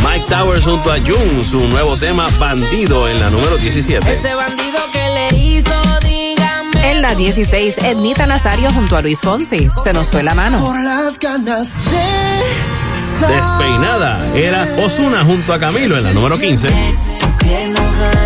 Mike 0.04 0.26
Towers 0.30 0.66
junto 0.66 0.92
a 0.92 0.98
Jung, 1.00 1.44
su 1.44 1.68
nuevo 1.70 1.98
tema 1.98 2.28
Bandido 2.40 3.08
en 3.08 3.20
la 3.20 3.30
número 3.30 3.58
17. 3.58 4.12
Ese 4.12 4.34
bandido 4.34 4.80
que 4.92 5.10
le 5.10 5.28
hizo, 5.38 5.74
dígame. 6.02 6.92
En 6.92 7.02
la 7.02 7.16
16, 7.16 7.78
Ednita 7.80 8.26
Nazario 8.26 8.72
junto 8.72 8.98
a 8.98 9.02
Luis 9.02 9.20
Fonsi. 9.22 9.70
Se 9.84 9.94
nos 9.94 10.10
fue 10.10 10.24
la 10.24 10.36
mano. 10.36 10.60
Por 10.60 10.80
las 10.84 11.20
ganas 11.20 11.76
de 11.92 13.28
Despeinada 13.28 14.20
era 14.36 14.68
Osuna 14.86 15.24
junto 15.24 15.54
a 15.54 15.60
Camilo 15.60 15.98
en 15.98 16.04
la 16.04 16.12
número 16.12 16.38
15. 16.38 16.68
En 16.68 17.74
la 17.74 18.25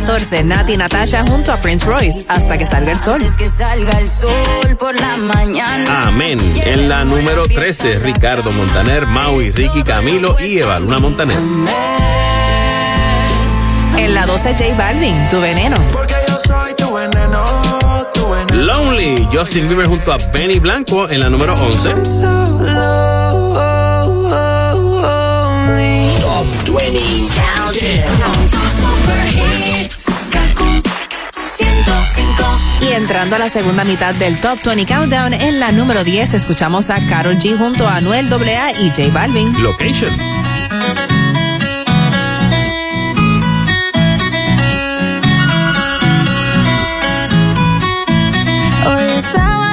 14, 0.00 0.44
Nati 0.44 0.78
Natasha 0.78 1.22
junto 1.26 1.52
a 1.52 1.58
Prince 1.58 1.84
Royce. 1.84 2.24
Hasta 2.28 2.56
que 2.56 2.64
salga 2.64 2.92
el 2.92 2.98
sol. 2.98 3.22
Amén. 5.90 6.38
En 6.64 6.88
la 6.88 7.04
número 7.04 7.46
13, 7.46 7.98
Ricardo 7.98 8.50
Montaner, 8.50 9.06
Maui, 9.06 9.50
Ricky 9.50 9.82
Camilo 9.82 10.36
y 10.40 10.58
Eva 10.58 10.80
Luna 10.80 10.98
Montaner. 11.00 11.36
En 13.98 14.14
la 14.14 14.24
12, 14.24 14.54
J 14.58 14.74
Balvin, 14.74 15.28
Tu 15.28 15.38
Veneno. 15.38 15.76
Porque 15.92 16.14
yo 16.26 16.38
soy 16.38 16.72
tu 16.74 16.94
veneno, 16.94 17.44
tu 18.14 18.26
veneno. 18.30 18.54
Lonely, 18.54 19.28
Justin 19.30 19.68
Bieber 19.68 19.86
junto 19.86 20.14
a 20.14 20.16
Benny 20.32 20.58
Blanco 20.60 21.10
en 21.10 21.20
la 21.20 21.28
número 21.28 21.52
11. 21.52 21.90
Top 26.22 26.46
20 26.74 28.59
Y 32.82 32.92
entrando 32.92 33.36
a 33.36 33.38
la 33.38 33.48
segunda 33.48 33.84
mitad 33.84 34.14
del 34.14 34.40
Top 34.40 34.58
20 34.64 34.86
Countdown, 34.86 35.34
en 35.34 35.60
la 35.60 35.70
número 35.70 36.02
10 36.02 36.34
escuchamos 36.34 36.90
a 36.90 37.04
Carol 37.06 37.36
G 37.36 37.56
junto 37.56 37.86
a 37.86 37.96
Anuel 37.96 38.32
AA 38.32 38.72
y 38.72 38.88
J 38.88 39.10
Balvin. 39.12 39.52
Location. 39.62 40.10
Hoy 48.86 49.04
es 49.16 49.24
sábado, 49.24 49.69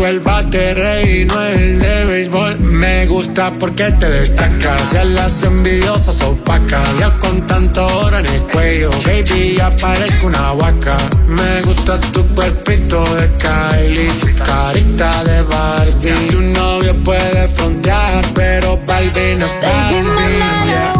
Tengo 0.00 0.12
el 0.12 0.20
bate 0.20 1.02
y 1.04 1.24
no 1.26 1.42
el 1.42 1.78
de 1.78 2.04
béisbol. 2.06 2.58
Me 2.60 3.06
gusta 3.06 3.52
porque 3.58 3.92
te 3.92 4.08
destacas. 4.08 4.92
Ya 4.92 5.04
las 5.04 5.42
envidiosas 5.42 6.22
opacas. 6.22 6.88
Ya 6.98 7.10
con 7.18 7.46
tanto 7.46 7.86
oro 7.86 8.18
en 8.18 8.24
el 8.24 8.42
cuello, 8.44 8.88
baby, 9.04 9.56
ya 9.58 9.68
parezco 9.68 10.28
una 10.28 10.54
vaca. 10.54 10.96
Me 11.26 11.60
gusta 11.64 12.00
tu 12.00 12.26
cuerpito 12.28 13.04
de 13.16 13.30
Kylie, 13.36 14.08
carita 14.42 15.22
de 15.24 15.42
Barbie. 15.42 16.28
Tu 16.30 16.40
novio 16.40 16.96
puede 17.04 17.48
frontear, 17.48 18.24
pero 18.34 18.80
Barbie 18.86 19.36
no 19.36 19.44
es 19.44 19.52
Baby, 19.60 20.02
Barbie. 20.02 20.02
mándame 20.02 20.99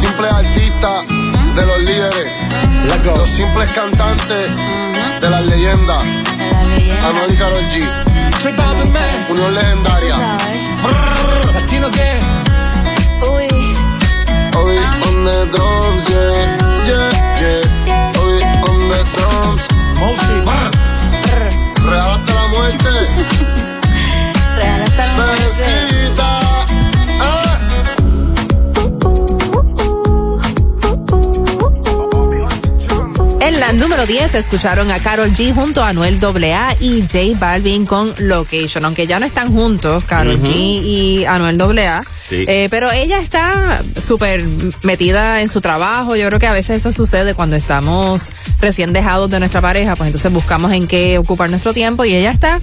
simples 0.00 0.32
artistas 0.32 1.04
de 1.54 1.66
los 1.66 1.78
líderes, 1.82 2.32
los 3.04 3.28
simples 3.28 3.70
cantantes 3.72 4.50
de 5.20 5.30
las 5.30 5.44
leyendas, 5.44 6.02
Anuel 7.04 7.32
y 7.32 7.36
Karol 7.36 7.64
G, 7.70 7.86
unión 9.28 9.54
legendaria. 9.54 10.14
Latino 11.54 11.90
que 11.90 12.18
Hoy 14.56 14.78
on 15.06 15.24
the 15.24 15.46
drums, 15.52 16.04
yeah, 16.08 16.56
yeah, 16.86 17.10
yeah. 17.40 18.12
Hoy 18.16 18.42
on 18.68 18.88
the 18.88 19.00
drums. 19.14 19.66
Real 21.84 22.10
hasta 22.10 22.34
la 22.34 22.46
muerte. 22.48 22.88
Real 24.56 24.82
hasta 24.82 25.06
la 25.06 25.12
muerte. 25.14 26.29
La 33.72 33.76
número 33.76 34.04
10 34.04 34.34
escucharon 34.34 34.90
a 34.90 34.98
Carol 34.98 35.32
G 35.32 35.54
junto 35.54 35.82
a 35.82 35.90
Anuel 35.90 36.18
AA 36.22 36.76
y 36.80 37.02
J 37.02 37.38
Balvin 37.38 37.86
con 37.86 38.12
Location, 38.18 38.84
aunque 38.84 39.06
ya 39.06 39.20
no 39.20 39.26
están 39.26 39.52
juntos, 39.52 40.02
Carol. 40.04 40.40
G 40.42 40.50
y 40.52 41.24
Anuel 41.24 41.78
AA. 41.78 42.00
Sí. 42.28 42.44
Eh, 42.48 42.66
pero 42.68 42.90
ella 42.90 43.20
está 43.20 43.82
súper 44.00 44.44
metida 44.82 45.40
en 45.40 45.48
su 45.48 45.60
trabajo. 45.60 46.16
Yo 46.16 46.26
creo 46.28 46.40
que 46.40 46.46
a 46.48 46.52
veces 46.52 46.78
eso 46.78 46.90
sucede 46.90 47.34
cuando 47.34 47.54
estamos 47.54 48.32
recién 48.60 48.92
dejados 48.92 49.30
de 49.30 49.38
nuestra 49.38 49.60
pareja, 49.60 49.94
pues 49.94 50.08
entonces 50.08 50.32
buscamos 50.32 50.72
en 50.72 50.88
qué 50.88 51.18
ocupar 51.18 51.48
nuestro 51.50 51.72
tiempo 51.72 52.04
y 52.04 52.14
ella 52.14 52.30
está 52.30 52.60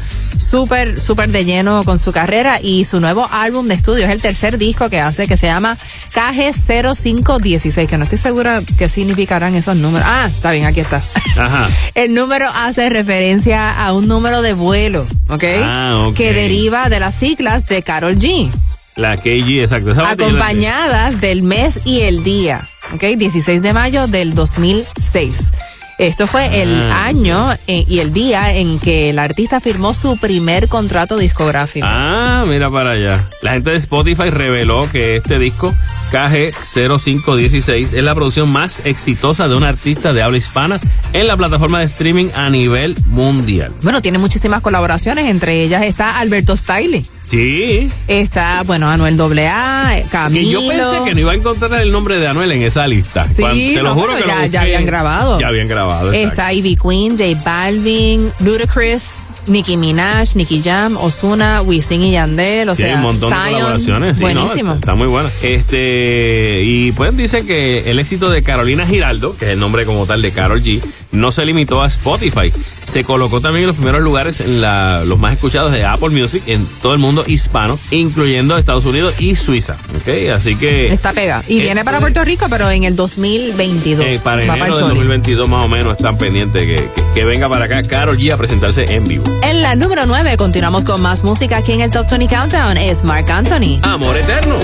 súper, 0.47 0.97
súper 0.99 1.29
de 1.29 1.43
lleno 1.43 1.83
con 1.83 1.99
su 1.99 2.11
carrera 2.11 2.59
y 2.61 2.85
su 2.85 3.01
nuevo 3.01 3.27
álbum 3.31 3.67
de 3.67 3.73
estudio 3.73 4.05
es 4.05 4.11
el 4.11 4.21
tercer 4.21 4.57
disco 4.57 4.89
que 4.89 5.01
hace 5.01 5.27
que 5.27 5.35
se 5.35 5.47
llama 5.47 5.77
KG0516, 6.13 7.87
que 7.87 7.97
no 7.97 8.03
estoy 8.03 8.17
segura 8.17 8.61
qué 8.77 8.87
significarán 8.87 9.55
esos 9.55 9.75
números. 9.75 10.07
Ah, 10.09 10.25
está 10.27 10.51
bien, 10.51 10.65
aquí 10.65 10.79
está. 10.79 11.01
Ajá. 11.37 11.69
El 11.95 12.13
número 12.13 12.49
hace 12.53 12.89
referencia 12.89 13.85
a 13.85 13.91
un 13.93 14.07
número 14.07 14.41
de 14.41 14.53
vuelo, 14.53 15.05
¿ok? 15.27 15.43
Ah, 15.63 15.95
ok. 16.07 16.15
Que 16.15 16.33
deriva 16.33 16.89
de 16.89 16.99
las 16.99 17.15
siglas 17.15 17.65
de 17.65 17.83
Carol 17.83 18.17
G, 18.17 18.49
La 18.95 19.17
KG, 19.17 19.61
exacto. 19.61 19.91
Acompañadas 19.91 21.19
del 21.19 21.43
mes 21.43 21.81
y 21.83 22.01
el 22.01 22.23
día, 22.23 22.67
¿ok? 22.93 23.03
16 23.17 23.61
de 23.61 23.73
mayo 23.73 24.07
del 24.07 24.33
2006. 24.33 25.51
Esto 25.97 26.27
fue 26.27 26.61
el 26.61 26.91
Ah, 26.91 27.05
año 27.07 27.53
eh, 27.65 27.83
y 27.87 27.99
el 27.99 28.13
día 28.13 28.53
en 28.53 28.79
que 28.79 29.09
el 29.09 29.17
artista 29.19 29.59
firmó 29.59 29.93
su 29.95 30.17
primer 30.17 30.67
contrato 30.67 31.17
discográfico. 31.17 31.87
Ah, 31.89 32.45
mira 32.47 32.69
para 32.69 32.91
allá. 32.91 33.19
La 33.41 33.53
gente 33.53 33.71
de 33.71 33.77
Spotify 33.77 34.29
reveló 34.29 34.87
que 34.91 35.15
este 35.17 35.39
disco 35.39 35.73
KG0516 36.11 37.93
es 37.93 38.03
la 38.03 38.15
producción 38.15 38.51
más 38.51 38.81
exitosa 38.85 39.47
de 39.47 39.55
un 39.55 39.63
artista 39.63 40.13
de 40.13 40.21
habla 40.21 40.37
hispana 40.37 40.79
en 41.13 41.27
la 41.27 41.37
plataforma 41.37 41.79
de 41.79 41.85
streaming 41.85 42.27
a 42.35 42.49
nivel 42.49 42.95
mundial. 43.07 43.71
Bueno, 43.83 44.01
tiene 44.01 44.17
muchísimas 44.17 44.61
colaboraciones, 44.61 45.29
entre 45.29 45.63
ellas 45.63 45.83
está 45.85 46.19
Alberto 46.19 46.55
Stiley. 46.55 47.05
Sí. 47.29 47.91
Está, 48.07 48.63
bueno, 48.63 48.89
Anuel 48.89 49.19
AA, 49.19 50.01
Camilo. 50.09 50.61
yo 50.61 50.67
pensé 50.69 51.03
que 51.03 51.13
no 51.13 51.19
iba 51.21 51.33
a 51.33 51.35
encontrar 51.35 51.73
el 51.81 51.91
nombre 51.91 52.17
de 52.21 52.27
Anuel 52.27 52.53
en 52.53 52.61
esa 52.61 52.87
lista. 52.87 53.25
Sí, 53.27 53.41
Cuando- 53.41 53.57
te 53.59 53.83
lo 53.83 53.93
juro 53.95 54.15
que 54.15 54.21
lo 54.21 54.27
ya, 54.27 54.33
ya 54.33 54.41
busqué. 54.43 54.57
habían 54.59 54.85
grabado. 54.85 55.37
Ya 55.39 55.47
habían 55.49 55.67
grabado. 55.67 56.13
Está 56.13 56.53
Ivy 56.53 56.77
Queen, 56.77 57.17
J 57.17 57.37
Balvin, 57.43 58.29
Ludacris, 58.45 59.23
Nicki 59.49 59.77
Minaj, 59.77 60.35
Nicki 60.35 60.61
Jam, 60.61 60.97
Osuna, 60.97 61.61
Wisin 61.61 62.03
y 62.03 62.11
Yandel, 62.11 62.69
o 62.69 62.75
Sí, 62.75 62.83
sea, 62.83 62.91
hay 62.91 62.95
un 62.97 63.01
montón 63.01 63.29
de 63.29 63.35
colaboraciones. 63.51 64.17
sí, 64.17 64.23
¿no? 64.23 64.31
Buenísimo. 64.33 64.73
Está 64.75 64.95
muy 64.95 65.07
buena. 65.07 65.29
Este, 65.41 66.61
y 66.63 66.91
pues 66.93 67.15
dice 67.15 67.45
que 67.45 67.89
el 67.91 67.99
éxito 67.99 68.29
de 68.29 68.43
Carolina 68.43 68.85
Giraldo, 68.85 69.35
que 69.37 69.45
es 69.45 69.51
el 69.51 69.59
nombre 69.59 69.85
como 69.85 70.05
tal 70.05 70.21
de 70.21 70.31
Carol 70.31 70.61
G, 70.61 70.81
no 71.11 71.31
se 71.31 71.45
limitó 71.45 71.81
a 71.81 71.87
Spotify. 71.87 72.51
Se 72.87 73.03
colocó 73.03 73.41
también 73.41 73.63
en 73.63 73.67
los 73.67 73.75
primeros 73.75 74.01
lugares 74.01 74.39
en 74.39 74.61
la, 74.61 75.03
los 75.05 75.19
más 75.19 75.33
escuchados 75.33 75.73
de 75.73 75.83
Apple 75.83 76.09
Music 76.09 76.41
en 76.47 76.65
todo 76.81 76.93
el 76.93 76.99
mundo 76.99 77.21
hispano, 77.27 77.77
incluyendo 77.91 78.57
Estados 78.57 78.85
Unidos 78.85 79.13
y 79.19 79.35
Suiza. 79.35 79.75
¿ok? 79.97 80.31
Así 80.33 80.55
que. 80.55 80.87
Está 80.93 81.11
pega. 81.11 81.43
Y 81.49 81.59
Eh, 81.59 81.63
viene 81.63 81.83
para 81.83 81.99
Puerto 81.99 82.23
Rico, 82.23 82.45
pero 82.49 82.69
en 82.71 82.85
el 82.85 82.95
2022. 82.95 84.05
eh, 84.05 84.19
para 84.23 84.43
enero 84.43 84.55
el 84.55 84.71
del 84.71 84.73
Choli. 84.79 84.87
2022 84.95 85.49
más 85.49 85.65
o 85.65 85.67
menos 85.67 85.97
están 85.97 86.17
pendientes 86.17 86.61
que, 86.63 86.75
que, 86.95 87.03
que 87.13 87.25
venga 87.25 87.49
para 87.49 87.65
acá 87.65 87.83
Carol 87.83 88.17
G 88.17 88.31
a 88.31 88.37
presentarse 88.37 88.85
en 88.87 89.03
vivo. 89.05 89.25
En 89.43 89.61
la 89.61 89.75
número 89.75 90.05
9 90.05 90.37
continuamos 90.37 90.85
con 90.85 91.01
más 91.01 91.25
música 91.25 91.57
aquí 91.57 91.73
en 91.73 91.81
el 91.81 91.91
Top 91.91 92.09
20 92.09 92.33
Countdown. 92.33 92.77
Es 92.77 93.03
Mark 93.03 93.29
Anthony. 93.29 93.79
Amor 93.83 94.15
eterno. 94.15 94.55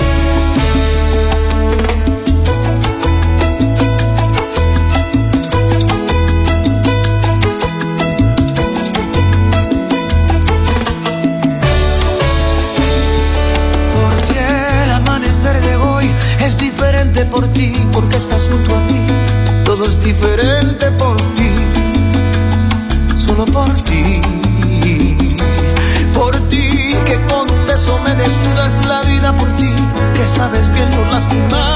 Porque 17.92 18.16
estás 18.16 18.48
junto 18.50 18.74
a 18.76 18.80
mí. 18.80 19.06
Todo 19.64 19.86
es 19.86 19.98
diferente 20.02 20.90
por 20.92 21.16
ti, 21.34 21.50
solo 23.16 23.44
por 23.46 23.72
ti. 23.82 24.20
Por 26.12 26.36
ti, 26.48 26.96
que 27.04 27.20
con 27.28 27.50
un 27.50 27.66
beso 27.66 27.98
me 28.04 28.14
desnudas 28.14 28.84
la 28.86 29.00
vida 29.02 29.32
por 29.36 29.48
ti, 29.56 29.72
que 30.14 30.26
sabes 30.26 30.72
bien 30.72 30.90
no 30.90 31.10
lastimar 31.10 31.73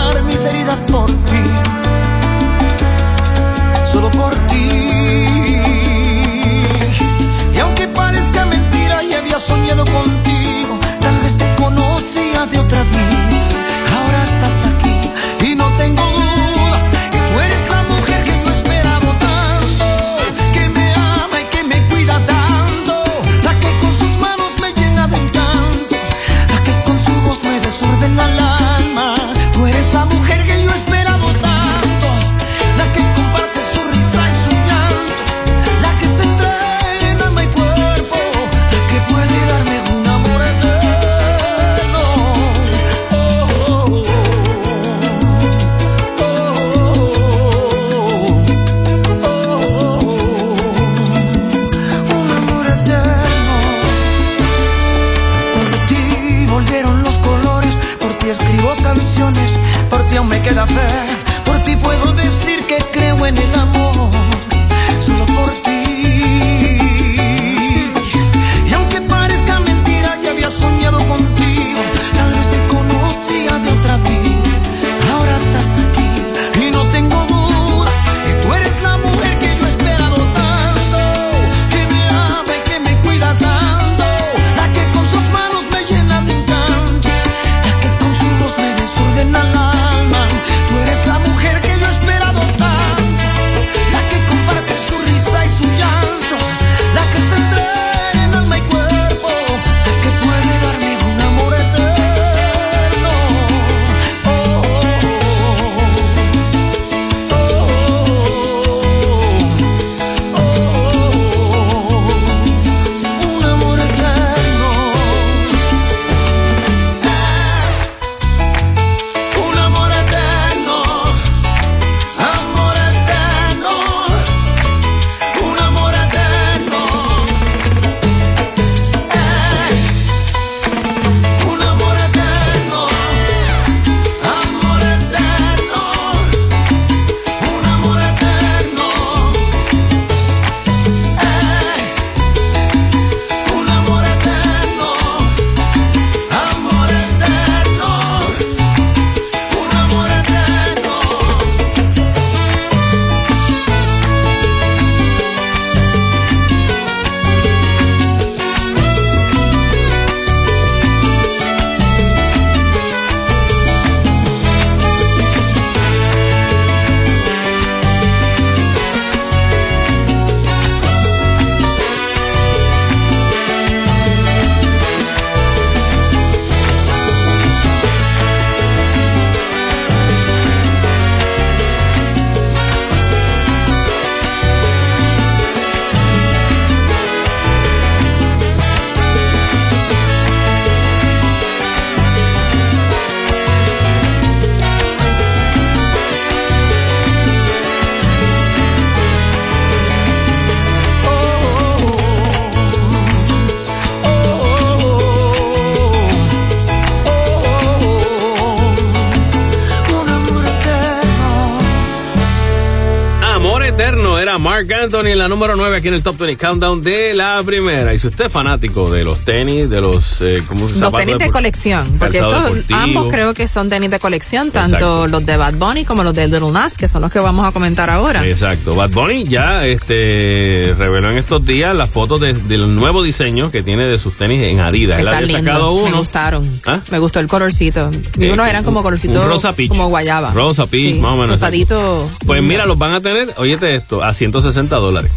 Mark 215.09 215.11
Anthony 215.11 215.13
en 215.13 215.18
la 215.29 215.35
número 215.35 215.57
9 215.57 215.77
aquí 215.77 215.89
en 215.89 215.95
el 215.95 216.03
Top 216.03 216.17
20 216.17 216.37
Countdown 216.39 216.83
de 216.83 217.13
la 217.15 217.43
primera. 217.43 217.93
Y 217.93 217.99
si 217.99 218.07
usted 218.07 218.27
es 218.27 218.33
fanático 218.33 218.91
de 218.91 219.05
los 219.05 219.19
tenis, 219.25 219.69
de 219.69 219.81
los, 219.81 220.21
eh, 220.23 220.43
¿cómo 220.49 220.69
se 220.69 220.79
Los 220.79 220.93
tenis 220.95 221.19
de 221.19 221.29
colección, 221.31 221.87
porque 221.99 222.19
estos 222.19 222.55
ambos 222.73 223.09
creo 223.09 223.35
que 223.35 223.47
son 223.47 223.69
tenis 223.69 223.91
de 223.91 223.99
colección, 223.99 224.51
tanto 224.51 224.77
Exacto. 224.77 225.09
los 225.09 225.27
de 225.27 225.37
Bad 225.37 225.55
Bunny 225.55 225.85
como 225.85 226.03
los 226.03 226.15
de 226.15 226.29
Little 226.29 226.51
Nas, 226.51 226.77
que 226.79 226.89
son 226.89 227.03
los 227.03 227.13
que 227.13 227.19
vamos 227.19 227.47
a 227.47 227.53
comentar 227.53 227.91
ahora. 227.91 228.27
Exacto. 228.27 228.75
Bad 228.75 228.91
Bunny 228.91 229.25
ya 229.25 229.67
este, 229.67 230.75
reveló 230.79 231.11
en 231.11 231.19
estos 231.19 231.45
días 231.45 231.75
las 231.75 231.91
fotos 231.91 232.21
de- 232.21 232.33
del 232.33 232.75
nuevo 232.75 233.03
diseño 233.03 233.51
que 233.51 233.63
tiene 233.63 233.87
de 233.87 233.99
sus 233.99 234.17
tenis 234.17 234.51
en 234.53 234.61
Adidas. 234.61 234.99
Él 234.99 235.07
Está 235.09 235.19
había 235.19 235.27
lindo, 235.37 235.53
sacado 235.53 235.85
me 235.89 235.93
gustaron. 235.93 236.61
¿Ah? 236.67 236.81
Me 236.91 236.99
gustó 236.99 237.21
el 237.21 237.27
colorcito. 237.27 237.91
Y 238.19 238.27
Eh, 238.27 238.33
unos 238.33 238.49
eran 238.49 238.65
como 238.65 238.79
un- 238.79 238.85
colorcito 238.85 239.21
un 239.21 239.29
rosa 239.29 239.53
peach. 239.53 239.69
como 239.69 239.89
guayaba. 239.89 240.33
Rosa 240.33 240.67
peach, 240.67 240.95
Sí, 240.95 241.01
más 241.01 241.13
o 241.13 241.17
menos. 241.17 241.31
Rosadito. 241.31 242.09
Pues 242.27 242.43
mira, 242.43 242.65
los 242.67 242.79
van 242.79 242.93
a 242.93 243.01
tener, 243.01 243.35
óyete 243.37 243.75
esto, 243.77 244.03
a 244.03 244.15
160 244.15 244.77
dólares. 244.77 245.13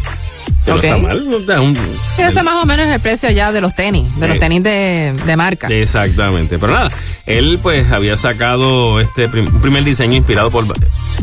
No 0.67 0.75
está 0.75 0.97
mal. 0.97 1.27
no 1.29 1.63
un- 1.63 1.75
Sí, 1.75 2.21
ese 2.21 2.43
más 2.43 2.61
o 2.63 2.65
menos 2.65 2.87
es 2.87 2.93
el 2.95 2.99
precio 3.01 3.29
ya 3.31 3.51
de 3.51 3.61
los 3.61 3.73
tenis, 3.73 4.19
de 4.19 4.27
los 4.27 4.37
Eh. 4.37 4.39
tenis 4.39 4.63
de, 4.63 5.13
de 5.25 5.35
marca. 5.35 5.67
Exactamente. 5.67 6.59
Pero 6.59 6.73
nada, 6.73 6.89
él 7.25 7.59
pues 7.61 7.91
había 7.91 8.15
sacado 8.15 8.99
este 8.99 9.27
prim- 9.27 9.47
un 9.53 9.61
primer 9.61 9.83
diseño 9.83 10.15
inspirado 10.17 10.51
por 10.51 10.65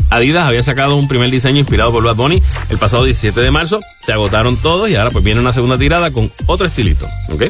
Adidas 0.09 0.45
había 0.45 0.63
sacado 0.63 0.95
un 0.95 1.07
primer 1.07 1.29
diseño 1.29 1.59
inspirado 1.59 1.91
por 1.91 2.03
Bad 2.03 2.15
Bunny 2.15 2.41
el 2.69 2.77
pasado 2.77 3.03
17 3.03 3.39
de 3.41 3.51
marzo. 3.51 3.79
Se 4.05 4.11
agotaron 4.11 4.57
todos 4.57 4.89
y 4.89 4.95
ahora 4.95 5.11
pues 5.11 5.23
viene 5.23 5.39
una 5.39 5.53
segunda 5.53 5.77
tirada 5.77 6.11
con 6.11 6.31
otro 6.47 6.65
estilito. 6.65 7.07
¿Ok? 7.31 7.43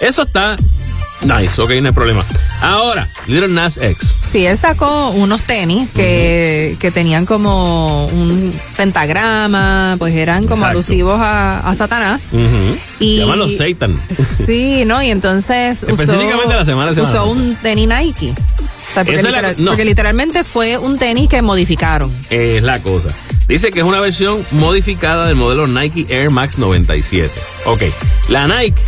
Eso 0.00 0.22
está 0.22 0.56
nice, 1.22 1.60
ok, 1.60 1.70
no 1.80 1.88
hay 1.88 1.92
problema. 1.94 2.22
Ahora, 2.60 3.08
Little 3.26 3.48
Nas 3.48 3.78
X. 3.78 3.98
Sí, 4.26 4.44
él 4.46 4.56
sacó 4.56 5.10
unos 5.10 5.42
tenis 5.42 5.88
que, 5.90 6.76
que 6.80 6.90
tenían 6.90 7.24
como 7.26 8.06
un 8.06 8.52
pentagrama, 8.76 9.96
pues 9.98 10.14
eran 10.14 10.42
como 10.42 10.54
Exacto. 10.56 10.70
alusivos 10.72 11.20
a, 11.20 11.60
a 11.60 11.72
Satanás. 11.74 12.30
Ujú. 12.32 12.76
Y- 13.00 13.16
Se 13.16 13.22
llaman 13.22 13.38
los 13.38 13.56
Satan. 13.56 14.00
Sí, 14.46 14.84
¿no? 14.84 15.02
Y 15.02 15.10
entonces 15.10 15.82
usó, 15.82 15.92
Específicamente 15.92 16.54
la 16.54 16.64
semana 16.64 16.90
de 16.90 16.94
Semana 16.96 17.12
usó 17.12 17.26
un 17.30 17.54
tenis 17.56 17.88
Nike. 17.88 18.34
Sea, 19.02 19.30
la- 19.30 19.52
no. 19.58 19.66
porque 19.70 19.84
literalmente 19.84 20.44
fue 20.44 20.78
un 20.78 20.98
tenis 20.98 21.28
que 21.28 21.42
modificaron. 21.42 22.10
Es 22.30 22.62
la 22.62 22.78
cosa. 22.80 23.08
Dice 23.48 23.70
que 23.70 23.80
es 23.80 23.84
una 23.84 24.00
versión 24.00 24.38
modificada 24.52 25.26
del 25.26 25.36
modelo 25.36 25.66
Nike 25.66 26.06
Air 26.08 26.30
Max 26.30 26.58
97. 26.58 27.30
Ok, 27.66 27.82
la 28.28 28.46
Nike, 28.48 28.80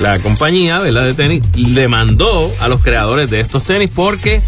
la 0.00 0.18
compañía 0.20 0.78
¿verdad? 0.78 1.04
de 1.04 1.14
tenis, 1.14 1.42
le 1.56 1.88
mandó 1.88 2.50
a 2.60 2.68
los 2.68 2.80
creadores 2.82 3.28
de 3.30 3.40
estos 3.40 3.64
tenis 3.64 3.90
porque 3.94 4.40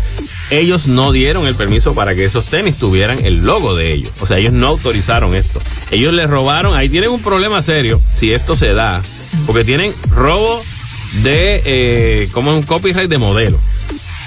ellos 0.50 0.86
no 0.86 1.12
dieron 1.12 1.46
el 1.46 1.54
permiso 1.54 1.94
para 1.94 2.14
que 2.14 2.24
esos 2.24 2.46
tenis 2.46 2.76
tuvieran 2.76 3.24
el 3.24 3.44
logo 3.44 3.74
de 3.74 3.92
ellos. 3.92 4.10
O 4.20 4.26
sea, 4.26 4.38
ellos 4.38 4.52
no 4.52 4.68
autorizaron 4.68 5.34
esto. 5.34 5.60
Ellos 5.90 6.12
les 6.14 6.28
robaron, 6.30 6.74
ahí 6.74 6.88
tienen 6.88 7.10
un 7.10 7.20
problema 7.20 7.60
serio 7.62 8.00
si 8.16 8.32
esto 8.32 8.56
se 8.56 8.72
da, 8.74 9.02
porque 9.46 9.64
tienen 9.64 9.92
robo 10.14 10.62
de, 11.22 11.62
eh, 11.64 12.28
como 12.32 12.54
un 12.54 12.62
copyright 12.62 13.10
de 13.10 13.18
modelo, 13.18 13.58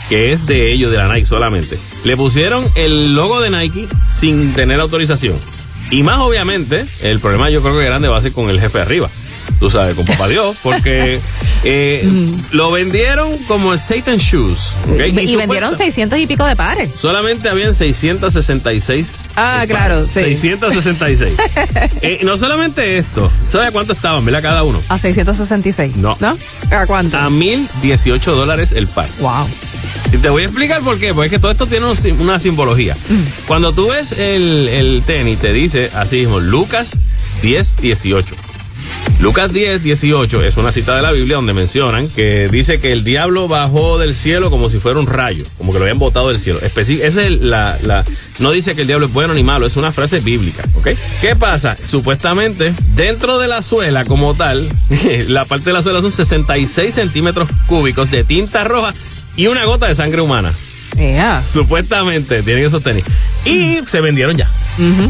que 0.09 0.31
es 0.31 0.45
de 0.45 0.71
ellos, 0.71 0.91
de 0.91 0.97
la 0.97 1.07
Nike 1.07 1.25
solamente. 1.25 1.77
Le 2.03 2.17
pusieron 2.17 2.65
el 2.75 3.15
logo 3.15 3.41
de 3.41 3.49
Nike 3.49 3.87
sin 4.11 4.53
tener 4.53 4.79
autorización. 4.79 5.35
Y 5.91 6.03
más 6.03 6.19
obviamente, 6.19 6.85
el 7.01 7.19
problema 7.19 7.49
yo 7.49 7.61
creo 7.61 7.77
que 7.77 7.85
grande 7.85 8.07
va 8.07 8.17
a 8.17 8.21
ser 8.21 8.31
con 8.31 8.49
el 8.49 8.59
jefe 8.59 8.79
arriba. 8.79 9.09
Tú 9.63 9.71
sabes, 9.71 9.95
con 9.95 10.03
papá 10.03 10.27
Dios, 10.27 10.57
porque 10.61 11.21
eh, 11.63 12.05
lo 12.51 12.69
vendieron 12.69 13.31
como 13.47 13.77
Satan 13.77 14.17
Shoes. 14.17 14.73
Y, 15.07 15.37
vendieron 15.37 15.77
600 15.77 16.19
y 16.19 16.27
pico 16.27 16.45
de 16.45 16.57
pares. 16.57 16.91
Solamente 16.93 17.47
habían 17.47 17.73
666. 17.73 19.19
Ah, 19.37 19.63
claro, 19.65 20.05
sí. 20.05 20.35
666. 20.35 21.37
Eh, 22.01 22.19
no 22.23 22.35
solamente 22.35 22.97
esto, 22.97 23.31
¿sabe 23.47 23.67
a 23.67 23.71
cuánto 23.71 23.93
estaban, 23.93 24.25
verdad, 24.25 24.41
cada 24.41 24.63
uno? 24.63 24.81
A 24.89 24.97
666. 24.97 25.95
No. 25.95 26.17
¿No? 26.19 26.37
¿A 26.69 26.85
cuánto? 26.85 27.17
A 27.17 27.29
1018 27.29 28.35
dólares 28.35 28.73
el 28.73 28.87
par. 28.87 29.07
Wow. 29.21 29.47
Y 30.11 30.17
te 30.17 30.27
voy 30.27 30.41
a 30.41 30.45
explicar 30.45 30.81
por 30.81 30.99
qué, 30.99 31.13
porque 31.13 31.27
es 31.27 31.31
que 31.31 31.39
todo 31.39 31.51
esto 31.51 31.67
tiene 31.67 31.85
una 32.19 32.39
simbología. 32.41 32.97
Cuando 33.47 33.71
tú 33.71 33.87
ves 33.87 34.11
el, 34.11 34.67
el 34.67 35.03
tenis, 35.05 35.39
te 35.39 35.53
dice 35.53 35.89
así 35.93 36.17
mismo, 36.17 36.41
Lucas 36.41 36.97
10, 37.41 37.77
18. 37.77 38.35
Lucas 39.19 39.53
10, 39.53 39.81
18 39.81 40.43
es 40.43 40.57
una 40.57 40.73
cita 40.73 40.97
de 40.97 41.01
la 41.01 41.11
Biblia 41.13 41.37
donde 41.37 41.53
mencionan 41.53 42.09
que 42.09 42.49
dice 42.49 42.79
que 42.79 42.91
el 42.91 43.05
diablo 43.05 43.47
bajó 43.47 43.97
del 43.97 44.15
cielo 44.15 44.49
como 44.49 44.69
si 44.69 44.79
fuera 44.79 44.99
un 44.99 45.07
rayo, 45.07 45.45
como 45.57 45.71
que 45.71 45.79
lo 45.79 45.85
habían 45.85 45.97
botado 45.97 46.27
del 46.27 46.39
cielo. 46.39 46.59
Esa 46.61 46.81
es 46.81 47.39
la, 47.39 47.77
la, 47.83 48.03
no 48.39 48.51
dice 48.51 48.75
que 48.75 48.81
el 48.81 48.87
diablo 48.87 49.05
es 49.05 49.13
bueno 49.13 49.33
ni 49.33 49.41
malo, 49.41 49.65
es 49.65 49.77
una 49.77 49.93
frase 49.93 50.19
bíblica, 50.19 50.63
¿ok? 50.75 50.89
¿Qué 51.21 51.37
pasa? 51.37 51.77
Supuestamente, 51.81 52.73
dentro 52.95 53.39
de 53.39 53.47
la 53.47 53.61
suela 53.61 54.03
como 54.03 54.33
tal, 54.33 54.67
la 55.27 55.45
parte 55.45 55.69
de 55.69 55.73
la 55.73 55.83
suela 55.83 56.01
son 56.01 56.11
66 56.11 56.93
centímetros 56.93 57.47
cúbicos 57.67 58.11
de 58.11 58.25
tinta 58.25 58.65
roja 58.65 58.93
y 59.37 59.47
una 59.47 59.63
gota 59.63 59.87
de 59.87 59.95
sangre 59.95 60.19
humana. 60.19 60.53
Supuestamente 61.41 62.43
tienen 62.43 62.65
esos 62.65 62.83
tenis. 62.83 63.05
Y 63.45 63.79
se 63.87 64.01
vendieron 64.01 64.35
ya, 64.35 64.49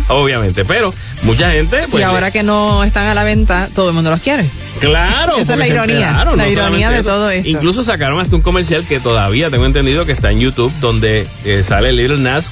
obviamente. 0.10 0.66
Pero 0.66 0.94
mucha 1.24 1.52
gente, 1.52 1.84
pues. 1.90 2.02
y 2.02 2.04
ahora 2.04 2.32
que 2.32 2.44
no 2.44 2.84
están 2.84 3.08
a 3.08 3.14
la 3.14 3.24
venta, 3.24 3.70
todo 3.74 3.90
el 3.90 3.96
mundo 3.96 4.10
los 4.10 4.22
quiere. 4.22 4.50
Claro, 4.80 5.38
Esa 5.38 5.54
es 5.54 5.60
la 5.60 5.68
ironía, 5.68 6.12
la 6.12 6.26
no 6.36 6.48
ironía 6.48 6.90
de 6.90 7.00
eso. 7.00 7.10
todo 7.10 7.30
esto. 7.30 7.50
Incluso 7.50 7.84
sacaron 7.84 8.20
hasta 8.20 8.36
un 8.36 8.42
comercial 8.42 8.86
que 8.86 9.00
todavía 9.00 9.50
tengo 9.50 9.66
entendido 9.66 10.06
que 10.06 10.12
está 10.12 10.32
en 10.32 10.40
YouTube, 10.40 10.72
donde 10.82 11.26
eh, 11.46 11.64
sale 11.64 11.94
Little 11.94 12.18
Nas, 12.18 12.52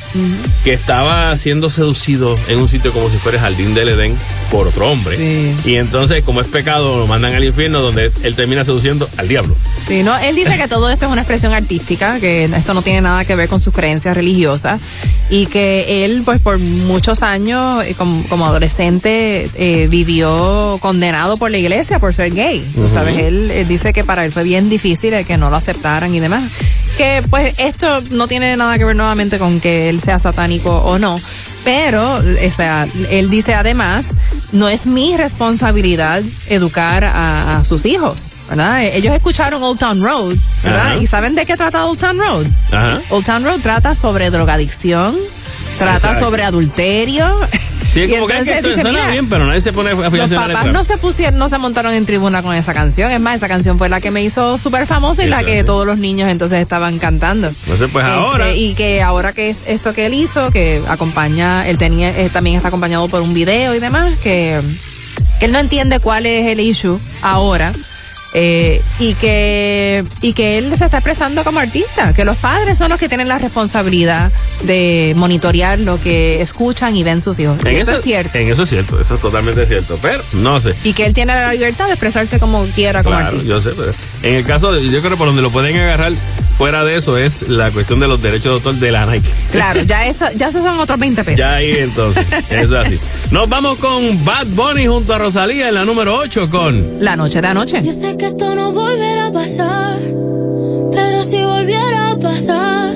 que 0.64 0.74
estaba 0.74 1.36
siendo 1.38 1.70
seducido 1.70 2.36
en 2.48 2.60
un 2.60 2.70
sitio 2.70 2.92
como 2.94 3.10
si 3.10 3.18
fuera 3.18 3.38
el 3.38 3.44
Jardín 3.44 3.74
del 3.74 3.90
Edén 3.90 4.18
por 4.50 4.68
otro 4.68 4.90
hombre. 4.90 5.18
Y 5.66 5.76
entonces, 5.76 6.24
como 6.24 6.42
es 6.42 6.48
pecado, 6.48 6.98
lo 7.00 7.08
mandan 7.08 7.36
al 7.36 7.44
infierno, 7.44 7.82
donde 7.82 8.12
él 8.24 8.36
termina 8.36 8.64
seduciendo 8.64 9.10
al 9.18 9.28
diablo. 9.28 9.56
Sí, 9.88 10.04
¿no? 10.04 10.18
Él 10.20 10.36
dice 10.36 10.58
que 10.58 10.68
todo 10.68 10.90
esto 10.90 11.06
es 11.06 11.12
una 11.12 11.22
expresión 11.22 11.54
artística, 11.54 12.20
que 12.20 12.46
esto 12.46 12.74
no 12.74 12.82
tiene 12.82 13.02
nada 13.02 13.26
que 13.26 13.36
ver 13.36 13.50
con 13.50 13.60
sus 13.62 13.74
creencias 13.74 14.16
religiosas 14.16 14.80
y 15.30 15.46
que 15.48 16.06
él, 16.06 16.22
pues 16.24 16.40
por 16.42 16.60
muchos 16.60 17.24
años, 17.24 17.84
eh, 17.84 17.96
como, 17.98 18.24
como 18.28 18.46
adolescente, 18.46 19.50
eh, 19.56 19.88
vivió 19.90 20.78
condenado 20.82 21.38
por 21.38 21.52
la 21.52 21.58
iglesia 21.58 22.00
por 22.00 22.11
ser 22.14 22.34
gay. 22.34 22.66
Tú 22.74 22.82
Ujú. 22.82 22.90
¿Sabes? 22.90 23.20
Él, 23.20 23.50
eh, 23.52 23.66
dice 23.66 23.94
que 23.94 24.04
para 24.04 24.26
él 24.26 24.32
fue 24.32 24.44
bien 24.44 24.70
difícil 24.70 25.14
el 25.14 25.26
que 25.26 25.38
no 25.38 25.50
lo 25.50 25.56
aceptaran 25.56 26.14
y 26.14 26.20
demás. 26.20 26.44
Que 26.98 27.24
pues 27.30 27.58
esto 27.60 28.02
no 28.12 28.28
tiene 28.28 28.56
nada 28.58 28.78
que 28.78 28.86
ver 28.86 28.96
nuevamente 28.96 29.38
con 29.40 29.60
que 29.60 29.90
él 29.90 30.00
sea 30.00 30.20
satánico 30.20 30.70
o 30.78 31.00
no. 31.00 31.20
Pero, 31.64 32.16
o 32.16 32.52
sea, 32.52 32.88
él 33.12 33.30
dice 33.30 33.54
además, 33.54 34.16
no 34.52 34.68
es 34.68 34.88
mi 34.88 35.16
responsabilidad 35.16 36.24
educar 36.48 37.04
a, 37.04 37.60
a 37.60 37.64
sus 37.66 37.86
hijos, 37.86 38.30
¿verdad? 38.50 38.84
Ellos 38.84 39.14
escucharon 39.14 39.62
Old 39.62 39.78
Town 39.78 40.02
Road, 40.02 40.36
¿verdad? 40.64 40.94
Ajá. 40.94 40.98
¿Y 40.98 41.06
saben 41.06 41.36
de 41.36 41.46
qué 41.46 41.56
trata 41.56 41.86
Old 41.86 42.00
Town 42.00 42.18
Road? 42.18 42.48
Ajá. 42.72 43.00
Old 43.10 43.26
Town 43.26 43.44
Road 43.44 43.60
trata 43.62 43.94
sobre 43.94 44.32
drogadicción, 44.32 45.16
trata 45.78 45.96
Exacto. 45.96 46.20
sobre 46.20 46.44
adulterio. 46.44 47.38
Sí, 47.94 48.08
como 48.14 48.28
que, 48.28 48.38
es 48.38 48.46
que 48.46 48.62
suena 48.74 48.90
mira, 48.90 49.12
bien, 49.12 49.28
pero 49.30 49.46
nadie 49.46 49.60
se 49.62 49.74
pone 49.74 49.90
a 49.90 49.94
Los 49.94 50.32
papás 50.34 50.66
no 50.68 50.84
se 50.86 50.98
pusieron, 50.98 51.38
no 51.38 51.50
se 51.50 51.58
montaron 51.58 51.94
en 51.94 52.06
tribuna 52.06 52.42
con 52.42 52.56
esa 52.56 52.74
canción. 52.74 53.12
Es 53.12 53.20
más, 53.20 53.36
esa 53.36 53.48
canción 53.50 53.78
fue 53.78 53.90
la 53.90 54.00
que 54.00 54.12
me 54.12 54.24
hizo 54.24 54.58
súper 54.58 54.88
famosa 54.88 55.24
y 55.24 55.28
la 55.28 55.44
que 55.44 55.64
todos 55.64 55.86
los 55.86 55.98
niños 55.98 56.30
entonces 56.32 56.60
estaban 56.60 57.00
cantando. 57.00 57.48
Entonces, 57.48 57.90
pues 57.92 58.06
Este, 58.06 58.18
ahora. 58.18 58.54
y 58.54 58.74
que 58.76 59.02
ahora 59.02 59.34
que 59.34 59.56
esto 59.66 59.94
que 59.94 60.06
él 60.06 60.14
hizo, 60.14 60.52
que 60.52 60.82
acompaña, 60.88 61.68
él 61.68 61.78
tenía, 61.78 62.18
eh, 62.18 62.30
también 62.30 62.56
está 62.56 62.70
acompañado 62.70 63.08
por 63.10 63.22
un 63.22 63.34
video 63.34 63.76
y 63.76 63.80
demás, 63.80 64.18
que, 64.24 64.62
que 65.40 65.46
él 65.46 65.52
no 65.52 65.60
entiende 65.60 66.00
cuál 66.00 66.26
es 66.26 66.48
el 66.48 66.60
issue 66.62 66.98
ahora. 67.22 67.74
Eh, 68.34 68.82
y 69.00 69.14
que 69.16 70.04
y 70.22 70.34
que 70.34 70.58
él 70.58 70.76
se 70.78 70.86
está 70.86 70.98
expresando 70.98 71.44
como 71.44 71.60
artista, 71.60 72.14
que 72.14 72.24
los 72.26 72.38
padres 72.38 72.78
son 72.78 72.90
los 72.90 73.00
que 73.00 73.10
tienen 73.10 73.28
la 73.28 73.38
responsabilidad 73.40 74.32
de 74.64 75.14
monitorear 75.16 75.80
lo 75.80 76.00
que 76.02 76.42
escuchan 76.42 76.96
y 76.96 77.04
ven 77.04 77.22
sus 77.22 77.40
hijos. 77.40 77.58
En 77.66 77.76
eso, 77.78 77.94
es 77.94 78.02
cierto. 78.02 78.38
En 78.38 78.50
eso 78.50 78.64
es 78.64 78.70
cierto, 78.70 79.00
eso 79.00 79.16
es 79.16 79.22
totalmente 79.22 79.66
cierto. 79.66 79.98
Pero 80.02 80.24
no 80.34 80.60
sé. 80.60 80.74
Y 80.84 80.94
que 80.94 81.06
él 81.06 81.14
tiene 81.14 81.34
la 81.34 81.54
libertad 81.54 81.88
de 81.88 81.92
expresarse 81.94 82.40
como 82.40 82.66
quiera 82.68 83.04
como 83.04 83.16
Claro, 83.18 83.32
artista. 83.32 83.50
yo 83.50 83.62
sé, 83.62 83.72
pero 83.76 83.92
en 84.24 84.36
el 84.36 84.46
caso, 84.46 84.72
de, 84.72 84.84
yo 84.84 85.00
creo 85.00 85.12
que 85.12 85.18
por 85.18 85.28
donde 85.28 85.42
lo 85.42 85.50
pueden 85.50 85.76
agarrar 85.78 86.14
fuera 86.58 86.86
de 86.86 86.96
eso 86.96 87.18
es 87.18 87.50
la 87.50 87.72
cuestión 87.72 88.00
de 88.00 88.08
los 88.08 88.22
derechos 88.22 88.44
de 88.44 88.52
autor 88.52 88.76
de 88.76 88.92
la 88.92 89.06
Nike. 89.08 89.32
Claro, 89.52 89.82
ya 89.82 90.06
eso, 90.06 90.26
ya 90.36 90.50
esos 90.50 90.64
son 90.64 90.80
otros 90.80 91.00
20 91.00 91.24
pesos. 91.24 91.40
Ya 91.40 91.56
ahí 91.56 91.72
entonces, 91.72 92.26
eso 92.50 92.80
es 92.80 92.86
así. 92.86 93.00
Nos 93.32 93.50
vamos 93.50 93.80
con 93.80 94.24
Bad 94.24 94.46
Bunny 94.48 94.86
junto 94.86 95.14
a 95.16 95.18
Rosalía 95.18 95.70
en 95.70 95.74
la 95.74 95.86
número 95.86 96.16
8 96.18 96.50
con 96.52 97.04
La 97.04 97.16
noche 97.16 97.42
de 97.42 97.48
anoche. 97.48 97.82
Yo 97.84 97.92
sé 97.92 98.16
que 98.16 98.28
esto 98.28 98.54
no 98.54 98.72
volverá 98.72 99.28
a 99.28 99.32
pasar, 99.32 99.98
pero 100.92 101.24
si 101.24 101.44
volviera 101.44 102.12
a 102.12 102.20
pasar, 102.20 102.94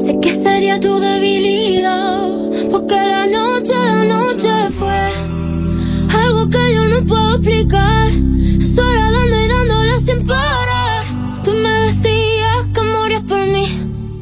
sé 0.00 0.18
que 0.22 0.36
sería 0.36 0.78
tu 0.78 1.00
debilidad, 1.00 2.28
porque 2.70 2.94
la 2.94 3.26
noche 3.26 3.74
de 3.74 3.88
anoche 3.88 4.70
fue 4.78 6.18
algo 6.20 6.48
que 6.48 6.74
yo 6.74 6.88
no 6.88 7.04
puedo 7.04 7.34
explicar, 7.36 8.12
dando 8.86 9.11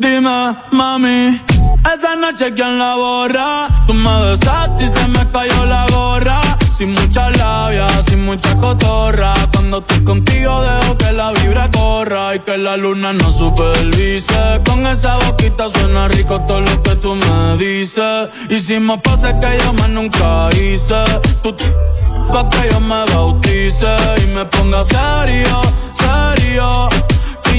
Dime, 0.00 0.56
mami, 0.72 1.38
esa 1.92 2.16
noche 2.16 2.54
quién 2.54 2.78
la 2.78 2.94
borra. 2.96 3.68
Tú 3.86 3.92
me 3.92 4.30
besaste 4.30 4.84
y 4.86 4.88
se 4.88 5.06
me 5.08 5.30
cayó 5.30 5.66
la 5.66 5.86
gorra. 5.90 6.40
Sin 6.74 6.94
mucha 6.94 7.28
labia, 7.28 7.86
sin 8.00 8.24
mucha 8.24 8.56
cotorra. 8.56 9.34
Cuando 9.52 9.80
estoy 9.80 10.02
contigo 10.02 10.62
dejo 10.62 10.96
que 10.96 11.12
la 11.12 11.32
vibra 11.32 11.70
corra 11.70 12.34
y 12.34 12.38
que 12.38 12.56
la 12.56 12.78
luna 12.78 13.12
no 13.12 13.30
supervise. 13.30 14.62
Con 14.64 14.86
esa 14.86 15.18
boquita 15.18 15.68
suena 15.68 16.08
rico 16.08 16.40
todo 16.46 16.62
lo 16.62 16.82
que 16.82 16.96
tú 16.96 17.14
me 17.14 17.58
dices. 17.58 18.30
Hicimos 18.48 19.00
pases 19.02 19.34
que 19.34 19.62
yo 19.62 19.74
más 19.74 19.90
nunca 19.90 20.48
hice. 20.56 21.04
Tú 21.42 21.54
pa' 22.32 22.48
que 22.48 22.70
yo 22.72 22.80
me 22.80 23.04
bautice 23.12 23.94
y 24.24 24.28
me 24.28 24.46
ponga 24.46 24.82
serio, 24.82 25.60
serio. 25.92 26.88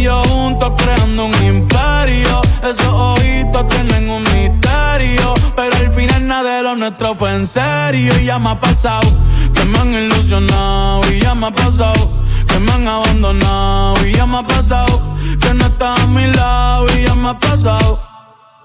Juntos 0.07 0.71
creando 0.77 1.25
un 1.25 1.43
imperio. 1.43 2.41
Esos 2.63 2.87
ojitos 2.87 3.69
tienen 3.69 4.09
un 4.09 4.23
misterio. 4.23 5.33
Pero 5.55 5.75
al 5.75 5.91
final 5.91 6.27
nada 6.27 6.57
de 6.57 6.63
lo 6.63 6.75
nuestro 6.75 7.13
fue 7.15 7.35
en 7.35 7.45
serio. 7.45 8.17
Y 8.19 8.25
ya 8.25 8.39
me 8.39 8.49
ha 8.49 8.59
pasado 8.59 9.07
que 9.53 9.63
me 9.65 9.77
han 9.79 9.93
ilusionado. 9.93 11.01
Y 11.11 11.19
ya 11.19 11.35
me 11.35 11.47
ha 11.47 11.51
pasado 11.51 12.09
que 12.47 12.59
me 12.59 12.71
han 12.71 12.87
abandonado. 12.87 14.07
Y 14.07 14.13
ya 14.13 14.25
me 14.25 14.39
ha 14.39 14.43
pasado 14.43 15.01
que 15.39 15.53
no 15.53 15.65
estás 15.65 15.99
a 15.99 16.07
mi 16.07 16.25
lado. 16.33 16.87
Y 16.97 17.03
ya 17.03 17.15
me 17.15 17.29
ha 17.29 17.39
pasado. 17.39 17.99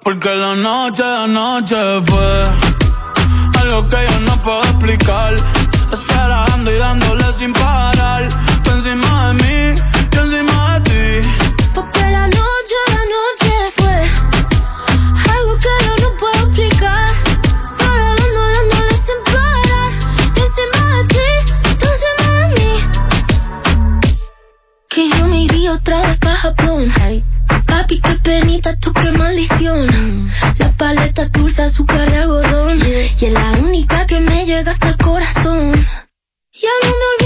Porque 0.03 0.35
la 0.35 0.55
noche 0.55 1.03
de 1.03 1.17
anoche 1.17 1.77
fue 2.07 2.45
algo 3.61 3.89
que 3.89 3.97
yo 3.97 4.21
no 4.21 4.41
puedo 4.43 4.63
explicar. 4.63 5.35
Esperando 5.93 6.71
y 6.71 6.79
dándole 6.79 7.33
sin 7.33 7.53
parar. 7.53 8.29
Tú 8.63 8.71
encima 8.71 9.29
de 9.29 9.35
mí, 9.35 9.81
porque 11.75 12.01
la 12.01 12.27
noche, 12.27 12.77
la 12.89 13.03
noche 13.17 13.53
fue 13.77 13.97
algo 15.31 15.59
que 15.59 15.69
yo 15.85 15.95
no 16.03 16.17
puedo 16.17 16.47
explicar. 16.47 17.09
Solo 17.67 18.03
dando, 18.17 18.41
dándole 18.55 18.95
sin 18.97 19.21
parar. 19.25 19.93
Yo 20.35 20.43
encima 20.43 20.81
de 20.97 21.05
ti, 21.09 21.29
tú 21.79 21.87
encima 21.87 22.27
de 22.39 22.47
mí. 22.55 22.73
Que 24.89 25.11
yo 25.11 25.27
me 25.27 25.43
iría 25.43 25.73
otra 25.75 26.07
vez 26.07 26.17
para 26.17 26.37
Japón. 26.37 26.91
Papi, 27.67 28.01
qué 28.01 28.15
penita, 28.23 28.75
tú 28.79 28.95
qué 28.95 29.13
maldición. 29.13 29.87
Mm. 29.87 30.31
La 30.59 30.73
paleta 30.73 31.27
dulce, 31.27 31.63
azúcar 31.63 32.11
de 32.11 32.17
algodón. 32.17 32.81
Y 32.81 33.25
es 33.27 33.33
la 33.33 33.53
única 33.53 34.07
que 34.07 34.21
me 34.21 34.47
llega 34.47 34.71
hasta 34.71 34.89
el 34.89 34.97
corazón. 34.97 35.73
Ya 36.53 36.71
no 36.83 36.89
me 36.89 37.05
olvido 37.19 37.26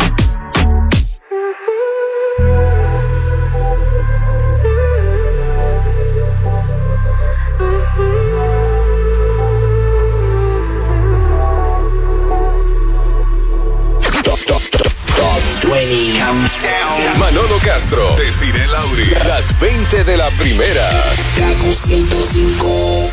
Manolo 17.51 17.69
Castro, 17.69 18.15
Desiree 18.15 18.65
Lauri, 18.65 19.13
las 19.27 19.59
20 19.59 20.05
de 20.05 20.15
la 20.15 20.29
primera. 20.31 20.89
Kaku 21.37 21.73
105. 21.73 23.11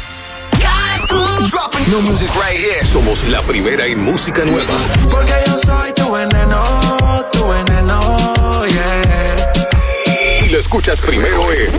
No 1.91 2.01
music 2.03 2.31
right 2.37 2.57
here. 2.57 2.87
Somos 2.87 3.25
la 3.25 3.43
primera 3.43 3.87
en 3.87 4.01
música 4.01 4.45
nueva. 4.45 4.75
Porque 5.11 5.33
yo 5.45 5.59
soy 5.59 5.93
tu 5.93 6.13
veneno, 6.13 6.63
tu 7.33 7.49
veneno, 7.49 8.65
yeah. 8.67 10.45
Y 10.45 10.49
lo 10.51 10.61
escuchas 10.61 11.01
primero 11.01 11.53
en. 11.53 11.73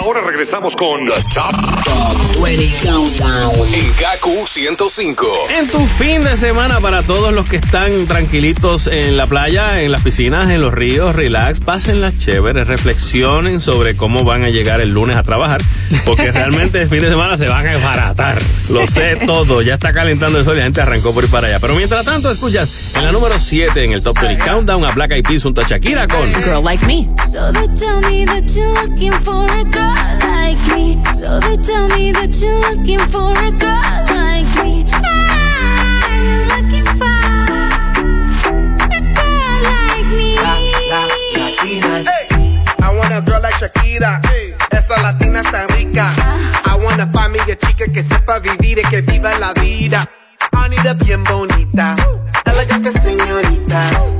Ahora 0.00 0.22
regresamos 0.22 0.74
con 0.76 1.04
The 1.04 1.12
Top, 1.34 1.84
Top 1.84 2.42
20 2.42 2.70
Countdown. 2.82 3.74
en 3.74 3.92
Gaku 4.00 4.46
105. 4.46 5.26
En 5.50 5.68
tu 5.68 5.84
fin 5.84 6.24
de 6.24 6.38
semana 6.38 6.80
para 6.80 7.02
todos 7.02 7.34
los 7.34 7.46
que 7.46 7.56
están 7.56 8.06
tranquilitos 8.06 8.86
en 8.86 9.18
la 9.18 9.26
playa, 9.26 9.82
en 9.82 9.92
las 9.92 10.00
piscinas, 10.02 10.48
en 10.48 10.62
los 10.62 10.72
ríos, 10.72 11.14
relax, 11.14 11.60
pásenlas 11.60 12.16
chéveres, 12.16 12.66
reflexionen 12.66 13.60
sobre 13.60 13.94
cómo 13.94 14.24
van 14.24 14.42
a 14.42 14.48
llegar 14.48 14.80
el 14.80 14.94
lunes 14.94 15.16
a 15.16 15.22
trabajar, 15.22 15.60
porque 16.06 16.32
realmente 16.32 16.80
el 16.80 16.88
fin 16.88 17.00
de 17.00 17.08
semana 17.10 17.36
se 17.36 17.46
van 17.46 17.66
a 17.66 17.72
desbaratar. 17.72 18.38
Lo 18.70 18.86
sé 18.86 19.16
todo, 19.26 19.60
ya 19.60 19.74
está 19.74 19.92
calentando 19.92 20.38
el 20.38 20.46
sol 20.46 20.54
y 20.54 20.60
la 20.60 20.64
gente 20.64 20.80
arrancó 20.80 21.12
por 21.12 21.24
ir 21.24 21.30
para 21.30 21.48
allá. 21.48 21.58
Pero 21.60 21.74
mientras 21.74 22.06
tanto, 22.06 22.30
escuchas 22.30 22.92
en 22.94 23.04
la 23.04 23.12
número 23.12 23.38
7 23.38 23.84
en 23.84 23.92
el 23.92 24.02
Top 24.02 24.18
20 24.18 24.42
Countdown 24.42 24.82
a 24.82 24.92
Black 24.92 25.12
Eyed 25.12 25.24
Peas 25.24 25.42
junto 25.42 25.60
a 25.60 25.66
Shakira 25.66 26.08
con 26.08 26.32
Girl 26.42 26.64
Like 26.64 26.86
Me. 26.86 27.06
So 27.26 27.52
they 27.52 27.68
tell 27.76 28.00
me 28.00 28.24
that 28.24 28.50
you're 28.56 28.88
looking 28.88 29.12
for 29.12 29.44
a 29.44 29.64
girl 29.64 29.89
like 30.20 30.60
me. 30.74 31.02
So 31.12 31.40
they 31.40 31.56
tell 31.58 31.88
me 31.88 32.12
that 32.12 32.32
you're 32.40 32.60
looking 32.68 33.00
for 33.10 33.32
a 33.32 33.50
girl 33.50 33.98
like 34.14 34.48
me. 34.64 34.84
Ah, 34.92 36.08
you're 36.10 36.46
looking 36.52 36.86
for 36.98 37.20
a 38.88 39.00
girl 39.18 39.56
like 39.62 40.08
me. 40.18 40.36
Latinas. 41.36 42.06
I 42.80 42.88
want 42.96 43.12
a 43.12 43.20
girl 43.22 43.42
like 43.42 43.54
Shakira. 43.54 44.20
Esa 44.70 45.00
latina 45.02 45.40
está 45.40 45.66
rica. 45.76 46.06
I 46.64 46.76
wanna 46.82 47.06
find 47.12 47.32
me 47.32 47.40
a 47.40 47.56
chica 47.56 47.86
que 47.92 48.02
sepa 48.02 48.38
vivir 48.38 48.78
y 48.78 48.82
que 48.88 49.02
viva 49.02 49.36
la 49.38 49.52
vida. 49.54 50.06
I 50.52 50.68
need 50.68 50.86
a 50.86 50.94
bien 50.94 51.22
bonita. 51.24 51.96
Elegante 52.46 52.92
señorita. 52.92 54.19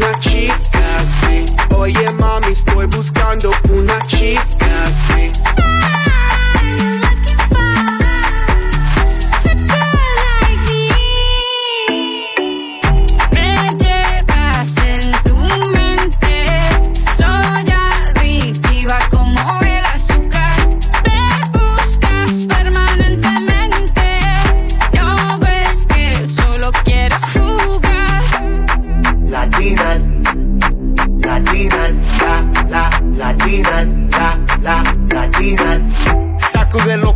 una 0.00 0.12
chica 0.18 0.96
así. 0.96 1.44
Oye 1.76 2.10
mami, 2.18 2.52
estoy 2.52 2.86
buscando 2.86 3.50
una 3.70 3.98
chica 4.06 4.82
así. 4.84 5.59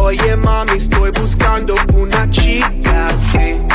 Oye 0.00 0.36
mami, 0.36 0.72
estoy 0.72 1.10
buscando 1.10 1.74
una 1.94 2.30
chica 2.30 3.08
así. 3.08 3.67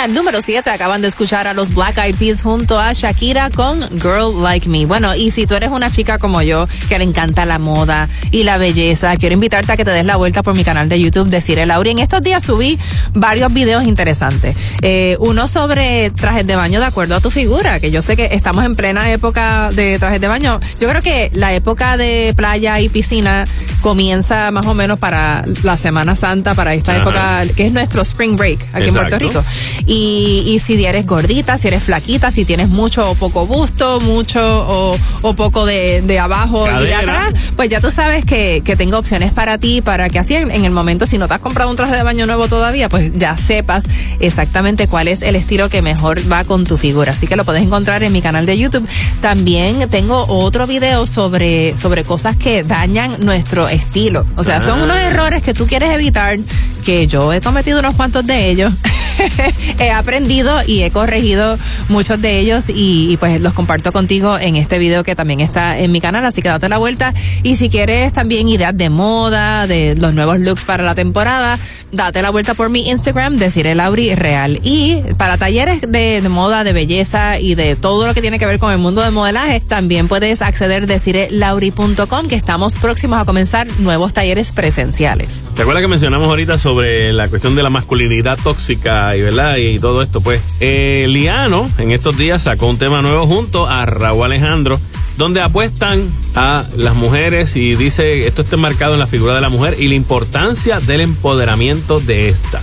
La 0.00 0.06
número 0.06 0.40
7 0.40 0.70
acaban 0.70 1.02
de 1.02 1.08
escuchar 1.08 1.46
a 1.46 1.52
los 1.52 1.74
Black 1.74 1.98
Eyed 1.98 2.14
Peas 2.14 2.40
junto 2.40 2.78
a 2.78 2.90
Shakira 2.94 3.50
con 3.50 3.80
Girl 4.00 4.42
Like 4.42 4.66
Me. 4.66 4.86
Bueno, 4.86 5.14
y 5.14 5.30
si 5.30 5.46
tú 5.46 5.54
eres 5.54 5.70
una 5.70 5.90
chica 5.90 6.16
como 6.16 6.40
yo 6.40 6.66
que 6.88 6.96
le 6.96 7.04
encanta 7.04 7.44
la 7.44 7.58
moda 7.58 8.08
y 8.30 8.44
la 8.44 8.56
belleza, 8.56 9.14
quiero 9.16 9.34
invitarte 9.34 9.72
a 9.72 9.76
que 9.76 9.84
te 9.84 9.90
des 9.90 10.06
la 10.06 10.16
vuelta 10.16 10.42
por 10.42 10.54
mi 10.54 10.64
canal 10.64 10.88
de 10.88 10.98
YouTube 10.98 11.28
de 11.28 11.42
Cire 11.42 11.66
Lauri. 11.66 11.90
En 11.90 11.98
estos 11.98 12.22
días 12.22 12.42
subí 12.42 12.78
varios 13.12 13.52
videos 13.52 13.84
interesantes. 13.84 14.56
Eh, 14.80 15.18
uno 15.20 15.46
sobre 15.46 16.10
trajes 16.12 16.46
de 16.46 16.56
baño 16.56 16.80
de 16.80 16.86
acuerdo 16.86 17.16
a 17.16 17.20
tu 17.20 17.30
figura, 17.30 17.78
que 17.78 17.90
yo 17.90 18.00
sé 18.00 18.16
que 18.16 18.30
estamos 18.32 18.64
en 18.64 18.76
plena 18.76 19.10
época 19.10 19.68
de 19.70 19.98
trajes 19.98 20.22
de 20.22 20.28
baño. 20.28 20.60
Yo 20.80 20.88
creo 20.88 21.02
que 21.02 21.30
la 21.34 21.52
época 21.52 21.98
de 21.98 22.32
playa 22.34 22.80
y 22.80 22.88
piscina 22.88 23.44
comienza 23.82 24.50
más 24.50 24.64
o 24.64 24.72
menos 24.72 24.98
para 24.98 25.44
la 25.62 25.76
Semana 25.76 26.16
Santa, 26.16 26.54
para 26.54 26.72
esta 26.72 26.92
Ajá. 26.92 27.02
época 27.02 27.42
que 27.54 27.66
es 27.66 27.72
nuestro 27.72 28.00
spring 28.00 28.36
break 28.36 28.64
aquí 28.72 28.88
en 28.88 28.94
Puerto. 28.94 29.18
Rico. 29.18 29.44
Y, 29.92 30.44
y 30.46 30.60
si 30.60 30.84
eres 30.84 31.04
gordita, 31.04 31.58
si 31.58 31.66
eres 31.66 31.82
flaquita, 31.82 32.30
si 32.30 32.44
tienes 32.44 32.68
mucho 32.68 33.10
o 33.10 33.16
poco 33.16 33.44
busto, 33.44 33.98
mucho 33.98 34.40
o, 34.40 34.96
o 35.22 35.34
poco 35.34 35.66
de, 35.66 36.00
de 36.02 36.20
abajo 36.20 36.64
y 36.80 36.84
de 36.86 36.94
atrás, 36.94 37.34
pues 37.56 37.68
ya 37.70 37.80
tú 37.80 37.90
sabes 37.90 38.24
que, 38.24 38.62
que 38.64 38.76
tengo 38.76 38.98
opciones 38.98 39.32
para 39.32 39.58
ti, 39.58 39.82
para 39.82 40.08
que 40.08 40.20
así 40.20 40.36
en, 40.36 40.52
en 40.52 40.64
el 40.64 40.70
momento, 40.70 41.06
si 41.06 41.18
no 41.18 41.26
te 41.26 41.34
has 41.34 41.40
comprado 41.40 41.68
un 41.70 41.74
traje 41.76 41.96
de 41.96 42.04
baño 42.04 42.24
nuevo 42.26 42.46
todavía, 42.46 42.88
pues 42.88 43.10
ya 43.18 43.36
sepas 43.36 43.82
exactamente 44.20 44.86
cuál 44.86 45.08
es 45.08 45.22
el 45.22 45.34
estilo 45.34 45.68
que 45.68 45.82
mejor 45.82 46.20
va 46.30 46.44
con 46.44 46.64
tu 46.66 46.76
figura. 46.76 47.10
Así 47.10 47.26
que 47.26 47.34
lo 47.34 47.44
puedes 47.44 47.62
encontrar 47.62 48.04
en 48.04 48.12
mi 48.12 48.22
canal 48.22 48.46
de 48.46 48.56
YouTube. 48.56 48.88
También 49.20 49.90
tengo 49.90 50.24
otro 50.28 50.68
video 50.68 51.04
sobre, 51.08 51.76
sobre 51.76 52.04
cosas 52.04 52.36
que 52.36 52.62
dañan 52.62 53.10
nuestro 53.24 53.68
estilo. 53.68 54.24
O 54.36 54.44
sea, 54.44 54.60
son 54.60 54.78
Ah. 54.80 54.84
unos 54.84 54.98
errores 54.98 55.42
que 55.42 55.52
tú 55.52 55.66
quieres 55.66 55.90
evitar, 55.90 56.36
que 56.84 57.08
yo 57.08 57.32
he 57.32 57.40
cometido 57.40 57.80
unos 57.80 57.96
cuantos 57.96 58.24
de 58.24 58.50
ellos. 58.50 58.72
he 59.78 59.90
aprendido 59.90 60.60
y 60.66 60.82
he 60.82 60.90
corregido 60.90 61.58
muchos 61.88 62.20
de 62.20 62.38
ellos 62.38 62.64
y, 62.68 63.16
pues 63.18 63.40
los 63.40 63.52
comparto 63.52 63.92
contigo 63.92 64.38
en 64.38 64.56
este 64.56 64.78
video 64.78 65.04
que 65.04 65.14
también 65.14 65.40
está 65.40 65.78
en 65.78 65.92
mi 65.92 66.00
canal, 66.00 66.24
así 66.24 66.42
que 66.42 66.48
date 66.48 66.68
la 66.68 66.78
vuelta. 66.78 67.14
Y 67.42 67.56
si 67.56 67.68
quieres 67.68 68.12
también 68.12 68.48
ideas 68.48 68.76
de 68.76 68.90
moda, 68.90 69.66
de 69.66 69.94
los 69.96 70.14
nuevos 70.14 70.38
looks 70.38 70.64
para 70.64 70.84
la 70.84 70.94
temporada, 70.94 71.58
date 71.92 72.22
la 72.22 72.30
vuelta 72.30 72.54
por 72.54 72.70
mi 72.70 72.88
Instagram, 72.90 73.36
deciré 73.36 73.74
Lauri 73.74 74.14
Real. 74.14 74.60
Y 74.62 74.96
para 75.16 75.38
talleres 75.38 75.80
de, 75.80 76.20
de 76.20 76.28
moda, 76.28 76.64
de 76.64 76.72
belleza 76.72 77.38
y 77.38 77.54
de 77.54 77.76
todo 77.76 78.06
lo 78.06 78.14
que 78.14 78.20
tiene 78.20 78.38
que 78.38 78.46
ver 78.46 78.58
con 78.58 78.72
el 78.72 78.78
mundo 78.78 79.02
del 79.02 79.12
modelaje, 79.12 79.60
también 79.60 80.08
puedes 80.08 80.42
acceder 80.42 80.86
decirelauri.com 80.86 82.28
que 82.28 82.34
estamos 82.34 82.76
próximos 82.76 83.20
a 83.20 83.24
comenzar 83.24 83.66
nuevos 83.78 84.12
talleres 84.12 84.52
presenciales. 84.52 85.42
¿Te 85.54 85.62
acuerdas 85.62 85.82
que 85.82 85.88
mencionamos 85.88 86.28
ahorita 86.28 86.58
sobre 86.58 87.12
la 87.12 87.28
cuestión 87.28 87.56
de 87.56 87.62
la 87.62 87.70
masculinidad 87.70 88.38
tóxica 88.42 89.09
y 89.16 89.22
verdad 89.22 89.56
y 89.56 89.78
todo 89.78 90.02
esto? 90.02 90.20
Pues 90.20 90.40
eh, 90.60 91.06
Liano 91.08 91.70
en 91.78 91.90
estos 91.90 92.16
días 92.16 92.42
sacó 92.42 92.66
un 92.66 92.78
tema 92.78 93.02
nuevo 93.02 93.26
junto 93.26 93.68
a 93.68 93.86
Raúl 93.86 94.24
Alejandro 94.24 94.80
donde 95.16 95.42
apuestan 95.42 96.08
a 96.34 96.64
las 96.76 96.94
mujeres 96.94 97.54
y 97.54 97.74
dice 97.76 98.26
esto 98.26 98.40
está 98.40 98.56
marcado 98.56 98.94
en 98.94 99.00
la 99.00 99.06
figura 99.06 99.34
de 99.34 99.42
la 99.42 99.50
mujer 99.50 99.76
y 99.78 99.88
la 99.88 99.94
importancia 99.94 100.80
del 100.80 101.02
empoderamiento 101.02 102.00
de 102.00 102.30
esta. 102.30 102.62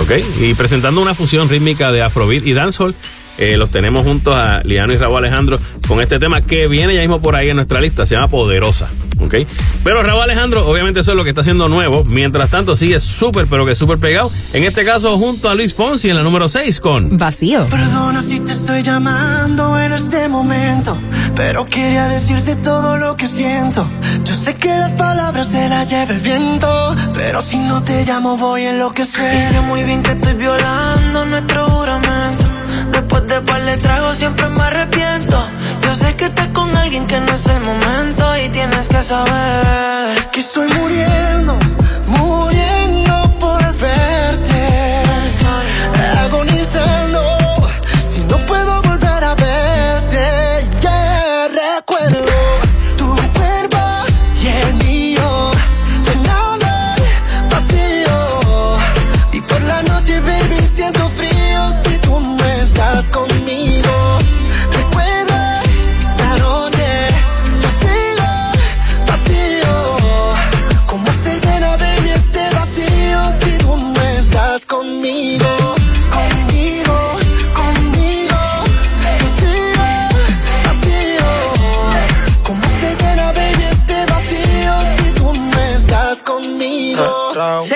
¿Ok? 0.00 0.12
Y 0.40 0.54
presentando 0.54 1.00
una 1.00 1.14
fusión 1.14 1.48
rítmica 1.48 1.92
de 1.92 2.02
Afrobeat 2.02 2.46
y 2.46 2.52
Dancehall. 2.52 2.94
Eh, 3.38 3.56
los 3.56 3.70
tenemos 3.70 4.04
juntos 4.04 4.34
a 4.34 4.62
Liano 4.64 4.92
y 4.92 4.96
Raúl 4.96 5.18
Alejandro 5.18 5.58
con 5.86 6.00
este 6.00 6.18
tema 6.18 6.40
que 6.40 6.68
viene 6.68 6.94
ya 6.94 7.00
mismo 7.00 7.20
por 7.20 7.36
ahí 7.36 7.50
en 7.50 7.56
nuestra 7.56 7.80
lista, 7.80 8.06
se 8.06 8.14
llama 8.14 8.28
Poderosa. 8.28 8.88
¿ok? 9.20 9.34
Pero 9.82 10.02
Raúl 10.02 10.22
Alejandro, 10.22 10.66
obviamente 10.66 11.00
eso 11.00 11.12
es 11.12 11.16
lo 11.16 11.24
que 11.24 11.30
está 11.30 11.42
haciendo 11.42 11.68
nuevo. 11.68 12.04
Mientras 12.04 12.50
tanto, 12.50 12.76
sigue 12.76 13.00
súper, 13.00 13.46
pero 13.46 13.66
que 13.66 13.74
súper 13.74 13.98
pegado. 13.98 14.30
En 14.52 14.64
este 14.64 14.84
caso, 14.84 15.18
junto 15.18 15.50
a 15.50 15.54
Luis 15.54 15.74
Fonsi 15.74 16.10
en 16.10 16.16
la 16.16 16.22
número 16.22 16.48
6 16.48 16.80
con 16.80 17.18
Vacío. 17.18 17.66
Perdona 17.66 18.22
si 18.22 18.40
te 18.40 18.52
estoy 18.52 18.82
llamando 18.82 19.78
en 19.78 19.92
este 19.92 20.28
momento, 20.28 20.96
pero 21.34 21.66
quería 21.66 22.06
decirte 22.08 22.56
todo 22.56 22.96
lo 22.96 23.16
que 23.16 23.26
siento. 23.26 23.86
Yo 24.24 24.34
sé 24.34 24.54
que 24.54 24.68
las 24.68 24.92
palabras 24.92 25.48
se 25.48 25.68
las 25.68 25.90
lleva 25.90 26.12
el 26.12 26.20
viento, 26.20 26.94
pero 27.14 27.42
si 27.42 27.58
no 27.58 27.82
te 27.82 28.04
llamo 28.04 28.36
voy 28.36 28.64
a 28.64 28.70
enloquecer. 28.70 29.34
Y 29.34 29.52
sé 29.52 29.60
muy 29.60 29.82
bien 29.84 30.02
que 30.02 30.12
estoy 30.12 30.34
violando 30.34 31.26
nuestro 31.26 31.68
juramento. 31.68 32.53
Después 32.94 33.26
de 33.26 33.40
par 33.40 33.60
de 33.64 33.76
tragos 33.78 34.16
siempre 34.16 34.48
me 34.48 34.62
arrepiento. 34.62 35.36
Yo 35.82 35.94
sé 35.96 36.14
que 36.14 36.26
estás 36.26 36.48
con 36.48 36.76
alguien 36.76 37.06
que 37.08 37.18
no 37.18 37.32
es 37.34 37.46
el 37.46 37.60
momento 37.60 38.24
y 38.38 38.48
tienes 38.50 38.88
que 38.88 39.02
saber 39.02 40.30
que 40.30 40.38
estoy 40.38 40.68
muriendo, 40.80 41.58
muriendo 42.06 42.83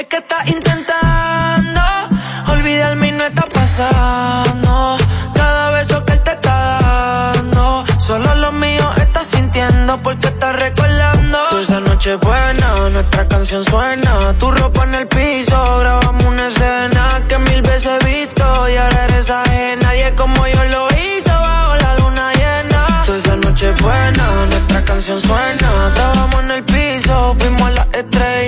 que 0.08 0.16
estás 0.16 0.48
intentando 0.48 1.80
olvidarme 2.48 3.08
y 3.08 3.12
no 3.12 3.24
está 3.24 3.44
pasando. 3.52 4.96
Cada 5.34 5.70
beso 5.70 6.04
que 6.04 6.12
él 6.14 6.20
te 6.20 6.32
está 6.32 7.32
dando, 7.34 7.84
solo 7.98 8.34
lo 8.36 8.52
mío 8.52 8.90
estás 8.96 9.26
sintiendo 9.26 9.98
porque 9.98 10.28
estás 10.28 10.56
recordando. 10.56 11.38
Toda 11.50 11.62
esa 11.62 11.80
noche 11.80 12.16
buena, 12.16 12.88
nuestra 12.90 13.26
canción 13.28 13.64
suena. 13.64 14.32
Tu 14.38 14.50
ropa 14.50 14.84
en 14.84 14.94
el 14.94 15.08
piso, 15.08 15.78
grabamos 15.80 16.24
una 16.24 16.48
escena 16.48 17.22
que 17.28 17.38
mil 17.38 17.60
veces 17.62 17.98
he 18.00 18.04
visto 18.06 18.68
y 18.68 18.76
ahora 18.76 19.04
eres 19.04 19.30
ajena. 19.30 19.82
Nadie 19.82 20.14
como 20.14 20.46
yo 20.46 20.64
lo 20.64 20.88
hizo 20.90 21.30
bajo 21.30 21.76
la 21.76 21.96
luna 21.98 22.32
llena. 22.32 23.02
Toda 23.04 23.18
esa 23.18 23.36
noche 23.36 23.72
buena, 23.82 24.46
nuestra 24.48 24.82
canción 24.84 25.20
suena. 25.20 25.88
Estábamos 25.88 26.40
en 26.44 26.50
el 26.52 26.64
piso, 26.64 27.36
fuimos 27.38 27.62
a 27.62 27.70
la 27.70 27.86
estrella. 27.92 28.47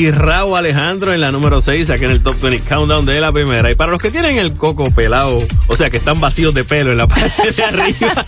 y 0.00 0.10
Raúl 0.10 0.56
Alejandro 0.56 1.12
en 1.12 1.20
la 1.20 1.30
número 1.30 1.60
6, 1.60 1.90
aquí 1.90 2.04
en 2.04 2.12
el 2.12 2.22
Top 2.22 2.40
20 2.40 2.66
Countdown 2.66 3.04
de 3.04 3.20
la 3.20 3.32
primera. 3.32 3.70
Y 3.70 3.74
para 3.74 3.90
los 3.90 4.00
que 4.00 4.10
tienen 4.10 4.38
el 4.38 4.54
coco 4.54 4.84
pelado, 4.84 5.46
o 5.66 5.76
sea, 5.76 5.90
que 5.90 5.98
están 5.98 6.18
vacíos 6.20 6.54
de 6.54 6.64
pelo 6.64 6.90
en 6.90 6.96
la 6.96 7.06
parte 7.08 7.52
de 7.52 7.62
arriba, 7.62 8.26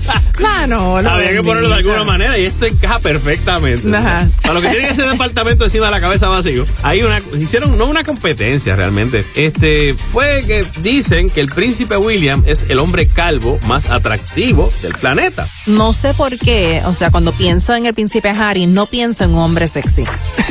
Mano, 0.40 1.02
no 1.02 1.10
había 1.10 1.32
que 1.32 1.42
ponerlo 1.42 1.68
de 1.68 1.74
alguna 1.74 2.04
manera 2.04 2.38
y 2.38 2.46
esto 2.46 2.64
encaja 2.64 3.00
perfectamente. 3.00 3.86
Para 3.90 4.54
los 4.54 4.62
que 4.62 4.70
tienen 4.70 4.90
ese 4.90 5.02
departamento 5.02 5.64
encima 5.64 5.86
de 5.86 5.92
la 5.92 6.00
cabeza 6.00 6.28
vacío, 6.28 6.64
hay 6.82 7.02
una, 7.02 7.18
hicieron 7.38 7.76
no 7.76 7.86
una 7.86 8.02
competencia 8.02 8.74
realmente. 8.74 9.22
Este, 9.36 9.94
fue 9.94 10.40
que 10.46 10.64
dicen 10.80 11.28
que 11.28 11.42
el 11.42 11.48
príncipe 11.48 11.98
William 11.98 12.42
es 12.46 12.64
el 12.70 12.78
hombre 12.78 13.06
calvo 13.06 13.58
más 13.66 13.90
atractivo 13.90 14.70
del 14.80 14.92
planeta. 14.92 15.46
No 15.66 15.92
sé 15.92 16.14
por 16.14 16.38
qué, 16.38 16.80
o 16.86 16.94
sea, 16.94 17.10
cuando 17.10 17.32
pienso 17.32 17.74
en 17.74 17.84
el 17.84 17.92
príncipe 17.92 18.30
Harry, 18.30 18.66
no 18.66 18.86
pienso 18.86 19.24
en 19.24 19.32
un 19.32 19.40
hombre 19.40 19.68
sexy. 19.68 20.04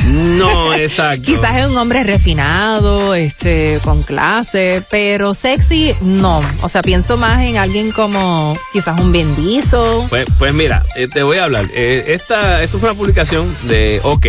No, 0.06 0.59
exacto. 0.76 1.24
Quizás 1.24 1.56
es 1.56 1.66
un 1.66 1.76
hombre 1.76 2.04
refinado, 2.04 3.14
este, 3.14 3.78
con 3.82 4.02
clase, 4.02 4.82
pero 4.90 5.34
sexy, 5.34 5.94
no. 6.00 6.40
O 6.62 6.68
sea, 6.68 6.82
pienso 6.82 7.16
más 7.16 7.42
en 7.42 7.56
alguien 7.56 7.92
como 7.92 8.54
quizás 8.72 9.00
un 9.00 9.12
bendizo. 9.12 10.06
Pues, 10.08 10.26
pues 10.38 10.54
mira, 10.54 10.82
eh, 10.96 11.08
te 11.08 11.22
voy 11.22 11.38
a 11.38 11.44
hablar. 11.44 11.66
Eh, 11.72 12.04
esta, 12.08 12.62
esto 12.62 12.78
fue 12.78 12.90
una 12.90 12.98
publicación 12.98 13.46
de 13.64 14.00
OK 14.04 14.26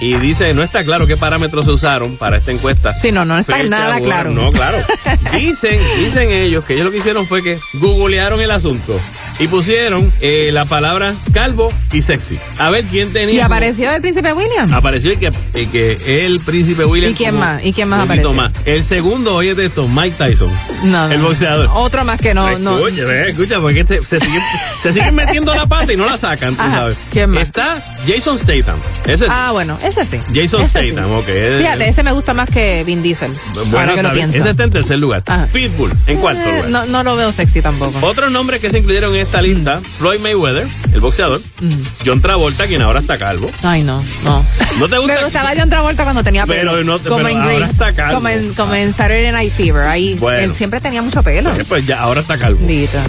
y 0.00 0.14
dice, 0.14 0.54
no 0.54 0.62
está 0.62 0.84
claro 0.84 1.06
qué 1.06 1.16
parámetros 1.16 1.64
se 1.64 1.70
usaron 1.70 2.16
para 2.16 2.36
esta 2.36 2.52
encuesta. 2.52 2.98
Sí, 2.98 3.12
no, 3.12 3.24
no 3.24 3.38
está 3.38 3.56
Fecha, 3.56 3.68
nada 3.68 4.00
claro. 4.00 4.30
No, 4.30 4.50
claro. 4.50 4.78
Dicen, 5.32 5.80
dicen 5.98 6.30
ellos 6.30 6.64
que 6.64 6.74
ellos 6.74 6.86
lo 6.86 6.90
que 6.90 6.98
hicieron 6.98 7.26
fue 7.26 7.42
que 7.42 7.58
googlearon 7.74 8.40
el 8.40 8.50
asunto 8.50 8.98
y 9.38 9.48
pusieron 9.48 10.10
eh, 10.20 10.50
la 10.52 10.64
palabra 10.64 11.12
calvo 11.32 11.72
y 11.92 12.02
sexy. 12.02 12.38
A 12.58 12.70
ver 12.70 12.84
quién 12.84 13.12
tenía. 13.12 13.34
¿Y 13.34 13.40
apareció 13.40 13.90
el 13.92 14.00
príncipe 14.00 14.32
William? 14.32 14.72
Apareció 14.72 15.12
y 15.12 15.16
que, 15.16 15.32
y 15.54 15.66
que 15.66 16.24
el 16.26 16.40
príncipe 16.40 16.84
William. 16.84 17.12
¿Y 17.12 17.14
quién 17.14 17.36
más? 17.38 17.64
¿Y 17.64 17.72
quién 17.72 17.88
más 17.88 18.02
un 18.02 18.08
poquito 18.08 18.30
apareció? 18.30 18.60
más. 18.60 18.66
El 18.66 18.84
segundo, 18.84 19.34
oye 19.34 19.54
de 19.54 19.66
esto, 19.66 19.86
Mike 19.88 20.14
Tyson. 20.18 20.50
No, 20.84 21.10
El 21.10 21.20
no. 21.20 21.28
boxeador. 21.28 21.70
Otro 21.74 22.04
más 22.04 22.20
que 22.20 22.34
no, 22.34 22.58
no. 22.60 22.86
Escucha, 22.86 23.12
escucha, 23.24 23.60
porque 23.60 23.80
este- 23.80 24.02
se, 24.02 24.20
siguen, 24.20 24.42
se 24.82 24.92
siguen 24.92 25.14
metiendo 25.14 25.54
la 25.54 25.66
pata 25.66 25.92
y 25.92 25.96
no 25.96 26.04
la 26.06 26.16
sacan, 26.16 26.54
tú 26.54 26.62
Ajá, 26.62 26.76
sabes. 26.80 26.96
¿quién 27.10 27.30
más? 27.30 27.42
Está 27.42 27.76
Jason 28.06 28.38
Statham. 28.38 28.76
Ese 29.06 29.24
es 29.26 29.30
Ah, 29.30 29.50
bueno, 29.52 29.78
ese 29.82 30.04
sí. 30.04 30.18
Jason 30.32 30.62
Ese 30.62 30.80
sí. 30.80 30.88
Statham, 30.90 31.10
ok. 31.12 31.26
Fíjate, 31.58 31.88
ese 31.88 32.02
me 32.02 32.12
gusta 32.12 32.34
más 32.34 32.48
que 32.50 32.84
Vin 32.84 33.02
Diesel. 33.02 33.32
Bueno, 33.54 33.78
ahora 33.80 33.94
que 33.94 34.02
lo 34.02 34.12
pienso. 34.12 34.38
Ese 34.38 34.50
está 34.50 34.64
en 34.64 34.70
tercer 34.70 34.98
lugar. 34.98 35.22
Pitbull, 35.52 35.90
en 36.06 36.18
cuarto 36.20 36.40
Eh, 36.42 36.52
lugar. 36.64 36.70
no, 36.70 36.84
no 36.86 37.02
lo 37.04 37.16
veo 37.16 37.32
sexy 37.32 37.60
tampoco. 37.62 37.98
Otros 38.06 38.30
nombres 38.30 38.60
que 38.60 38.70
se 38.70 38.78
incluyeron 38.78 39.14
en 39.14 39.23
esta 39.24 39.42
lista, 39.42 39.80
Floyd 39.98 40.20
Mayweather, 40.20 40.66
el 40.92 41.00
boxeador, 41.00 41.40
Mm. 41.60 41.72
John 42.04 42.20
Travolta, 42.20 42.66
quien 42.66 42.82
ahora 42.82 43.00
está 43.00 43.18
calvo. 43.18 43.50
Ay, 43.62 43.82
no, 43.82 44.02
no. 44.24 44.44
¿No 44.78 44.88
te 44.88 44.98
gusta? 44.98 45.14
Me 45.14 45.24
gustaba 45.24 45.52
John 45.56 45.70
Travolta 45.70 46.02
cuando 46.04 46.22
tenía 46.22 46.46
pelo. 46.46 46.72
Pero 46.72 46.84
no 46.84 46.98
como 46.98 47.16
pero 47.16 47.28
en 47.28 47.38
ahora 47.40 47.66
está 47.66 47.92
calvo. 47.94 48.14
Como 48.16 48.28
en, 48.28 48.54
como 48.54 48.74
en 48.74 48.92
Saturday 48.92 49.32
Night 49.32 49.52
Fever. 49.52 49.84
Ahí 49.86 50.14
Bueno. 50.14 50.38
él 50.40 50.54
siempre 50.54 50.80
tenía 50.80 51.00
mucho 51.02 51.22
pelo. 51.22 51.50
Eh, 51.50 51.64
Pues 51.68 51.86
ya, 51.86 52.00
ahora 52.00 52.20
está 52.20 52.38
calvo. 52.38 52.58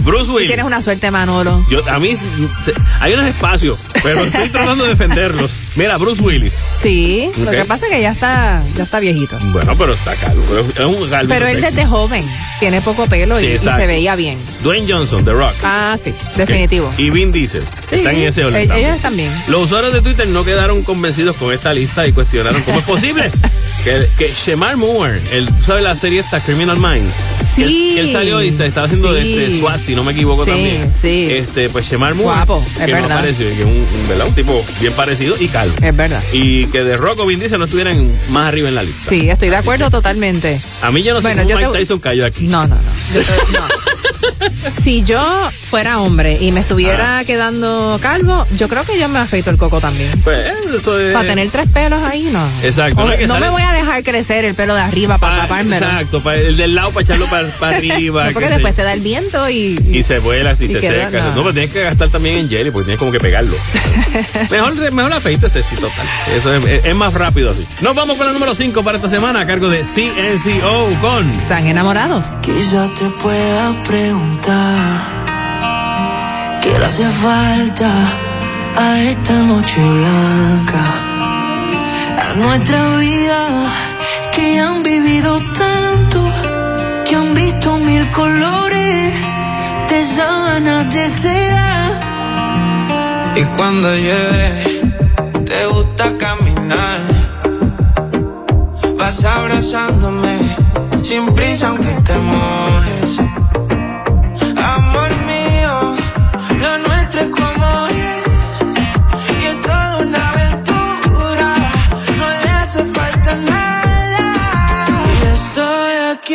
Bruce 0.02 0.26
Tú 0.26 0.34
Willis. 0.36 0.46
Tienes 0.48 0.64
una 0.64 0.80
suerte, 0.82 1.10
Manolo. 1.10 1.64
Yo, 1.70 1.80
a 1.90 1.98
mí 1.98 2.16
se- 2.16 2.74
hay 3.00 3.12
unos 3.14 3.26
espacios, 3.26 3.78
pero 4.02 4.24
estoy 4.24 4.48
tratando 4.48 4.84
de 4.84 4.90
defenderlos. 4.90 5.50
Mira, 5.76 5.96
Bruce 5.98 6.22
Willis. 6.22 6.54
Sí, 6.78 7.30
lo 7.38 7.50
Ok. 7.50 7.56
que 7.56 7.64
pasa 7.64 7.86
es 7.86 7.92
que 7.92 8.00
ya 8.00 8.12
está, 8.12 8.62
ya 8.76 8.82
está 8.84 9.00
viejito. 9.00 9.36
Bueno, 9.52 9.74
pero 9.76 9.92
está 9.92 10.14
calvo. 10.16 10.42
Es 10.76 10.84
un 10.84 11.08
calvo. 11.08 11.28
Pero 11.28 11.46
él 11.46 11.60
desde 11.60 11.84
joven 11.86 12.24
tiene 12.60 12.80
poco 12.80 13.06
pelo 13.06 13.38
y, 13.40 13.44
Sí, 13.44 13.50
y 13.50 13.52
exacto. 13.54 13.80
se 13.80 13.86
veía 13.86 14.16
bien. 14.16 14.38
Dwayne 14.62 14.90
Johnson, 14.90 15.24
The 15.24 15.32
Rock. 15.32 15.52
Ah, 15.64 15.98
sí, 16.12 16.14
definitivo. 16.36 16.92
Y 16.98 17.10
Vin 17.10 17.32
Diesel. 17.32 17.62
Sí, 17.88 17.96
están 17.96 18.16
en 18.16 18.26
ese 18.28 18.44
orden. 18.44 18.62
e- 18.62 18.66
también. 18.66 18.88
Ellos 18.90 19.02
también. 19.02 19.32
Los 19.48 19.64
usuarios 19.66 19.92
de 19.92 20.00
Twitter 20.02 20.26
no 20.28 20.44
quedaron 20.44 20.82
convencidos 20.82 21.36
con 21.36 21.52
esta 21.52 21.72
lista 21.74 22.06
y 22.06 22.12
cuestionaron 22.12 22.60
cómo 22.62 22.78
es 22.78 22.84
posible 22.84 23.30
que, 23.84 24.08
que 24.18 24.32
Shemar 24.34 24.76
Moore, 24.76 25.20
el, 25.32 25.46
¿tú 25.46 25.62
¿sabes 25.62 25.82
la 25.82 25.94
serie 25.94 26.20
esta 26.20 26.40
Criminal 26.40 26.78
Minds? 26.78 27.14
Sí. 27.54 27.62
Él, 27.62 27.98
él 27.98 28.12
salió 28.12 28.42
y 28.42 28.48
está, 28.48 28.66
estaba 28.66 28.86
haciendo 28.86 29.14
Sí. 29.16 29.34
este 29.38 29.58
SWAT, 29.58 29.80
si 29.82 29.94
no 29.94 30.04
me 30.04 30.12
equivoco 30.12 30.44
Sí, 30.44 30.50
también. 30.50 30.92
sí. 31.00 31.28
Este, 31.30 31.68
pues 31.70 31.88
Shemar 31.88 32.14
Moore. 32.14 32.34
Guapo, 32.36 32.64
es 32.66 32.78
que 32.86 32.92
no 32.92 33.00
verdad. 33.02 33.18
apareció, 33.18 33.50
y 33.50 33.54
que 33.54 33.64
un, 33.64 33.70
un, 33.72 34.08
¿verdad? 34.08 34.26
un 34.26 34.34
tipo 34.34 34.64
bien 34.80 34.92
parecido 34.92 35.36
y 35.40 35.48
calvo. 35.48 35.74
Es 35.80 35.96
verdad. 35.96 36.22
Y 36.32 36.66
que 36.66 36.84
de 36.84 36.96
Rock 36.96 37.20
o 37.20 37.26
Vin 37.26 37.38
Diesel 37.38 37.58
no 37.58 37.64
estuvieran 37.66 38.10
más 38.30 38.48
arriba 38.48 38.68
en 38.68 38.74
la 38.74 38.82
lista. 38.82 39.08
Sí, 39.08 39.28
estoy 39.30 39.48
de 39.50 39.56
acuerdo 39.56 39.90
totalmente. 39.90 40.60
A 40.82 40.90
mí 40.90 41.02
yo 41.02 41.14
no 41.14 41.20
sé 41.22 41.28
Bueno, 41.28 41.42
cómo 41.42 41.50
yo 41.50 41.56
te- 41.58 41.66
Mike 41.66 41.78
Tyson 41.80 41.98
cayó 42.00 42.26
aquí. 42.26 42.44
No, 42.48 42.66
no, 42.66 42.74
no. 42.74 42.80
Yo 43.14 43.20
te- 43.22 43.52
no. 43.52 43.58
Si 44.82 45.02
yo 45.04 45.20
fuera 45.70 46.00
hombre 46.00 46.38
y 46.40 46.52
me 46.52 46.60
estuviera 46.60 47.22
quedando 47.24 47.98
calvo, 48.02 48.46
yo 48.56 48.68
creo 48.68 48.84
que 48.84 48.98
yo 48.98 49.08
me 49.08 49.18
afeito 49.18 49.50
el 49.50 49.56
coco 49.58 49.80
también. 49.80 50.10
Pues 50.22 50.38
eso 50.74 50.98
es. 50.98 51.12
Para 51.12 51.26
tener 51.28 51.50
tres 51.50 51.66
pelos 51.72 52.02
ahí, 52.02 52.28
no. 52.32 52.44
Exacto. 52.62 53.02
O- 53.02 53.26
no 53.26 53.40
me 53.40 53.48
voy 53.48 53.62
a 53.62 53.72
dejar 53.72 54.02
crecer 54.02 54.44
el 54.44 54.54
pelo 54.54 54.74
de 54.74 54.80
arriba 54.80 55.18
para 55.18 55.42
tapármelo. 55.42 55.86
Exacto, 55.86 56.20
para 56.22 56.38
el 56.38 56.56
del 56.56 56.74
lado 56.74 56.90
para 56.90 57.04
echarlo 57.04 57.26
para, 57.26 57.46
arriba. 57.76 58.26
No, 58.26 58.32
porque 58.32 58.48
después 58.48 58.74
te 58.74 58.82
da 58.82 58.92
el 58.92 59.00
viento 59.00 59.48
y. 59.48 59.78
Y 59.92 60.02
se 60.02 60.18
vuela, 60.18 60.54
si 60.56 60.64
Y 60.64 60.68
se 60.68 60.80
queda- 60.80 61.06
seca. 61.10 61.22
no. 61.24 61.30
No, 61.36 61.42
pero 61.42 61.52
tienes 61.52 61.70
que 61.72 61.82
gastar 61.82 62.08
también 62.08 62.38
en 62.38 62.48
jelly 62.48 62.70
porque 62.70 62.86
tienes 62.86 62.98
como 62.98 63.12
que 63.12 63.18
pegarlo. 63.18 63.56
mejor, 64.50 64.92
mejor 64.92 65.12
afeítese, 65.12 65.62
sí, 65.62 65.76
total. 65.76 66.06
Eso 66.36 66.54
es, 66.54 66.64
es- 66.64 66.86
es 66.86 66.94
más 66.96 67.14
rápido 67.14 67.50
así. 67.50 67.66
Nos 67.80 67.94
vamos 67.94 68.16
con 68.16 68.26
la 68.26 68.32
número 68.32 68.54
5 68.54 68.82
para 68.82 68.98
esta 68.98 69.08
semana 69.10 69.40
a 69.40 69.46
cargo 69.46 69.68
de 69.68 69.84
CNCO 69.84 71.00
con. 71.00 71.30
¿Están 71.40 71.66
enamorados? 71.66 72.36
Quizá 72.42 72.88
te 72.94 73.04
pueda 73.22 73.70
preguntar 73.84 74.15
qué 76.62 76.78
le 76.78 76.84
hace 76.84 77.08
falta 77.10 77.90
a 78.76 79.00
esta 79.02 79.34
noche 79.34 79.80
blanca, 79.80 80.84
a 82.24 82.34
nuestra 82.34 82.96
vida 82.98 83.40
que 84.32 84.60
han 84.60 84.82
vivido 84.82 85.38
tanto, 85.58 86.20
que 87.04 87.16
han 87.16 87.34
visto 87.34 87.76
mil 87.78 88.10
colores 88.10 89.12
de 89.90 90.04
sábanas 90.04 90.94
de 90.94 91.08
seda. 91.08 92.00
Y 93.34 93.42
cuando 93.56 93.88
llueve, 93.88 94.80
te 95.44 95.66
gusta 95.66 96.12
caminar. 96.18 97.00
Vas 98.98 99.24
abrazándome, 99.24 100.38
sin 101.02 101.34
prisa 101.34 101.68
aunque 101.68 101.92
te 102.04 102.16
mojes. 102.16 103.05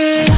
Estoy 0.02 0.31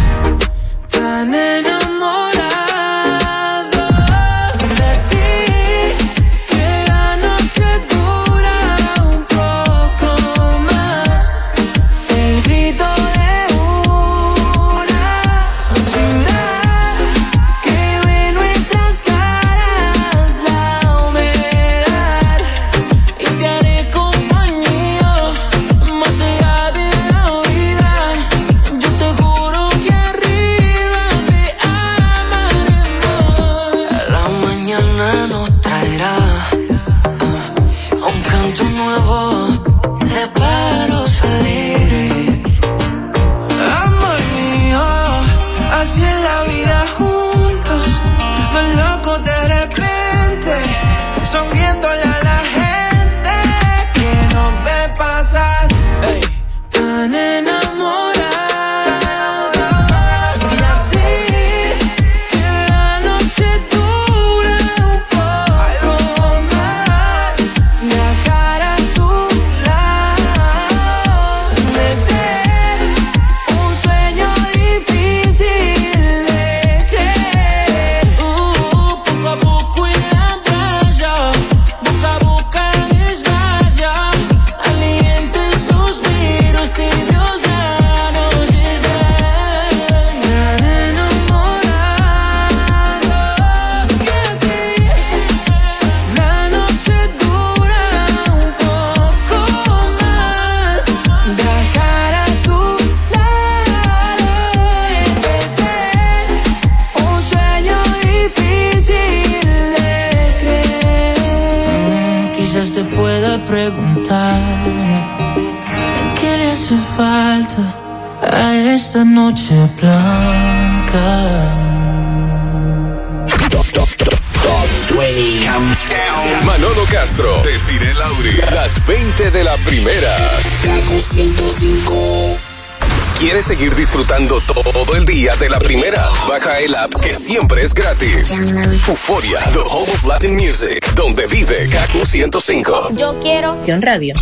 Euforia, 138.88 139.40
The 139.54 139.60
Home 139.60 139.90
of 139.94 140.06
Latin 140.06 140.36
Music, 140.36 140.94
donde 140.94 141.26
vive 141.28 141.70
Kaku 141.70 142.06
105. 142.06 142.90
Yo 142.98 143.18
quiero 143.22 143.58
Radio. 143.80 144.14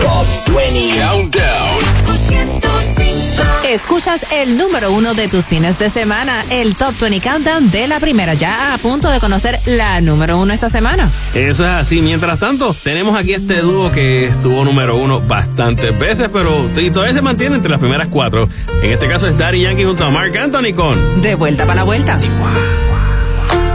Top 0.00 0.26
20 0.54 1.00
Countdown. 1.00 1.78
105. 2.14 3.42
Escuchas 3.66 4.26
el 4.30 4.58
número 4.58 4.92
uno 4.92 5.14
de 5.14 5.28
tus 5.28 5.46
fines 5.46 5.78
de 5.78 5.88
semana, 5.88 6.44
el 6.50 6.76
Top 6.76 6.92
20 7.00 7.20
Countdown 7.26 7.70
de 7.70 7.88
la 7.88 8.00
primera, 8.00 8.34
ya 8.34 8.74
a 8.74 8.78
punto 8.78 9.08
de 9.08 9.18
conocer 9.18 9.58
la 9.64 10.02
número 10.02 10.36
uno 10.38 10.52
esta 10.52 10.68
semana. 10.68 11.10
Eso 11.34 11.64
es 11.64 11.70
así. 11.70 12.02
Mientras 12.02 12.38
tanto, 12.38 12.76
tenemos 12.84 13.16
aquí 13.18 13.32
este 13.32 13.62
dúo 13.62 13.90
que 13.92 14.26
estuvo 14.26 14.62
número 14.62 14.96
uno 14.96 15.22
bastantes 15.22 15.98
veces, 15.98 16.28
pero 16.30 16.68
todavía 16.92 17.14
se 17.14 17.22
mantiene 17.22 17.56
entre 17.56 17.70
las 17.70 17.80
primeras 17.80 18.08
cuatro. 18.08 18.46
En 18.82 18.90
este 18.90 19.08
caso 19.08 19.26
es 19.26 19.38
Daddy 19.38 19.62
Yankee 19.62 19.84
junto 19.84 20.04
a 20.04 20.10
Mark 20.10 20.36
Anthony 20.36 20.74
con 20.76 21.22
De 21.22 21.34
vuelta 21.34 21.64
para 21.64 21.76
la 21.76 21.84
vuelta. 21.84 22.20
Igual. 22.22 22.91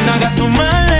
Cuando 0.00 0.12
hagas 0.14 0.34
tu 0.34 0.48
mal 0.48 0.99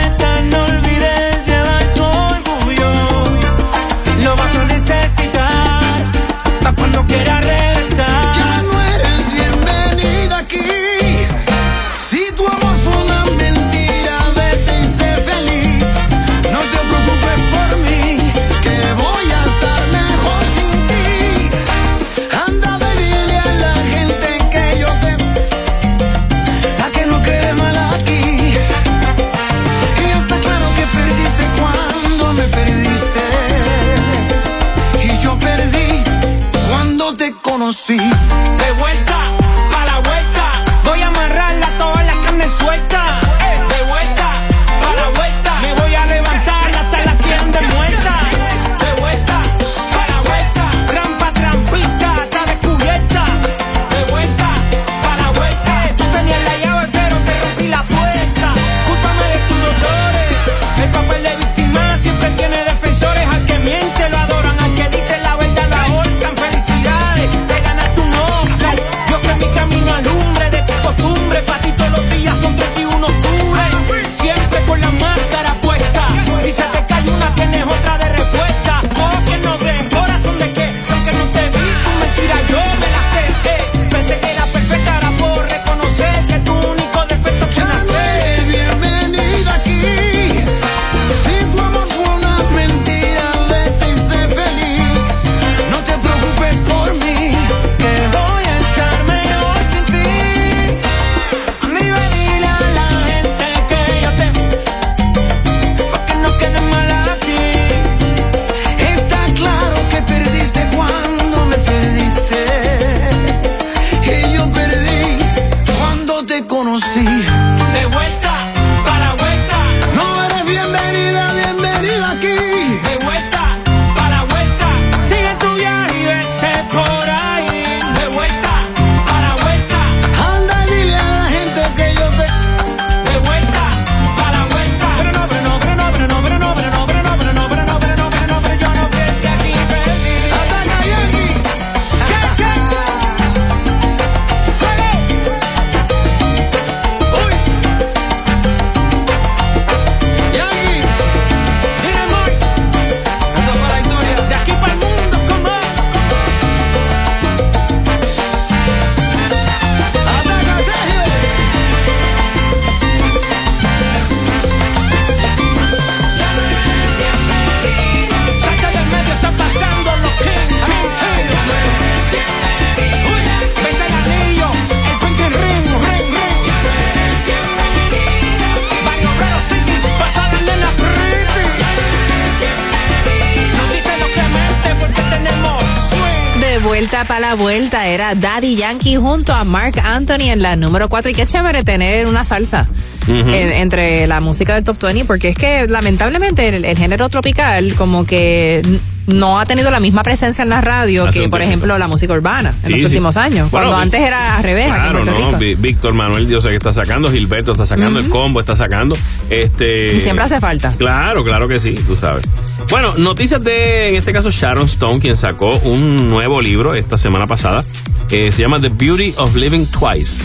vuelta 186.80 187.04
para 187.04 187.20
la 187.20 187.34
vuelta 187.34 187.88
era 187.88 188.14
Daddy 188.14 188.56
Yankee 188.56 188.96
junto 188.96 189.34
a 189.34 189.44
Mark 189.44 189.78
Anthony 189.84 190.30
en 190.30 190.40
la 190.40 190.56
número 190.56 190.88
4. 190.88 191.10
Y 191.10 191.14
qué 191.14 191.26
chévere 191.26 191.62
tener 191.62 192.06
una 192.06 192.24
salsa 192.24 192.68
entre 193.08 194.06
la 194.06 194.20
música 194.20 194.54
del 194.54 194.64
Top 194.64 194.78
20, 194.80 195.04
porque 195.04 195.30
es 195.30 195.36
que 195.36 195.66
lamentablemente 195.68 196.48
el, 196.48 196.76
género 196.76 197.08
tropical 197.08 197.74
como 197.74 198.04
que 198.04 198.62
no 199.06 199.40
ha 199.40 199.46
tenido 199.46 199.70
la 199.70 199.80
misma 199.80 200.02
presencia 200.02 200.42
en 200.42 200.48
la 200.48 200.60
radio 200.60 201.08
que, 201.10 201.28
por 201.28 201.42
ejemplo, 201.42 201.76
la 201.78 201.88
música 201.88 202.14
urbana 202.14 202.54
en 202.62 202.72
los 202.72 202.84
últimos 202.84 203.16
años. 203.16 203.48
Cuando 203.50 203.76
antes 203.76 204.00
era 204.00 204.36
al 204.36 204.42
revés. 204.44 204.66
Claro, 204.66 205.04
no. 205.04 205.38
Víctor 205.38 205.94
Manuel 205.94 206.28
Dios 206.28 206.44
que 206.44 206.54
está 206.54 206.72
sacando, 206.72 207.10
Gilberto 207.10 207.52
está 207.52 207.66
sacando, 207.66 207.98
el 207.98 208.08
combo 208.08 208.40
está 208.40 208.56
sacando. 208.56 208.96
Este, 209.28 209.94
y 209.94 210.00
siempre 210.00 210.24
hace 210.24 210.40
falta. 210.40 210.74
Claro, 210.78 211.24
claro 211.24 211.48
que 211.48 211.58
sí, 211.58 211.74
tú 211.74 211.96
sabes. 211.96 212.24
Bueno, 212.70 212.92
noticias 212.98 213.42
de, 213.42 213.88
en 213.88 213.96
este 213.96 214.12
caso, 214.12 214.30
Sharon 214.30 214.66
Stone, 214.66 215.00
quien 215.00 215.16
sacó 215.16 215.50
un 215.64 216.10
nuevo 216.10 216.40
libro 216.40 216.74
esta 216.74 216.96
semana 216.96 217.26
pasada. 217.26 217.62
Eh, 218.10 218.32
se 218.32 218.42
llama 218.42 218.60
The 218.60 218.70
Beauty 218.70 219.14
of 219.16 219.34
Living 219.36 219.66
Twice. 219.66 220.24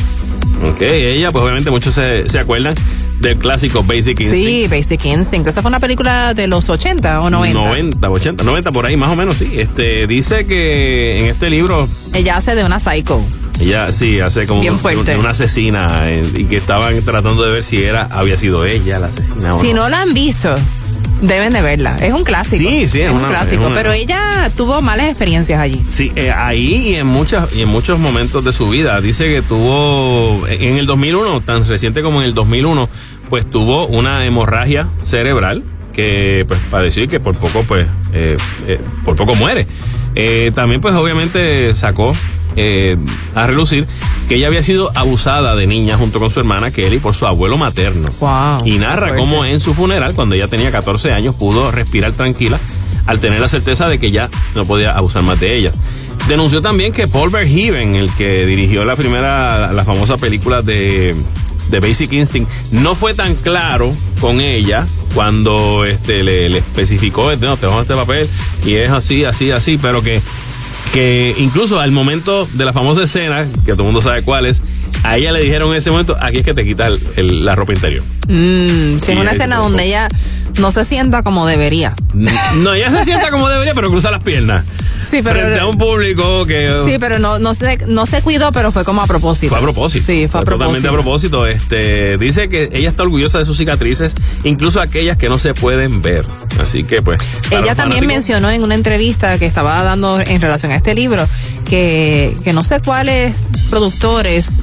Ok, 0.70 0.82
ella, 0.82 1.32
pues 1.32 1.44
obviamente 1.44 1.70
muchos 1.72 1.94
se, 1.94 2.28
se 2.30 2.40
acuerdan 2.40 2.76
del 3.20 3.38
clásico 3.38 3.84
Basic 3.84 4.20
Instinct. 4.20 4.34
Sí, 4.48 4.68
Basic 4.70 5.06
Instinct. 5.06 5.48
Esa 5.48 5.62
fue 5.62 5.70
una 5.70 5.80
película 5.80 6.34
de 6.34 6.48
los 6.48 6.70
80 6.70 7.20
o 7.22 7.30
90. 7.30 7.60
90, 7.60 8.10
80, 8.10 8.44
90 8.44 8.72
por 8.72 8.86
ahí, 8.86 8.98
más 8.98 9.12
o 9.12 9.16
menos, 9.16 9.38
sí. 9.38 9.50
Este, 9.54 10.06
dice 10.08 10.46
que 10.48 11.20
en 11.22 11.26
este 11.28 11.50
libro 11.50 11.88
Ella 12.14 12.38
hace 12.38 12.56
de 12.56 12.64
una 12.66 12.80
psycho. 12.80 13.22
ella 13.60 13.92
sí 13.92 14.20
hace 14.20 14.46
como 14.48 14.62
Bien 14.62 14.74
un- 14.74 14.80
fuerte. 14.80 15.16
una 15.18 15.30
asesina 15.30 16.10
eh, 16.12 16.24
y 16.36 16.44
que 16.46 16.58
estaban 16.58 17.02
tratando 17.04 17.44
de 17.44 17.52
ver 17.52 17.64
si 17.64 17.84
era 17.84 18.08
había 18.12 18.36
sido 18.38 18.66
ella 18.66 19.00
la 19.00 19.08
asesina 19.08 19.56
o 19.56 19.60
Si 19.60 19.72
no. 19.74 19.84
no 19.84 19.90
la 19.90 20.02
han 20.02 20.14
visto, 20.14 20.54
deben 21.22 21.54
de 21.54 21.62
verla. 21.62 21.96
Es 22.02 22.14
un 22.14 22.24
clásico. 22.24 22.70
Sí, 22.70 22.88
sí, 22.88 23.02
es 23.02 23.10
un 23.12 23.18
una- 23.18 23.28
clásico. 23.28 23.62
es 23.64 23.68
una- 23.68 23.76
Pero 23.76 23.92
ella 23.94 24.50
tuvo 24.56 24.82
malas 24.82 25.08
experiencias 25.10 25.60
allí. 25.60 25.82
Sí, 25.90 26.12
eh, 26.16 26.32
ahí 26.32 26.90
y 26.90 26.96
en 26.96 27.08
muchas 27.08 27.54
y 27.56 27.62
en 27.62 27.70
muchos 27.70 28.00
momentos 28.00 28.44
de 28.44 28.54
su 28.54 28.70
vida. 28.70 29.00
Dice 29.02 29.26
que 29.26 29.42
tuvo 29.42 30.48
en 30.48 30.78
el 30.78 30.86
2001, 30.86 31.42
tan 31.42 31.66
reciente 31.66 32.02
como 32.02 32.20
en 32.22 32.26
el 32.28 32.34
2001, 32.34 32.90
pues 33.30 33.50
tuvo 33.50 33.88
una 33.88 34.26
hemorragia 34.26 34.88
cerebral 35.02 35.64
que 35.94 36.46
pues 36.48 36.60
padeció 36.70 37.04
y 37.04 37.08
que 37.08 37.20
por 37.20 37.36
poco 37.38 37.64
pues 37.64 37.88
eh, 38.14 38.38
eh, 38.68 38.80
por 39.04 39.16
poco 39.16 39.34
muere. 39.36 39.66
Eh, 40.16 40.52
también 40.54 40.82
pues 40.82 40.94
obviamente 40.96 41.74
sacó 41.74 42.14
eh, 42.56 42.98
a 43.34 43.48
relucir 43.48 43.86
que 44.27 44.36
ella 44.36 44.48
había 44.48 44.64
sido 44.64 44.91
abusada 44.95 45.56
de 45.56 45.68
niña 45.68 45.98
junto 45.98 46.19
con 46.19 46.30
su 46.30 46.40
hermana 46.40 46.72
Kelly 46.72 46.99
por 46.99 47.15
su 47.15 47.27
abuelo 47.27 47.57
materno. 47.57 48.10
y 48.65 48.77
narra 48.77 49.15
cómo 49.15 49.45
en 49.45 49.60
su 49.60 49.73
funeral, 49.73 50.15
cuando 50.15 50.36
ella 50.36 50.48
tenía 50.48 50.72
14 50.72 51.11
años, 51.11 51.36
pudo 51.36 51.72
respirar 51.72 52.14
tranquila 52.14 52.60
al 53.06 53.19
tener 53.19 53.40
la 53.40 53.48
certeza 53.48 53.88
de 53.88 53.99
que 53.99 54.11
ya 54.11 54.30
no 54.56 54.65
podía 54.65 54.91
abusar 54.91 55.23
más 55.23 55.40
de 55.40 55.56
ella. 55.56 55.72
Denunció 56.27 56.61
también 56.61 56.91
que 56.91 57.07
Paul 57.07 57.30
Verhoeven, 57.30 57.95
el 57.95 58.11
que 58.11 58.48
dirigió 58.48 58.84
la 58.84 58.95
primera, 58.95 59.60
la, 59.60 59.73
la 59.73 59.86
famosa 59.86 60.18
película 60.18 60.64
de, 60.64 61.15
de 61.69 61.80
Basic 61.80 62.11
Instinct, 62.14 62.49
no 62.72 62.95
fue 62.95 63.14
tan 63.14 63.36
claro 63.36 63.91
con 64.19 64.41
ella 64.41 64.88
cuando 65.14 65.86
este, 65.86 66.23
le, 66.23 66.49
le 66.49 66.57
especificó, 66.60 67.32
este, 67.32 67.45
no, 67.45 67.57
te 67.57 67.68
vamos 67.68 67.80
a 67.80 67.82
este 67.84 67.95
papel 67.95 68.30
y 68.65 68.76
es 68.76 68.90
así, 68.91 69.23
así, 69.23 69.52
así, 69.52 69.77
pero 69.77 70.02
que, 70.02 70.19
que 70.96 71.36
incluso 71.40 71.82
al 71.82 71.92
momento 71.92 72.48
de 72.54 72.64
la 72.64 72.72
famosa 72.72 73.04
escena, 73.04 73.46
que 73.66 73.74
todo 73.74 73.82
el 73.82 73.88
mundo 73.88 74.02
sabe 74.02 74.22
cuál 74.22 74.46
es, 74.46 74.62
a 75.04 75.18
ella 75.18 75.34
le 75.34 75.42
dijeron 75.42 75.72
en 75.72 75.76
ese 75.76 75.92
momento, 75.92 76.16
aquí 76.22 76.38
es 76.40 76.46
que 76.46 76.54
te 76.54 76.64
quitas 76.64 76.88
el- 76.88 77.00
el- 77.18 77.44
la 77.46 77.54
ropa 77.54 77.74
interior. 77.74 78.02
Mm, 78.27 78.95
es 78.97 79.07
una 79.10 79.22
ahí 79.22 79.27
escena 79.35 79.57
donde 79.57 79.85
ella 79.85 80.07
no 80.60 80.72
se 80.72 80.85
sienta 80.85 81.22
como 81.23 81.45
debería. 81.45 81.93
No, 82.14 82.73
ella 82.73 82.89
se 82.91 83.03
sienta 83.03 83.30
como 83.30 83.49
debería, 83.49 83.73
pero 83.76 83.89
cruza 83.89 84.10
las 84.11 84.22
piernas. 84.22 84.64
Sí, 85.03 85.19
pero- 85.22 85.39
Frente 85.41 85.60
a 85.60 85.68
un 85.68 85.77
público 85.77 86.45
que... 86.47 86.81
Sí, 86.85 86.95
pero 86.99 87.19
no, 87.19 87.38
no, 87.38 87.53
se, 87.53 87.77
no 87.85 88.06
se 88.07 88.22
cuidó, 88.23 88.52
pero 88.52 88.72
fue 88.72 88.84
como 88.84 89.02
a 89.02 89.06
propósito. 89.07 89.49
Fue 89.49 89.60
a 89.60 89.61
propósito. 89.61 90.03
Sí, 90.06 90.27
fue 90.27 90.39
a 90.39 90.43
propósito. 90.43 90.57
Totalmente 90.57 90.88
a 90.88 90.91
propósito. 90.91 91.45
Este, 91.45 92.18
dice 92.18 92.49
que 92.49 92.69
ella 92.73 92.89
está 92.89 93.03
orgullosa 93.03 93.38
de 93.38 93.45
sus 93.45 93.57
cicatrices, 93.57 94.15
incluso 94.43 94.81
aquellas 94.81 95.18
que 95.18 95.30
no 95.30 95.38
se 95.38 95.53
pueden 95.53 96.02
ver. 96.02 96.26
Así 96.60 96.85
que, 96.85 97.02
pues. 97.03 97.19
Ella 97.52 97.76
también 97.76 98.03
fanáticos- 98.03 98.07
mencionó 98.07 98.49
en 98.49 98.64
una 98.64 98.73
entrevista 98.76 99.38
que 99.38 99.45
estaba 99.45 99.84
dando 99.84 100.19
en 100.19 100.41
relación 100.41 100.72
a 100.72 100.76
este 100.77 100.95
libro 100.95 101.27
que, 101.69 102.35
que 102.43 102.53
no 102.53 102.64
sé 102.64 102.80
cuáles 102.80 103.35
productores 103.69 104.61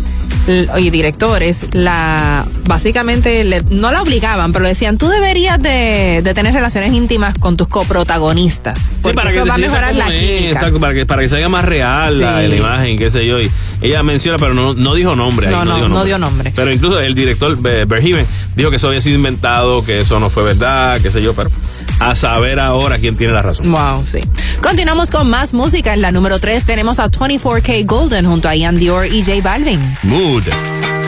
y 0.79 0.91
directores 0.91 1.67
la 1.73 2.45
básicamente 2.67 3.45
le- 3.45 3.63
no 3.71 3.93
la 3.93 4.03
obligaban, 4.03 4.53
pero 4.53 4.63
le 4.65 4.71
decían 4.71 4.99
tú 4.99 5.09
deberías 5.09 5.61
de, 5.63 6.21
de 6.25 6.35
tener 6.35 6.53
relaciones 6.53 6.93
íntimas 6.93 7.39
con 7.39 7.57
tus 7.57 7.69
coprotagonistas. 7.69 8.97
Sí, 9.05 9.13
para 9.15 9.31
que 9.31 9.37
eso 9.37 9.45
te 9.45 9.49
va 9.51 9.55
a 9.55 9.59
mejorar 9.59 9.95
la 9.95 10.09
es, 10.13 10.21
química. 10.31 10.51
exacto, 10.53 10.81
para 10.81 10.95
que, 10.95 11.07
para 11.07 11.23
que 11.23 11.29
se 11.29 11.37
haga 11.37 11.49
más 11.49 11.65
real 11.65 12.19
la, 12.21 12.41
Sí. 12.43 12.49
la 12.49 12.57
imagen, 12.57 12.97
qué 12.99 13.11
sé 13.11 13.27
yo. 13.27 13.41
Y 13.41 13.51
ella 13.81 14.03
menciona, 14.03 14.39
pero 14.39 14.55
no, 14.55 14.75
no 14.75 14.95
dijo 14.95 15.15
nombre. 15.17 15.47
ahí, 15.49 15.53
No, 15.53 15.65
no, 15.65 15.77
dijo 15.77 15.89
no 15.89 16.05
dio 16.05 16.19
nombre. 16.19 16.53
Pero 16.55 16.73
incluso 16.73 17.01
el 17.01 17.15
director 17.15 17.57
Verhoeven 17.61 18.27
dijo 18.57 18.71
que 18.71 18.77
eso 18.77 18.89
había 18.89 19.01
sido 19.01 19.17
inventado, 19.17 19.85
que 19.85 20.01
eso 20.01 20.19
no 20.21 20.31
fue 20.31 20.43
verdad, 20.45 21.01
qué 21.01 21.11
sé 21.11 21.23
yo, 21.23 21.35
pero 21.35 21.51
a 22.01 22.17
saber 22.17 22.59
ahora 22.59 22.99
quién 22.99 23.17
tiene 23.17 23.33
la 23.33 23.43
razón. 23.43 23.71
Wow, 23.71 24.01
sí. 24.05 24.19
Continuamos 24.61 25.11
con 25.11 25.29
más 25.31 25.55
música. 25.55 25.95
En 25.95 26.03
la 26.03 26.11
número 26.11 26.39
3 26.41 26.65
tenemos 26.65 26.99
a 26.99 27.09
24K 27.11 27.85
Golden 27.87 28.27
junto 28.27 28.49
a 28.49 28.57
Ian 28.57 28.79
Dior 28.79 29.07
y 29.07 29.23
J 29.25 29.41
Balvin. 29.43 29.81
muda. 30.13 31.02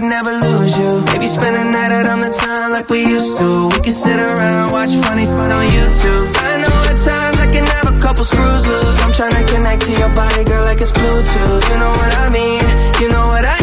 Could 0.00 0.08
never 0.08 0.32
lose 0.32 0.78
you. 0.78 1.04
Maybe 1.12 1.26
spend 1.26 1.56
the 1.56 1.64
night 1.64 1.92
out 1.92 2.08
on 2.08 2.20
the 2.20 2.30
town 2.30 2.70
like 2.72 2.88
we 2.88 3.04
used 3.04 3.36
to. 3.38 3.68
We 3.68 3.80
can 3.84 3.92
sit 3.92 4.18
around, 4.18 4.72
watch 4.72 4.94
funny 5.04 5.26
fun 5.26 5.52
on 5.52 5.66
YouTube. 5.66 6.24
I 6.36 6.56
know 6.62 6.76
at 6.88 6.96
times 6.96 7.38
I 7.38 7.46
can 7.46 7.66
have 7.66 7.94
a 7.94 7.98
couple 7.98 8.24
screws 8.24 8.66
loose. 8.66 8.98
I'm 9.02 9.12
trying 9.12 9.36
to 9.36 9.44
connect 9.52 9.82
to 9.82 9.92
your 9.92 10.12
body, 10.14 10.44
girl, 10.44 10.64
like 10.64 10.80
it's 10.80 10.92
Bluetooth. 10.92 11.62
You 11.68 11.76
know 11.76 11.92
what 12.00 12.14
I 12.16 12.30
mean? 12.32 12.64
You 13.00 13.08
know 13.10 13.26
what 13.26 13.44
I 13.44 13.59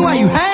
why 0.00 0.14
you 0.14 0.28
hating. 0.28 0.49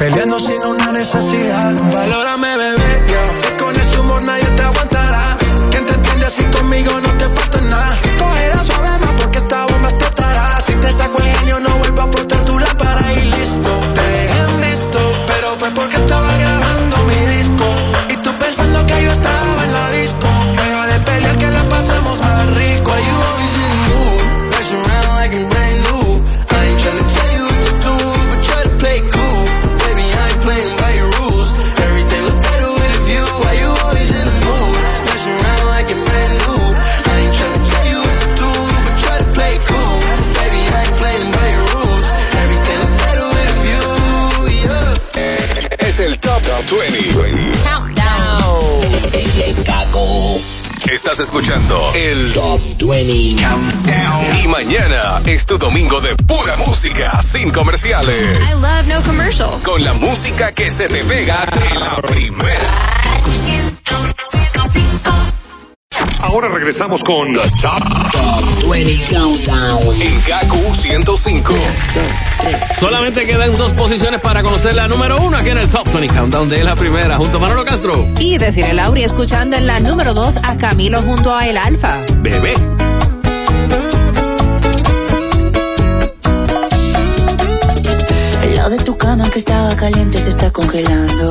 Peleando 0.00 0.40
sin 0.40 0.66
una 0.66 0.92
necesidad. 0.92 1.76
Valórame, 1.94 2.56
bebé, 2.56 2.69
Estás 51.10 51.26
escuchando 51.26 51.92
el 51.96 52.32
Top 52.34 52.60
20 52.78 53.42
Countdown. 53.42 54.44
Y 54.44 54.46
mañana 54.46 55.20
es 55.26 55.44
tu 55.44 55.58
domingo 55.58 56.00
de 56.00 56.14
pura 56.14 56.56
música, 56.56 57.20
sin 57.20 57.50
comerciales. 57.50 58.48
I 58.48 58.62
love 58.62 58.86
no 58.86 59.02
commercials. 59.02 59.64
Con 59.64 59.82
la 59.82 59.92
música 59.92 60.52
que 60.52 60.70
se 60.70 60.86
te 60.86 61.02
pega 61.02 61.46
de 61.46 61.80
la 61.80 61.96
primera. 61.96 62.60
Ahora 66.20 66.48
regresamos 66.48 67.02
con 67.02 67.32
The 67.32 67.40
Top, 67.60 68.70
20 68.70 69.12
Countdown 69.12 70.00
en 70.00 70.20
KQ 70.20 70.76
105. 70.80 71.54
Solamente 72.78 73.26
quedan 73.26 73.54
dos 73.56 73.72
posiciones 73.72 74.20
para 74.20 74.42
conocer 74.42 74.74
la 74.74 74.88
número 74.88 75.18
uno 75.20 75.36
aquí 75.36 75.50
en 75.50 75.58
el 75.58 75.68
Top 75.68 75.86
20 75.92 76.14
Countdown 76.14 76.48
de 76.48 76.64
la 76.64 76.74
primera, 76.74 77.16
junto 77.16 77.36
a 77.36 77.40
Manolo 77.40 77.64
Castro. 77.64 78.06
Y 78.18 78.38
decirle 78.38 78.74
Lauri 78.74 79.04
escuchando 79.04 79.56
en 79.56 79.66
la 79.66 79.80
número 79.80 80.14
2 80.14 80.38
a 80.42 80.56
Camilo 80.56 81.02
junto 81.02 81.34
a 81.34 81.46
El 81.46 81.58
Alfa. 81.58 81.98
Bebé. 82.16 82.54
El 88.42 88.56
lado 88.56 88.70
de 88.70 88.78
tu 88.78 88.96
cama 88.96 89.28
que 89.30 89.38
estaba 89.38 89.74
caliente 89.76 90.18
se 90.18 90.30
está 90.30 90.50
congelando. 90.50 91.30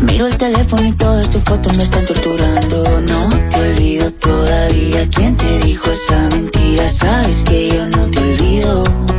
Miro 0.00 0.26
el 0.26 0.36
teléfono 0.36 0.86
y 0.86 0.92
todas 0.92 1.28
tus 1.30 1.42
fotos 1.44 1.76
me 1.76 1.82
están 1.84 2.04
torturando. 2.04 2.84
No 3.00 3.28
te 3.50 3.60
olvido 3.60 4.10
todavía. 4.12 5.08
¿Quién 5.10 5.36
te 5.36 5.58
dijo 5.60 5.90
esa 5.90 6.28
mentira? 6.34 6.88
Sabes 6.88 7.42
que 7.44 7.68
yo 7.68 7.86
no 7.86 8.06
te 8.08 8.18
olvido. 8.18 9.13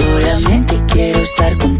Solamente 0.00 0.80
quiero 0.88 1.20
estar 1.20 1.56
contigo. 1.58 1.79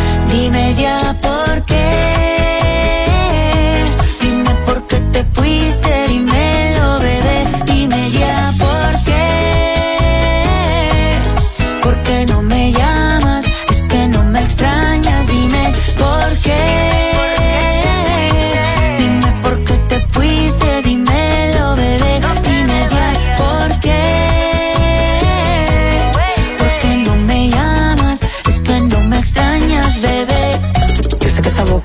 Dime 0.31 0.73
ya 0.75 1.15
por 1.21 1.63
qué. 1.65 1.85
Dime 4.21 4.55
por 4.65 4.87
qué 4.87 4.97
te 5.13 5.23
fuiste, 5.25 6.07
dímelo, 6.07 6.99
bebé. 6.99 7.47
Dime 7.65 8.11
ya 8.11 8.53
por 8.57 9.03
qué. 9.05 9.25
¿Por 11.81 11.95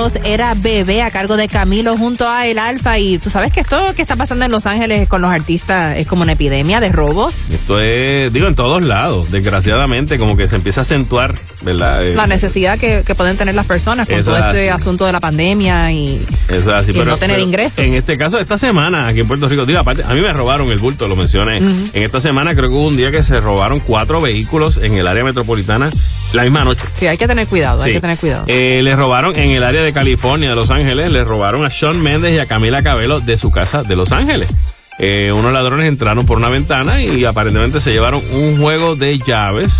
2 0.00 0.20
era 0.24 0.54
Bebé 0.54 1.02
a 1.02 1.10
cargo 1.10 1.36
de 1.36 1.46
Camilo 1.46 1.94
junto 1.96 2.26
a 2.26 2.46
El 2.46 2.58
Alfa. 2.58 2.98
Y 2.98 3.18
tú 3.18 3.28
sabes 3.28 3.52
que 3.52 3.60
esto 3.60 3.76
que 3.94 4.00
está 4.00 4.16
pasando 4.16 4.46
en 4.46 4.50
Los 4.50 4.64
Ángeles 4.64 5.06
con 5.08 5.20
los 5.20 5.30
artistas 5.30 5.98
es 5.98 6.06
como 6.06 6.22
una 6.22 6.32
epidemia 6.32 6.80
de 6.80 6.90
robos. 6.90 7.50
Esto 7.50 7.78
es, 7.80 8.32
digo, 8.32 8.46
en 8.46 8.54
todos 8.54 8.80
lados. 8.80 9.30
Desgraciadamente, 9.30 10.18
como 10.18 10.38
que 10.38 10.48
se 10.48 10.56
empieza 10.56 10.80
a 10.80 10.82
acentuar, 10.82 11.34
¿verdad? 11.62 12.02
La 12.14 12.26
necesidad 12.26 12.78
que, 12.78 13.02
que 13.04 13.14
pueden 13.14 13.36
tener 13.36 13.54
las 13.54 13.66
personas 13.66 14.08
con 14.08 14.16
Eso 14.16 14.30
todo 14.32 14.36
es 14.36 14.46
este 14.46 14.70
así. 14.70 14.82
asunto 14.82 15.04
de 15.04 15.12
la 15.12 15.20
pandemia 15.20 15.92
y, 15.92 16.18
Eso 16.50 16.68
es 16.70 16.74
así, 16.74 16.90
y 16.90 16.94
pero, 16.94 17.10
no 17.12 17.16
tener 17.16 17.36
pero 17.36 17.46
ingresos. 17.46 17.78
En 17.78 17.94
este 17.94 18.18
caso, 18.18 18.38
esta 18.38 18.58
semana, 18.58 19.06
aquí 19.06 19.20
en 19.20 19.28
Puerto 19.28 19.48
Rico, 19.48 19.66
digo, 19.66 19.78
aparte, 19.78 20.02
a 20.02 20.08
mí 20.14 20.20
me 20.20 20.32
robaron 20.32 20.68
el 20.70 20.78
bulto, 20.78 21.06
lo 21.08 21.16
mencioné. 21.16 21.58
En 21.58 22.02
esta 22.02 22.20
semana 22.20 22.54
creo 22.54 22.68
que 22.68 22.74
hubo 22.74 22.86
un 22.88 22.96
día 22.96 23.10
que 23.10 23.22
se 23.22 23.40
robaron 23.40 23.78
cuatro 23.80 24.20
vehículos 24.20 24.78
en 24.78 24.94
el 24.94 25.06
área 25.06 25.22
metropolitana 25.24 25.90
la 26.32 26.42
misma 26.42 26.64
noche. 26.64 26.82
Sí, 26.94 27.06
hay 27.06 27.16
que 27.18 27.26
tener 27.28 27.46
cuidado, 27.46 27.82
hay 27.82 27.94
que 27.94 28.00
tener 28.00 28.18
cuidado. 28.18 28.44
Eh, 28.48 28.80
le 28.82 28.96
robaron 28.96 29.36
en 29.38 29.50
el 29.50 29.62
área 29.62 29.82
de 29.82 29.92
California, 29.92 30.50
de 30.50 30.56
Los 30.56 30.70
Ángeles, 30.70 31.08
le 31.10 31.24
robaron 31.24 31.64
a 31.64 31.70
Sean 31.70 32.00
Méndez 32.02 32.34
y 32.34 32.38
a 32.38 32.46
Camila 32.46 32.82
Cabello 32.82 33.20
de 33.20 33.36
su 33.38 33.50
casa 33.50 33.82
de 33.82 33.96
Los 33.96 34.12
Ángeles. 34.12 34.48
eh, 34.98 35.32
unos 35.34 35.52
ladrones 35.52 35.88
entraron 35.88 36.26
por 36.26 36.36
una 36.38 36.48
ventana 36.48 37.02
y 37.02 37.24
aparentemente 37.24 37.80
se 37.80 37.90
llevaron 37.92 38.20
un 38.32 38.58
juego 38.58 38.96
de 38.96 39.18
llaves. 39.18 39.72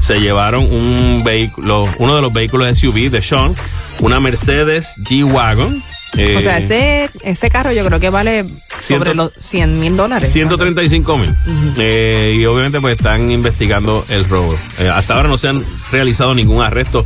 Se 0.00 0.20
llevaron 0.20 0.64
un 0.64 1.22
vehículo, 1.24 1.84
uno 1.98 2.16
de 2.16 2.22
los 2.22 2.32
vehículos 2.32 2.76
SUV 2.78 3.10
de 3.10 3.22
Sean, 3.22 3.54
una 4.00 4.18
Mercedes 4.20 4.94
G-Wagon. 4.98 5.82
Eh, 6.16 6.36
O 6.36 6.40
sea, 6.40 6.58
ese, 6.58 7.10
ese 7.22 7.50
carro 7.50 7.72
yo 7.72 7.84
creo 7.84 8.00
que 8.00 8.10
vale 8.10 8.44
sobre 8.80 9.14
los 9.14 9.32
100 9.38 9.80
mil 9.80 9.96
dólares. 9.96 10.30
135 10.32 11.16
mil. 11.18 11.34
Eh, 11.78 12.36
y 12.38 12.44
obviamente 12.46 12.80
pues 12.80 12.96
están 12.96 13.30
investigando 13.30 14.04
el 14.10 14.28
robo. 14.28 14.54
Eh, 14.78 14.88
hasta 14.92 15.14
ahora 15.14 15.28
no 15.28 15.36
se 15.36 15.48
han 15.48 15.60
realizado 15.92 16.34
ningún 16.34 16.62
arresto 16.62 17.04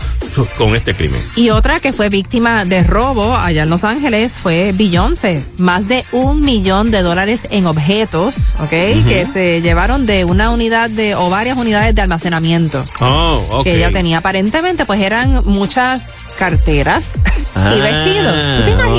con 0.57 0.75
este 0.75 0.95
crimen. 0.95 1.21
Y 1.37 1.51
otra 1.51 1.81
que 1.81 1.93
fue 1.93 2.09
víctima 2.09 2.65
de 2.65 2.83
robo 2.83 3.37
allá 3.37 3.63
en 3.63 3.71
Los 3.71 3.85
Ángeles 3.85 4.35
fue 4.43 4.73
Beyoncé. 4.75 5.43
Más 5.59 5.89
de 5.89 6.05
un 6.13 6.41
millón 6.41 6.91
de 6.91 7.03
dólares 7.03 7.47
en 7.51 7.67
objetos, 7.67 8.53
¿ok? 8.61 8.71
Que 8.71 9.25
se 9.33 9.61
llevaron 9.63 10.07
de 10.07 10.25
una 10.25 10.51
unidad 10.51 10.91
de, 10.91 11.15
o 11.15 11.31
varias 11.31 11.59
unidades 11.59 11.95
de 11.95 12.03
almacenamiento. 12.03 12.83
Oh, 13.01 13.45
ok. 13.51 13.65
Que 13.65 13.77
ella 13.77 13.91
tenía 13.91 14.19
aparentemente, 14.19 14.85
pues 14.85 15.01
eran 15.01 15.41
muchas 15.45 16.13
carteras 16.39 17.13
Ah, 17.55 17.75
y 17.77 17.81
vestidos. 17.81 18.35
¿Tú 18.59 18.65
te 18.65 18.71
imaginas? 18.71 18.98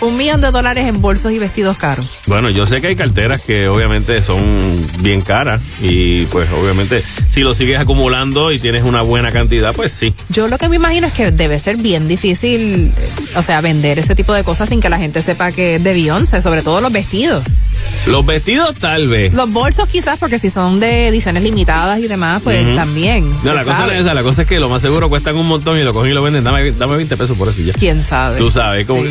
Un 0.00 0.16
millón 0.16 0.40
de 0.40 0.50
dólares 0.50 0.88
en 0.88 1.00
bolsos 1.00 1.32
y 1.32 1.38
vestidos 1.38 1.76
caros. 1.76 2.06
Bueno, 2.26 2.50
yo 2.50 2.66
sé 2.66 2.80
que 2.80 2.88
hay 2.88 2.96
carteras 2.96 3.40
que 3.40 3.68
obviamente 3.68 4.20
son 4.22 4.40
bien 5.00 5.20
caras 5.20 5.60
y 5.80 6.24
pues 6.26 6.48
obviamente 6.50 7.02
si 7.30 7.40
lo 7.42 7.54
sigues 7.54 7.78
acumulando 7.78 8.52
y 8.52 8.58
tienes 8.58 8.84
una 8.84 9.02
buena 9.02 9.32
cantidad, 9.32 9.74
pues 9.74 9.92
sí. 9.92 10.14
Yo 10.28 10.48
lo 10.48 10.58
que 10.58 10.68
me 10.68 10.76
imagino 10.76 11.06
es 11.06 11.12
que 11.12 11.30
debe 11.30 11.58
ser 11.58 11.76
bien 11.76 12.08
difícil, 12.08 12.92
o 13.36 13.42
sea, 13.42 13.60
vender 13.60 13.98
ese 13.98 14.14
tipo 14.14 14.32
de 14.32 14.44
cosas 14.44 14.68
sin 14.68 14.80
que 14.80 14.88
la 14.88 14.98
gente 14.98 15.22
sepa 15.22 15.52
que 15.52 15.76
es 15.76 15.84
de 15.84 15.92
Beyoncé, 15.92 16.42
sobre 16.42 16.62
todo 16.62 16.80
los 16.80 16.92
vestidos. 16.92 17.44
Los 18.06 18.24
vestidos 18.24 18.74
tal 18.76 19.08
vez. 19.08 19.34
Los 19.34 19.52
bolsos 19.52 19.88
quizás, 19.88 20.18
porque 20.18 20.38
si 20.38 20.50
son 20.50 20.80
de 20.80 21.08
ediciones 21.08 21.42
limitadas 21.42 21.98
y 21.98 22.06
demás, 22.06 22.42
pues 22.42 22.74
también. 22.74 23.28
No, 23.42 23.52
la 23.52 23.64
cosa 23.64 23.92
es 23.94 24.00
esa, 24.00 24.14
la 24.14 24.22
cosa 24.22 24.42
es 24.42 24.48
que 24.48 24.60
lo 24.60 24.68
más 24.68 24.82
seguro 24.82 25.08
cuestan 25.08 25.36
un 25.36 25.46
montón 25.46 25.78
y 25.78 25.82
lo 25.82 25.92
cogen 25.92 26.10
y 26.10 26.14
lo 26.14 26.22
venden. 26.22 26.44
Dame, 26.44 26.72
dame 26.72 26.96
20 26.96 27.16
pesos 27.16 27.36
por 27.36 27.48
eso 27.48 27.60
ya. 27.62 27.72
¿Quién 27.72 28.02
sabe? 28.02 28.38
Tú 28.38 28.50
sabes, 28.50 28.86
como 28.86 29.02
Sí. 29.02 29.10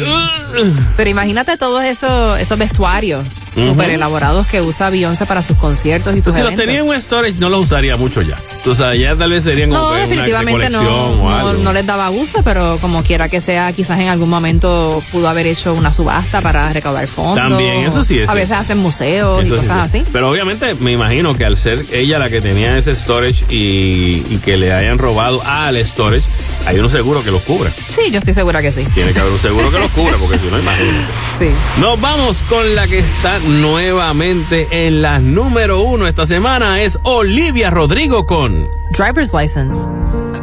Pero 0.95 1.09
imagínate 1.09 1.57
todos 1.57 1.83
esos, 1.83 2.39
esos 2.39 2.57
vestuarios 2.57 3.23
Ujú. 3.55 3.69
súper 3.69 3.89
elaborados 3.91 4.47
que 4.47 4.61
usa 4.61 4.89
Beyoncé 4.89 5.25
para 5.25 5.41
sus 5.43 5.57
conciertos 5.57 6.13
y 6.15 6.17
sus 6.21 6.25
Pues 6.25 6.35
si 6.35 6.41
los 6.41 6.49
eventos. 6.53 6.65
tenía 6.65 6.81
en 6.81 6.87
un 6.89 7.01
storage, 7.01 7.35
no 7.39 7.49
los 7.49 7.65
usaría 7.65 7.95
mucho 7.97 8.21
ya. 8.21 8.37
Tú 8.63 8.75
sabes, 8.75 8.99
ya 8.99 9.15
tal 9.15 9.31
vez 9.31 9.43
serían 9.43 9.69
como 9.69 9.81
No, 9.81 9.87
una 9.89 9.97
de 9.99 10.07
definitivamente 10.07 10.69
no, 10.69 10.77
colección 10.79 11.19
o 11.19 11.29
no, 11.29 11.35
algo. 11.49 11.63
no 11.63 11.73
les 11.73 11.85
daba 11.85 12.07
abuso, 12.07 12.41
pero 12.43 12.77
como 12.81 13.03
quiera 13.03 13.29
que 13.29 13.41
sea, 13.41 13.71
quizás 13.73 13.99
en 13.99 14.07
algún 14.07 14.29
momento 14.29 15.01
pudo 15.11 15.29
haber 15.29 15.47
hecho 15.47 15.73
una 15.73 15.93
subasta 15.93 16.41
para 16.41 16.71
recaudar 16.73 17.07
fondos. 17.07 17.35
También, 17.35 17.85
eso 17.85 18.03
sí 18.03 18.19
es 18.19 18.29
A 18.29 18.33
veces 18.33 18.51
hacen 18.51 18.77
museos 18.79 19.43
y 19.43 19.47
Eso 19.47 19.55
cosas 19.57 19.91
sí. 19.91 19.99
así. 19.99 20.09
Pero 20.11 20.29
obviamente 20.29 20.75
me 20.79 20.91
imagino 20.91 21.33
que 21.35 21.45
al 21.45 21.57
ser 21.57 21.79
ella 21.93 22.19
la 22.19 22.29
que 22.29 22.41
tenía 22.41 22.77
ese 22.77 22.95
storage 22.95 23.45
y, 23.49 24.23
y 24.29 24.39
que 24.43 24.57
le 24.57 24.73
hayan 24.73 24.97
robado 24.97 25.41
al 25.45 25.77
storage, 25.85 26.25
hay 26.67 26.79
uno 26.79 26.89
seguro 26.89 27.23
que 27.23 27.31
los 27.31 27.41
cubra. 27.43 27.69
Sí, 27.71 28.09
yo 28.11 28.17
estoy 28.19 28.33
segura 28.33 28.61
que 28.61 28.71
sí. 28.71 28.83
Tiene 28.93 29.13
que 29.13 29.19
haber 29.19 29.31
un 29.31 29.39
seguro 29.39 29.71
que 29.71 29.79
los 29.79 29.91
cubra, 29.91 30.17
porque 30.17 30.39
si 30.39 30.47
no, 30.47 30.59
imagínate. 30.59 31.05
Sí. 31.39 31.49
Nos 31.81 31.99
vamos 31.99 32.41
con 32.47 32.75
la 32.75 32.87
que 32.87 32.99
está 32.99 33.37
nuevamente 33.47 34.67
en 34.71 35.01
la 35.01 35.19
número 35.19 35.81
uno 35.83 36.07
esta 36.07 36.25
semana. 36.25 36.81
Es 36.81 36.99
Olivia 37.03 37.69
Rodrigo 37.69 38.25
con 38.25 38.67
Driver's 38.91 39.33
License. 39.33 39.91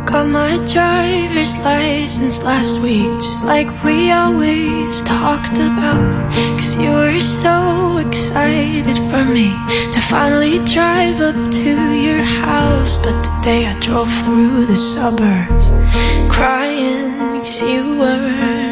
Got 0.06 0.26
my 0.26 0.58
driver's 0.66 1.56
license 1.58 2.44
last 2.44 2.78
week, 2.80 3.10
just 3.20 3.44
like 3.46 3.68
we 3.82 4.10
always 4.12 5.00
talked 5.02 5.58
about. 5.58 6.30
Cause 6.58 6.76
you 6.76 6.90
were 6.90 7.22
so 7.22 7.96
excited 7.98 8.96
for 9.10 9.24
me 9.24 9.54
to 9.92 10.00
finally 10.00 10.58
drive 10.66 11.20
up 11.22 11.50
to 11.50 11.94
your 11.94 12.22
house. 12.22 12.98
But 12.98 13.22
today 13.24 13.66
I 13.66 13.78
drove 13.80 14.12
through 14.24 14.66
the 14.66 14.76
suburbs, 14.76 15.66
crying 16.28 17.40
cause 17.40 17.62
you 17.62 17.98
weren't 17.98 18.71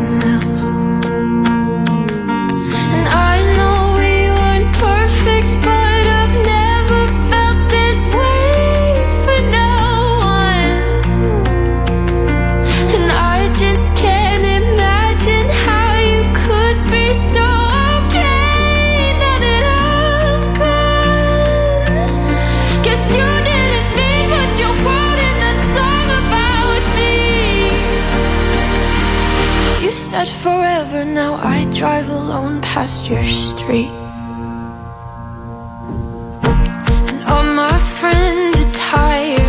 said 30.25 30.41
forever, 30.41 31.05
now 31.05 31.33
I 31.35 31.65
drive 31.71 32.09
alone 32.09 32.61
past 32.61 33.09
your 33.09 33.23
street. 33.23 33.89
And 37.07 37.23
all 37.23 37.43
my 37.43 37.77
friends 37.99 38.63
are 38.65 38.73
tired 38.73 39.40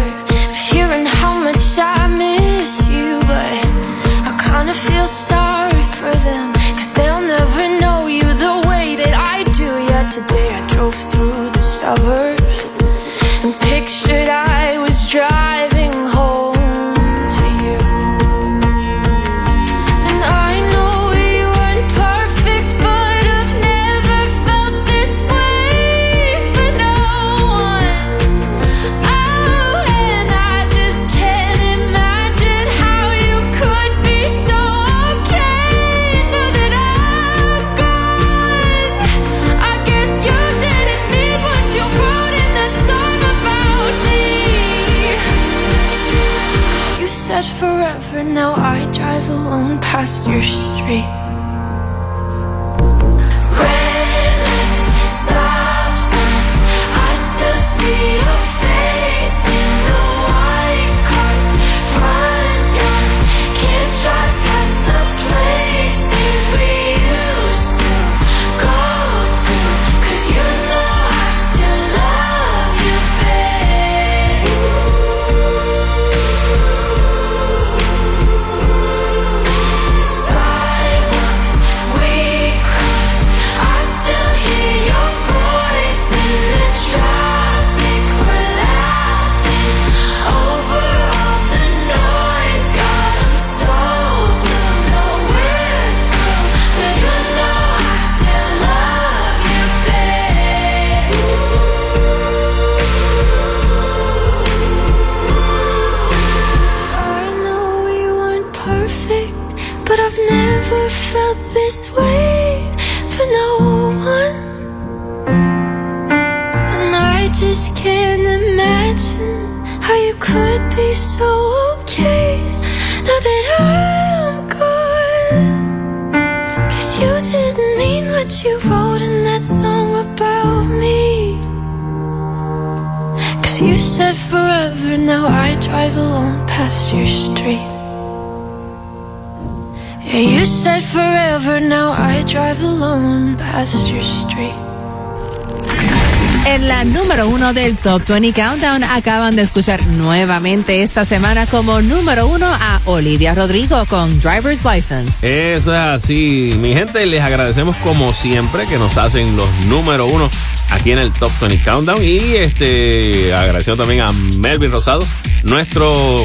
Top 147.83 148.07
20 148.07 148.33
Countdown 148.33 148.85
acaban 148.85 149.35
de 149.35 149.43
escuchar 149.43 149.85
nuevamente 149.89 150.85
esta 150.85 151.05
semana 151.05 151.47
como 151.47 151.83
número 151.83 152.29
uno 152.29 152.47
a 152.47 152.81
Olivia 152.85 153.35
Rodrigo 153.35 153.85
con 153.87 154.21
Driver's 154.21 154.65
License. 154.65 155.57
Eso 155.57 155.75
es 155.75 155.81
así, 155.81 156.55
mi 156.61 156.77
gente, 156.77 157.05
les 157.07 157.21
agradecemos 157.21 157.75
como 157.79 158.15
siempre 158.15 158.67
que 158.67 158.79
nos 158.79 158.97
hacen 158.99 159.37
los 159.37 159.51
número 159.67 160.07
uno 160.07 160.31
aquí 160.71 160.93
en 160.93 161.01
el 161.01 161.13
Top 161.13 161.33
20 161.41 161.65
Countdown 161.65 162.05
y 162.05 162.19
este 162.37 163.35
agradeciendo 163.35 163.83
también 163.83 164.03
a 164.03 164.13
Melvin 164.13 164.71
Rosado, 164.71 165.05
nuestro 165.43 166.25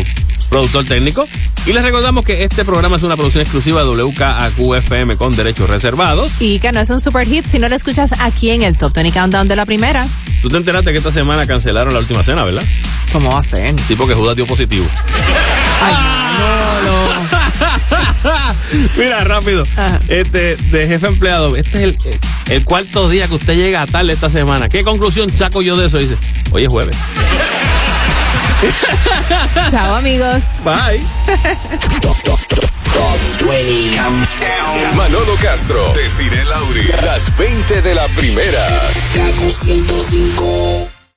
productor 0.52 0.86
técnico. 0.86 1.28
Y 1.66 1.74
les 1.74 1.84
recordamos 1.84 2.24
que 2.24 2.44
este 2.44 2.66
programa 2.66 2.98
es 2.98 3.04
una 3.04 3.16
producción 3.16 3.42
exclusiva 3.42 3.84
de 3.84 3.90
WKAQFM 3.90 5.18
con 5.18 5.36
derechos 5.36 5.68
reservados. 5.70 6.40
Y 6.40 6.60
que 6.60 6.72
no 6.72 6.80
es 6.80 6.90
un 6.92 7.00
super 7.00 7.28
hit 7.28 7.46
si 7.48 7.58
no 7.58 7.68
lo 7.68 7.76
escuchas 7.76 8.14
aquí 8.20 8.52
en 8.52 8.62
el 8.62 8.78
Top 8.78 8.94
20 8.94 9.12
Countdown 9.12 9.48
de 9.48 9.56
la 9.56 9.66
primera. 9.66 10.08
Tú 10.48 10.52
te 10.52 10.58
enteraste 10.60 10.94
que 10.94 11.00
esta 11.00 11.12
semana 11.12 11.46
cancelaron 11.46 11.94
la 11.94 12.00
última 12.00 12.24
cena, 12.24 12.46
¿verdad? 12.46 12.64
¿Cómo 13.12 13.34
va 13.34 13.40
a 13.40 13.44
ser? 13.44 13.76
Sí, 13.86 13.98
porque 13.98 14.14
Judas 14.14 14.34
dio 14.34 14.46
positivo. 14.46 14.88
Mira, 18.96 19.26
rápido. 19.26 19.66
Este, 20.08 20.56
de 20.56 20.88
jefe 20.88 21.08
empleado, 21.08 21.58
este 21.58 21.80
es 21.80 21.84
el, 21.84 21.98
el 22.48 22.64
cuarto 22.64 23.10
día 23.10 23.28
que 23.28 23.36
usted 23.36 23.58
llega 23.58 23.86
tarde 23.88 24.14
esta 24.14 24.30
semana. 24.30 24.70
¿Qué 24.70 24.86
conclusión 24.86 25.30
saco 25.38 25.62
yo 25.62 25.76
de 25.76 25.88
eso? 25.88 25.98
Dice, 25.98 26.16
hoy 26.52 26.64
es 26.64 26.70
jueves. 26.70 26.96
Chao, 29.70 29.96
amigos. 29.96 30.44
Bye. 30.64 31.02
Top 32.98 33.48
20 33.48 33.96
Countdown. 33.96 34.96
Manolo 34.98 35.36
Castro, 35.40 35.94
Desiree 35.94 36.44
Lauri, 36.46 36.88
las 37.04 37.36
20 37.38 37.84
de 37.84 37.94
la 37.94 38.08
primera. 38.10 38.68
Kaku 39.14 39.52
105. 39.52 40.87